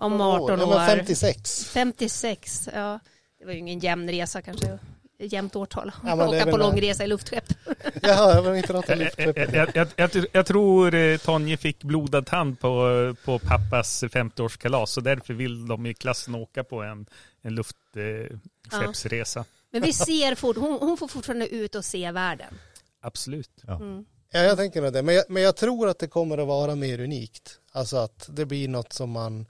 om 0.00 0.20
18 0.20 0.58
Ja, 0.60 0.66
år? 0.66 0.74
men 0.78 0.86
56. 0.86 1.64
56? 1.64 2.68
Ja, 2.74 2.98
det 3.38 3.44
var 3.44 3.52
ju 3.52 3.58
ingen 3.58 3.78
jämn 3.78 4.08
resa 4.10 4.42
kanske. 4.42 4.78
Jämnt 5.18 5.56
årtal. 5.56 5.92
Ja, 6.04 6.28
Åka 6.28 6.46
på 6.46 6.56
långresa 6.56 7.04
i 7.04 7.06
luftskepp. 7.06 7.44
Jaha, 8.02 8.34
jag 8.34 8.42
vill 8.42 8.54
inte 8.54 8.72
prata 8.72 8.92
Jag, 8.92 8.98
luftskepp. 8.98 9.36
jag, 9.36 9.54
jag, 9.54 9.70
jag, 9.74 9.88
jag, 9.96 10.26
jag 10.32 10.46
tror 10.46 10.94
eh, 10.94 11.16
Tonje 11.18 11.56
fick 11.56 11.84
blodad 11.84 12.26
tand 12.26 12.60
på, 12.60 13.14
på 13.24 13.38
pappas 13.38 14.04
50-årskalas 14.04 14.86
så 14.86 15.00
därför 15.00 15.34
vill 15.34 15.66
de 15.66 15.86
i 15.86 15.94
klassen 15.94 16.34
åka 16.34 16.64
på 16.64 16.82
en, 16.82 17.06
en 17.42 17.54
luftskeppsresa. 17.54 19.44
Men 19.70 19.82
vi 19.82 19.92
ser 20.06 20.34
fort, 20.34 20.56
hon, 20.56 20.78
hon 20.80 20.96
får 20.96 21.08
fortfarande 21.08 21.48
ut 21.48 21.74
och 21.74 21.84
se 21.84 22.10
världen. 22.10 22.54
Absolut. 23.02 23.50
Ja. 23.66 23.74
Mm. 23.76 24.04
Ja, 24.32 24.40
jag 24.40 24.56
tänker 24.56 24.82
nog 24.82 24.92
det. 24.92 25.02
Men 25.02 25.14
jag, 25.14 25.24
men 25.28 25.42
jag 25.42 25.56
tror 25.56 25.88
att 25.88 25.98
det 25.98 26.08
kommer 26.08 26.38
att 26.38 26.46
vara 26.46 26.74
mer 26.74 27.00
unikt. 27.00 27.60
Alltså 27.72 27.96
att 27.96 28.28
det 28.32 28.46
blir 28.46 28.68
något 28.68 28.92
som 28.92 29.10
man... 29.10 29.46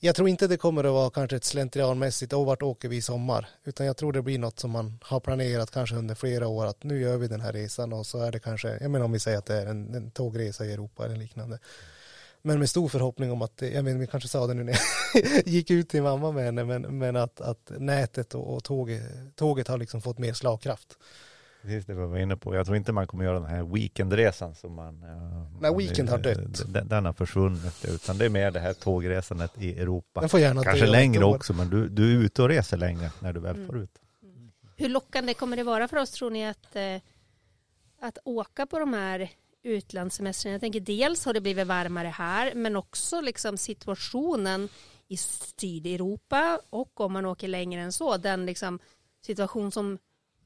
Jag 0.00 0.14
tror 0.14 0.28
inte 0.28 0.46
det 0.46 0.56
kommer 0.56 0.84
att 0.84 0.92
vara 0.92 1.10
kanske 1.10 1.36
ett 1.36 1.44
slentrianmässigt, 1.44 2.32
och 2.32 2.46
vart 2.46 2.62
åker 2.62 2.88
vi 2.88 2.96
i 2.96 3.02
sommar? 3.02 3.48
Utan 3.64 3.86
jag 3.86 3.96
tror 3.96 4.12
det 4.12 4.22
blir 4.22 4.38
något 4.38 4.60
som 4.60 4.70
man 4.70 4.98
har 5.02 5.20
planerat 5.20 5.70
kanske 5.70 5.96
under 5.96 6.14
flera 6.14 6.48
år, 6.48 6.66
att 6.66 6.84
nu 6.84 7.00
gör 7.00 7.16
vi 7.16 7.28
den 7.28 7.40
här 7.40 7.52
resan 7.52 7.92
och 7.92 8.06
så 8.06 8.18
är 8.18 8.32
det 8.32 8.40
kanske, 8.40 8.78
jag 8.80 8.90
menar 8.90 9.04
om 9.04 9.12
vi 9.12 9.18
säger 9.18 9.38
att 9.38 9.46
det 9.46 9.54
är 9.54 9.66
en, 9.66 9.94
en 9.94 10.10
tågresa 10.10 10.64
i 10.64 10.72
Europa 10.72 11.04
eller 11.04 11.16
liknande. 11.16 11.58
Men 12.42 12.58
med 12.58 12.70
stor 12.70 12.88
förhoppning 12.88 13.32
om 13.32 13.42
att, 13.42 13.62
jag 13.62 13.84
menar 13.84 14.00
vi 14.00 14.06
kanske 14.06 14.28
sa 14.28 14.46
det 14.46 14.54
nu 14.54 14.64
när 14.64 14.78
jag 15.14 15.42
gick 15.46 15.70
ut 15.70 15.88
till 15.88 16.02
mamma 16.02 16.32
med 16.32 16.44
henne, 16.44 16.64
men, 16.64 16.98
men 16.98 17.16
att, 17.16 17.40
att 17.40 17.72
nätet 17.78 18.34
och, 18.34 18.54
och 18.54 18.64
tåget, 18.64 19.02
tåget 19.36 19.68
har 19.68 19.78
liksom 19.78 20.02
fått 20.02 20.18
mer 20.18 20.32
slagkraft. 20.32 20.98
Precis 21.62 21.86
det 21.86 21.94
vi 21.94 22.06
var 22.06 22.18
inne 22.18 22.36
på. 22.36 22.54
Jag 22.54 22.66
tror 22.66 22.76
inte 22.76 22.92
man 22.92 23.06
kommer 23.06 23.24
göra 23.24 23.40
den 23.40 23.48
här 23.48 23.62
weekendresan 23.62 24.54
som 24.54 24.74
man... 24.74 25.04
Nej, 25.60 25.76
weekend 25.76 26.08
har 26.08 26.18
dött. 26.18 26.72
Den, 26.72 26.88
den 26.88 27.04
har 27.04 27.12
försvunnit. 27.12 27.84
Utan 27.88 28.18
det 28.18 28.24
är 28.24 28.28
mer 28.28 28.50
det 28.50 28.60
här 28.60 28.72
tågresandet 28.72 29.52
i 29.58 29.78
Europa. 29.78 30.20
Den 30.20 30.28
får 30.28 30.40
gärna 30.40 30.62
Kanske 30.64 30.86
längre 30.86 31.24
också, 31.24 31.52
men 31.52 31.70
du, 31.70 31.88
du 31.88 32.12
är 32.14 32.24
ute 32.24 32.42
och 32.42 32.48
reser 32.48 32.76
längre 32.76 33.10
när 33.20 33.32
du 33.32 33.40
väl 33.40 33.56
Mm. 33.56 33.66
får 33.66 33.78
ut. 33.78 33.98
Hur 34.76 34.88
lockande 34.88 35.34
kommer 35.34 35.56
det 35.56 35.62
vara 35.62 35.88
för 35.88 35.96
oss 35.96 36.10
tror 36.10 36.30
ni 36.30 36.46
att, 36.48 36.76
eh, 36.76 36.96
att 38.00 38.18
åka 38.24 38.66
på 38.66 38.78
de 38.78 38.92
här 38.94 39.28
utlandssemestrarna? 39.62 40.52
Jag 40.54 40.60
tänker 40.60 40.80
dels 40.80 41.24
har 41.24 41.32
det 41.34 41.40
blivit 41.40 41.66
varmare 41.66 42.08
här 42.08 42.54
men 42.54 42.76
också 42.76 43.20
liksom 43.20 43.56
situationen 43.56 44.68
i 45.08 45.16
Sydeuropa 45.16 46.60
och 46.70 47.00
om 47.00 47.12
man 47.12 47.26
åker 47.26 47.48
längre 47.48 47.80
än 47.80 47.92
så 47.92 48.16
den 48.16 48.46
liksom 48.46 48.78
situation 49.26 49.72
som 49.72 49.98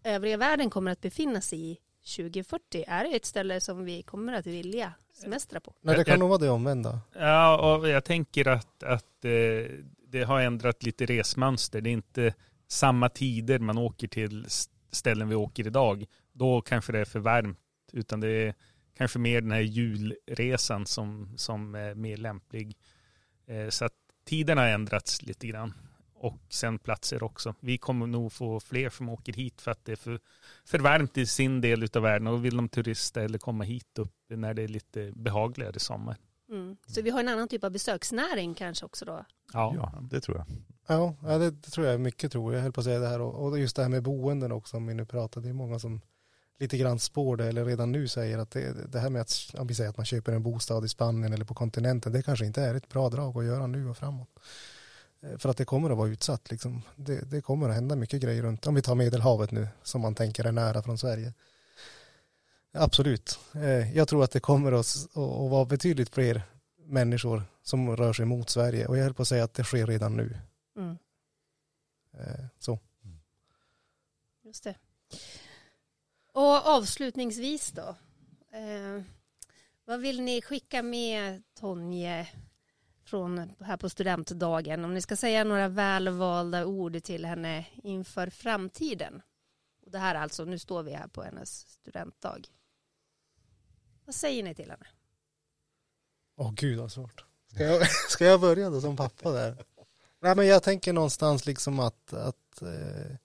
övriga 0.06 0.36
världen 0.36 0.70
kommer 0.70 0.90
att 0.90 1.00
befinna 1.00 1.40
sig 1.40 1.70
i 1.70 1.78
2040. 2.16 2.84
Är 2.88 3.04
det 3.04 3.16
ett 3.16 3.24
ställe 3.24 3.60
som 3.60 3.84
vi 3.84 4.02
kommer 4.02 4.32
att 4.32 4.46
vilja 4.46 4.92
semestra 5.12 5.60
på? 5.60 5.74
Nej, 5.80 5.96
det 5.96 6.04
kan 6.04 6.18
nog 6.18 6.28
vara 6.28 6.38
det 6.38 6.50
omvända. 6.50 7.00
Ja, 7.12 7.76
och 7.76 7.88
jag 7.88 8.04
tänker 8.04 8.48
att, 8.48 8.82
att 8.82 9.24
eh, 9.24 9.70
det 10.08 10.22
har 10.26 10.40
ändrat 10.40 10.82
lite 10.82 11.06
resmönster. 11.06 11.80
Det 11.80 11.90
är 11.90 11.92
inte 11.92 12.34
samma 12.68 13.08
tider 13.08 13.58
man 13.58 13.78
åker 13.78 14.08
till 14.08 14.46
ställen 14.90 15.28
vi 15.28 15.34
åker 15.34 15.66
idag. 15.66 16.06
Då 16.32 16.60
kanske 16.60 16.92
det 16.92 16.98
är 16.98 17.04
för 17.04 17.18
varmt, 17.18 17.58
utan 17.92 18.20
det 18.20 18.28
är 18.28 18.54
kanske 18.96 19.18
mer 19.18 19.40
den 19.40 19.50
här 19.50 19.60
julresan 19.60 20.86
som, 20.86 21.34
som 21.36 21.74
är 21.74 21.94
mer 21.94 22.16
lämplig. 22.16 22.76
Eh, 23.46 23.68
så 23.68 23.84
att 23.84 23.92
tiden 24.24 24.58
har 24.58 24.66
ändrats 24.66 25.22
lite 25.22 25.46
grann. 25.46 25.74
Och 26.18 26.40
sen 26.48 26.78
platser 26.78 27.22
också. 27.22 27.54
Vi 27.60 27.78
kommer 27.78 28.06
nog 28.06 28.32
få 28.32 28.60
fler 28.60 28.90
som 28.90 29.08
åker 29.08 29.32
hit 29.32 29.60
för 29.60 29.70
att 29.70 29.84
det 29.84 29.92
är 29.92 29.96
för, 29.96 30.20
för 30.64 30.78
varmt 30.78 31.18
i 31.18 31.26
sin 31.26 31.60
del 31.60 31.88
av 31.94 32.02
världen. 32.02 32.26
Och 32.26 32.44
vill 32.44 32.56
de 32.56 32.68
turista 32.68 33.22
eller 33.22 33.38
komma 33.38 33.64
hit 33.64 33.98
upp 33.98 34.12
när 34.28 34.54
det 34.54 34.62
är 34.62 34.68
lite 34.68 35.12
behagligare 35.14 35.78
sommar. 35.80 36.16
Mm. 36.48 36.76
Så 36.86 37.02
vi 37.02 37.10
har 37.10 37.20
en 37.20 37.28
annan 37.28 37.48
typ 37.48 37.64
av 37.64 37.70
besöksnäring 37.70 38.54
kanske 38.54 38.84
också 38.86 39.04
då? 39.04 39.24
Ja. 39.52 39.72
Ja, 39.76 40.02
det 40.10 40.20
tror 40.20 40.36
jag. 40.36 40.46
Ja, 40.86 41.16
det, 41.38 41.50
det 41.50 41.70
tror 41.70 41.86
jag 41.86 41.94
är 41.94 41.98
mycket 41.98 42.32
tror 42.32 42.52
jag. 42.52 42.58
Jag 42.58 42.62
höll 42.62 42.72
på 42.72 42.80
att 42.80 42.84
säga 42.84 42.98
det 42.98 43.08
här 43.08 43.20
och, 43.20 43.46
och 43.46 43.58
just 43.58 43.76
det 43.76 43.82
här 43.82 43.88
med 43.88 44.02
boenden 44.02 44.52
också 44.52 44.76
om 44.76 44.86
vi 44.86 44.94
nu 44.94 45.06
pratar. 45.06 45.40
Det 45.40 45.48
är 45.48 45.52
många 45.52 45.78
som 45.78 46.00
lite 46.58 46.78
grann 46.78 46.98
spår 46.98 47.36
det 47.36 47.46
eller 47.46 47.64
redan 47.64 47.92
nu 47.92 48.08
säger 48.08 48.38
att 48.38 48.50
det, 48.50 48.92
det 48.92 48.98
här 48.98 49.10
med 49.10 49.22
att 49.22 49.54
om 49.58 49.66
vi 49.66 49.74
säger 49.74 49.90
att 49.90 49.96
man 49.96 50.06
köper 50.06 50.32
en 50.32 50.42
bostad 50.42 50.84
i 50.84 50.88
Spanien 50.88 51.32
eller 51.32 51.44
på 51.44 51.54
kontinenten 51.54 52.12
det 52.12 52.22
kanske 52.22 52.46
inte 52.46 52.62
är 52.62 52.74
ett 52.74 52.88
bra 52.88 53.08
drag 53.08 53.38
att 53.38 53.44
göra 53.44 53.66
nu 53.66 53.88
och 53.88 53.96
framåt. 53.96 54.28
Eh, 55.26 55.38
För 55.38 55.48
att 55.48 55.56
det 55.56 55.64
kommer 55.64 55.90
att 55.90 55.96
vara 55.96 56.08
utsatt 56.08 56.50
liksom. 56.50 56.82
Det, 56.96 57.30
det 57.30 57.40
kommer 57.40 57.68
att 57.68 57.74
hända 57.74 57.96
mycket 57.96 58.22
grejer 58.22 58.42
runt, 58.42 58.66
om 58.66 58.74
vi 58.74 58.82
tar 58.82 58.94
Medelhavet 58.94 59.50
nu 59.50 59.68
som 59.82 60.00
man 60.00 60.14
tänker 60.14 60.44
är 60.44 60.52
nära 60.52 60.82
från 60.82 60.98
Sverige. 60.98 61.34
Absolut. 62.72 63.38
Eh, 63.54 63.96
Jag 63.96 64.08
tror 64.08 64.24
att 64.24 64.30
det 64.30 64.40
kommer 64.40 64.72
att, 64.72 65.06
vara 65.50 65.64
betydligt 65.64 66.14
fler 66.14 66.42
människor 66.84 67.42
som 67.62 67.96
rör 67.96 68.12
sig 68.12 68.24
mot 68.26 68.50
Sverige 68.50 68.86
och 68.86 68.96
jag 68.98 69.02
höll 69.04 69.14
på 69.14 69.22
att 69.22 69.28
säga 69.28 69.44
att 69.44 69.54
det 69.54 69.64
sker 69.64 69.86
redan 69.86 70.16
nu. 70.16 70.36
Mm. 70.76 70.96
Eh, 72.18 72.44
Så. 72.58 72.78
Just 74.44 74.64
det. 74.64 74.74
Och 76.32 76.66
avslutningsvis 76.66 77.72
då. 77.72 77.96
Eh, 78.56 79.02
vad 79.84 80.00
vill 80.00 80.20
ni 80.22 80.42
skicka 80.42 80.82
med 80.82 81.42
Tonje 81.60 82.28
från 83.06 83.50
här 83.60 83.76
på 83.76 83.88
studentdagen? 83.88 84.84
Om 84.84 84.94
ni 84.94 85.00
ska 85.00 85.16
säga 85.16 85.44
några 85.44 85.68
välvalda 85.68 86.66
ord 86.66 87.02
till 87.02 87.24
henne 87.24 87.66
inför 87.82 88.30
framtiden. 88.30 89.22
Och 89.84 89.90
det 89.90 89.98
här 89.98 90.14
alltså, 90.14 90.44
nu 90.44 90.58
står 90.58 90.82
vi 90.82 90.92
här 90.92 91.08
på 91.08 91.22
hennes 91.22 91.58
studentdag. 91.58 92.40
Vad 94.04 94.14
säger 94.14 94.42
ni 94.42 94.54
till 94.54 94.70
henne? 94.70 94.86
Åh 96.36 96.52
gud 96.52 96.78
vad 96.78 96.92
svårt. 96.92 97.24
Ska 97.52 97.64
jag, 97.64 97.86
ska 98.08 98.24
jag 98.24 98.40
börja 98.40 98.70
då 98.70 98.80
som 98.80 98.96
pappa 98.96 99.30
där? 99.30 99.64
Nej 100.20 100.36
men 100.36 100.46
jag 100.46 100.62
tänker 100.62 100.92
någonstans 100.92 101.46
liksom 101.46 101.80
att, 101.80 102.12
att, 102.12 102.62
eh, 102.62 103.16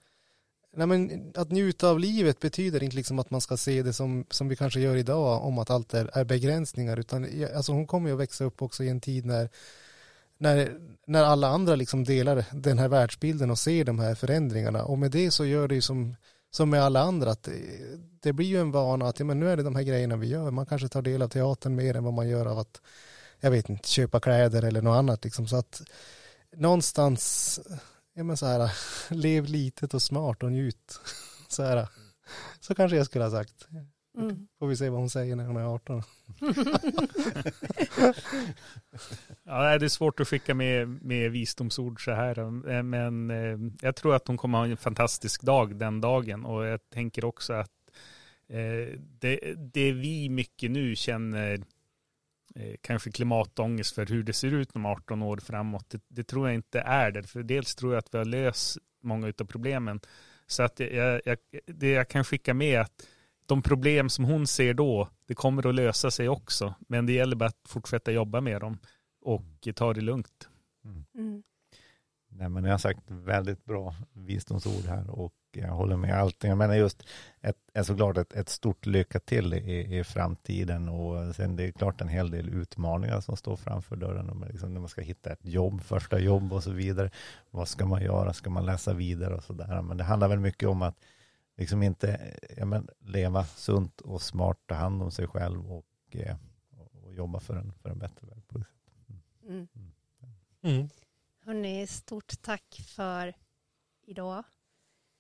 nej, 0.74 0.88
men 0.88 1.32
att 1.36 1.52
njuta 1.52 1.90
av 1.90 2.00
livet 2.00 2.40
betyder 2.40 2.84
inte 2.84 2.96
liksom 2.96 3.20
att 3.20 3.32
man 3.32 3.42
ska 3.42 3.58
se 3.58 3.84
det 3.84 3.94
som, 3.94 4.26
som 4.30 4.48
vi 4.48 4.56
kanske 4.56 4.80
gör 4.80 4.96
idag 4.96 5.44
om 5.44 5.58
att 5.58 5.70
allt 5.70 5.94
är, 5.94 6.18
är 6.18 6.24
begränsningar 6.24 7.00
utan 7.00 7.28
alltså 7.56 7.72
hon 7.72 7.88
kommer 7.88 8.10
ju 8.10 8.14
att 8.14 8.22
växa 8.22 8.44
upp 8.44 8.62
också 8.62 8.84
i 8.84 8.90
en 8.90 9.02
tid 9.02 9.26
när 9.26 9.50
när, 10.42 10.80
när 11.06 11.24
alla 11.24 11.48
andra 11.48 11.76
liksom 11.76 12.04
delar 12.04 12.46
den 12.52 12.80
här 12.80 12.88
världsbilden 12.88 13.52
och 13.52 13.60
ser 13.60 13.86
de 13.86 14.00
här 14.00 14.16
förändringarna 14.16 14.84
och 14.84 15.00
med 15.00 15.12
det 15.12 15.32
så 15.32 15.46
gör 15.46 15.68
det 15.68 15.76
ju 15.76 15.82
som, 15.82 16.16
som 16.52 16.70
med 16.70 16.84
alla 16.84 17.02
andra 17.02 17.32
att 17.32 17.44
det, 17.44 17.52
det 18.22 18.34
blir 18.34 18.46
ju 18.46 18.62
en 18.62 18.72
vana 18.72 19.08
att 19.08 19.20
ja, 19.20 19.26
men 19.26 19.40
nu 19.40 19.50
är 19.50 19.58
det 19.58 19.64
de 19.64 19.76
här 19.76 19.84
grejerna 19.84 20.16
vi 20.16 20.28
gör. 20.28 20.52
Man 20.52 20.66
kanske 20.66 20.88
tar 20.88 21.02
del 21.02 21.22
av 21.22 21.28
teatern 21.28 21.76
mer 21.76 21.96
än 21.96 22.04
vad 22.04 22.14
man 22.14 22.30
gör 22.30 22.46
av 22.46 22.60
att 22.60 22.82
jag 23.40 23.52
vet 23.52 23.70
inte, 23.70 23.90
köpa 23.90 24.20
kläder 24.20 24.64
eller 24.64 24.82
något 24.82 24.98
annat 24.98 25.24
liksom 25.24 25.48
så 25.48 25.56
att 25.56 25.82
någonstans 26.56 27.60
ja 28.14 28.24
men 28.24 28.38
så 28.38 28.46
här 28.46 28.72
lev 29.16 29.46
litet 29.46 29.94
och 29.94 30.02
smart 30.02 30.44
och 30.44 30.52
njut 30.52 31.00
så 31.48 31.64
här 31.64 31.88
så 32.60 32.76
kanske 32.76 32.98
jag 32.98 33.06
skulle 33.06 33.24
ha 33.24 33.32
sagt 33.32 33.68
Mm. 34.18 34.48
får 34.60 34.68
vi 34.68 34.78
se 34.78 34.90
vad 34.90 35.00
hon 35.00 35.10
säger 35.10 35.36
när 35.36 35.46
hon 35.46 35.58
är 35.58 35.64
18 35.76 36.04
Ja, 39.44 39.78
det 39.78 39.86
är 39.86 39.90
svårt 39.90 40.20
att 40.20 40.28
skicka 40.28 40.54
med, 40.54 40.88
med 41.04 41.32
visdomsord 41.32 42.06
så 42.06 42.12
här. 42.12 42.40
eh, 42.72 42.84
Men 42.84 43.32
eh, 43.32 43.58
jag 43.82 43.96
tror 43.96 44.16
att 44.16 44.28
hon 44.28 44.38
kommer 44.38 44.58
ha 44.58 44.66
en 44.66 44.78
fantastisk 44.78 45.42
dag 45.42 45.76
den 45.76 46.02
dagen. 46.02 46.46
Och 46.46 46.66
jag 46.66 46.90
tänker 46.90 47.26
också 47.26 47.54
att 47.54 47.72
eh, 48.50 49.00
det, 49.20 49.40
det 49.74 49.92
vi 49.92 50.30
mycket 50.30 50.72
nu 50.72 50.96
känner 50.96 51.64
eh, 52.56 52.76
kanske 52.82 53.12
klimatångest 53.12 53.96
för 53.96 54.06
hur 54.06 54.24
det 54.24 54.34
ser 54.34 54.54
ut 54.54 54.76
om 54.76 54.86
18 54.86 55.22
år 55.22 55.38
framåt. 55.38 55.90
Det, 55.90 56.02
det 56.08 56.24
tror 56.24 56.48
jag 56.48 56.56
inte 56.56 56.80
är 56.80 57.12
det. 57.12 57.24
För 57.24 57.44
dels 57.44 57.76
tror 57.76 57.94
jag 57.94 58.00
att 58.00 58.14
vi 58.14 58.18
har 58.18 58.26
löst 58.26 58.78
många 59.04 59.28
av 59.28 59.46
problemen. 59.46 60.00
Så 60.48 60.64
att 60.64 60.80
jag, 60.80 61.22
jag, 61.26 61.38
det 61.66 61.90
jag 61.90 62.08
kan 62.08 62.24
skicka 62.24 62.54
med 62.54 62.76
är 62.76 62.80
att 62.80 63.08
de 63.46 63.62
problem 63.62 64.10
som 64.10 64.26
hon 64.26 64.48
ser 64.48 64.74
då, 64.74 65.10
det 65.26 65.36
kommer 65.36 65.70
att 65.70 65.76
lösa 65.76 66.12
sig 66.12 66.30
också. 66.30 66.76
Men 66.88 67.06
det 67.06 67.14
gäller 67.14 67.36
bara 67.36 67.50
att 67.50 67.68
fortsätta 67.68 68.12
jobba 68.12 68.42
med 68.42 68.62
dem 68.62 68.78
och 69.22 69.68
ta 69.76 69.94
det 69.94 70.02
lugnt. 70.02 70.50
Mm. 71.16 71.44
Nej, 72.30 72.50
men 72.50 72.64
jag 72.64 72.72
har 72.72 72.78
sagt 72.78 73.04
väldigt 73.08 73.66
bra 73.66 73.96
visdomsord 74.14 74.86
här 74.86 75.10
och 75.10 75.34
jag 75.58 75.68
håller 75.68 75.96
med 75.98 76.14
allting. 76.14 76.58
Menar 76.58 76.76
just 76.76 77.04
ett, 77.42 77.58
är 77.74 77.84
såklart 77.84 78.18
ett, 78.18 78.34
ett 78.34 78.50
stort 78.50 78.86
lycka 78.86 79.20
till 79.20 79.54
i, 79.54 80.00
i 80.00 80.04
framtiden 80.04 80.90
och 80.90 81.36
sen 81.36 81.56
det 81.56 81.64
är 81.64 81.72
klart 81.72 82.02
en 82.02 82.08
hel 82.08 82.32
del 82.32 82.50
utmaningar 82.50 83.22
som 83.22 83.38
står 83.38 83.56
framför 83.56 83.96
dörren. 83.96 84.46
Liksom 84.50 84.74
när 84.74 84.80
man 84.80 84.90
ska 84.90 85.02
hitta 85.02 85.32
ett 85.32 85.46
jobb, 85.46 85.82
första 85.82 86.20
jobb 86.20 86.54
och 86.54 86.64
så 86.64 86.72
vidare. 86.72 87.12
Vad 87.50 87.68
ska 87.68 87.86
man 87.86 88.04
göra? 88.04 88.34
Ska 88.34 88.50
man 88.50 88.66
läsa 88.66 88.94
vidare 88.94 89.36
och 89.36 89.44
så 89.44 89.54
där? 89.54 89.82
Men 89.82 89.98
det 89.98 90.04
handlar 90.04 90.28
väl 90.28 90.40
mycket 90.40 90.70
om 90.70 90.82
att 90.82 90.96
liksom 91.58 91.84
inte 91.84 92.38
ja, 92.58 92.66
men, 92.66 92.88
leva 93.00 93.46
sunt 93.46 94.02
och 94.02 94.22
smart, 94.22 94.58
ta 94.66 94.76
hand 94.76 95.04
om 95.04 95.12
sig 95.12 95.28
själv 95.28 95.72
och, 95.72 95.86
eh, 96.12 96.36
och 97.04 97.14
jobba 97.14 97.40
för 97.40 97.56
en, 97.56 97.74
för 97.74 97.90
en 97.90 98.00
bättre 98.00 98.28
värld. 98.28 98.66
Mm. 99.48 99.68
Mm. 99.76 99.92
Mm. 100.64 100.90
Hörrni, 101.46 101.88
stort 101.88 102.42
tack 102.42 102.82
för 102.88 103.34
idag. 104.06 104.44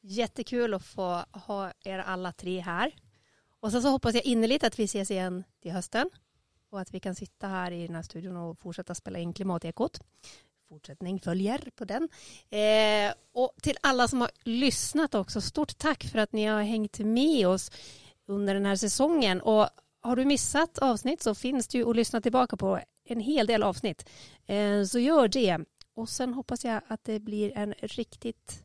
Jättekul 0.01 0.73
att 0.73 0.85
få 0.85 1.23
ha 1.31 1.71
er 1.83 1.99
alla 1.99 2.31
tre 2.31 2.59
här. 2.59 2.95
Och 3.59 3.71
sen 3.71 3.81
så 3.81 3.89
hoppas 3.89 4.15
jag 4.15 4.25
innerligt 4.25 4.63
att 4.63 4.79
vi 4.79 4.83
ses 4.83 5.11
igen 5.11 5.43
till 5.61 5.71
hösten 5.71 6.09
och 6.69 6.81
att 6.81 6.93
vi 6.93 6.99
kan 6.99 7.15
sitta 7.15 7.47
här 7.47 7.71
i 7.71 7.87
den 7.87 7.95
här 7.95 8.03
studion 8.03 8.37
och 8.37 8.59
fortsätta 8.59 8.95
spela 8.95 9.19
in 9.19 9.33
Klimatekot. 9.33 9.99
Fortsättning 10.69 11.19
följer 11.19 11.69
på 11.75 11.85
den. 11.85 12.09
Eh, 12.49 13.13
och 13.33 13.51
till 13.61 13.77
alla 13.81 14.07
som 14.07 14.21
har 14.21 14.31
lyssnat 14.43 15.15
också, 15.15 15.41
stort 15.41 15.77
tack 15.77 16.03
för 16.03 16.19
att 16.19 16.33
ni 16.33 16.45
har 16.45 16.61
hängt 16.61 16.99
med 16.99 17.47
oss 17.47 17.71
under 18.27 18.53
den 18.53 18.65
här 18.65 18.75
säsongen. 18.75 19.41
Och 19.41 19.69
har 20.01 20.15
du 20.15 20.25
missat 20.25 20.77
avsnitt 20.77 21.23
så 21.23 21.35
finns 21.35 21.67
det 21.67 21.77
ju 21.77 21.89
att 21.89 21.95
lyssna 21.95 22.21
tillbaka 22.21 22.57
på 22.57 22.79
en 23.05 23.19
hel 23.19 23.47
del 23.47 23.63
avsnitt. 23.63 24.09
Eh, 24.45 24.83
så 24.83 24.99
gör 24.99 25.27
det. 25.27 25.59
Och 25.93 26.09
sen 26.09 26.33
hoppas 26.33 26.65
jag 26.65 26.81
att 26.87 27.03
det 27.03 27.19
blir 27.19 27.57
en 27.57 27.73
riktigt 27.73 28.63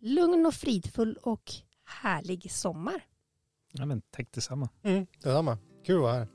lugn 0.00 0.46
och 0.46 0.54
fridfull 0.54 1.18
och 1.22 1.52
härlig 1.84 2.52
sommar. 2.52 3.04
Ja, 3.72 3.86
men 3.86 4.02
tack 4.10 4.32
detsamma. 4.32 4.68
Mm, 4.82 5.06
detsamma. 5.22 5.58
Kul 5.86 5.96
att 5.96 6.02
vara 6.02 6.12
här. 6.12 6.28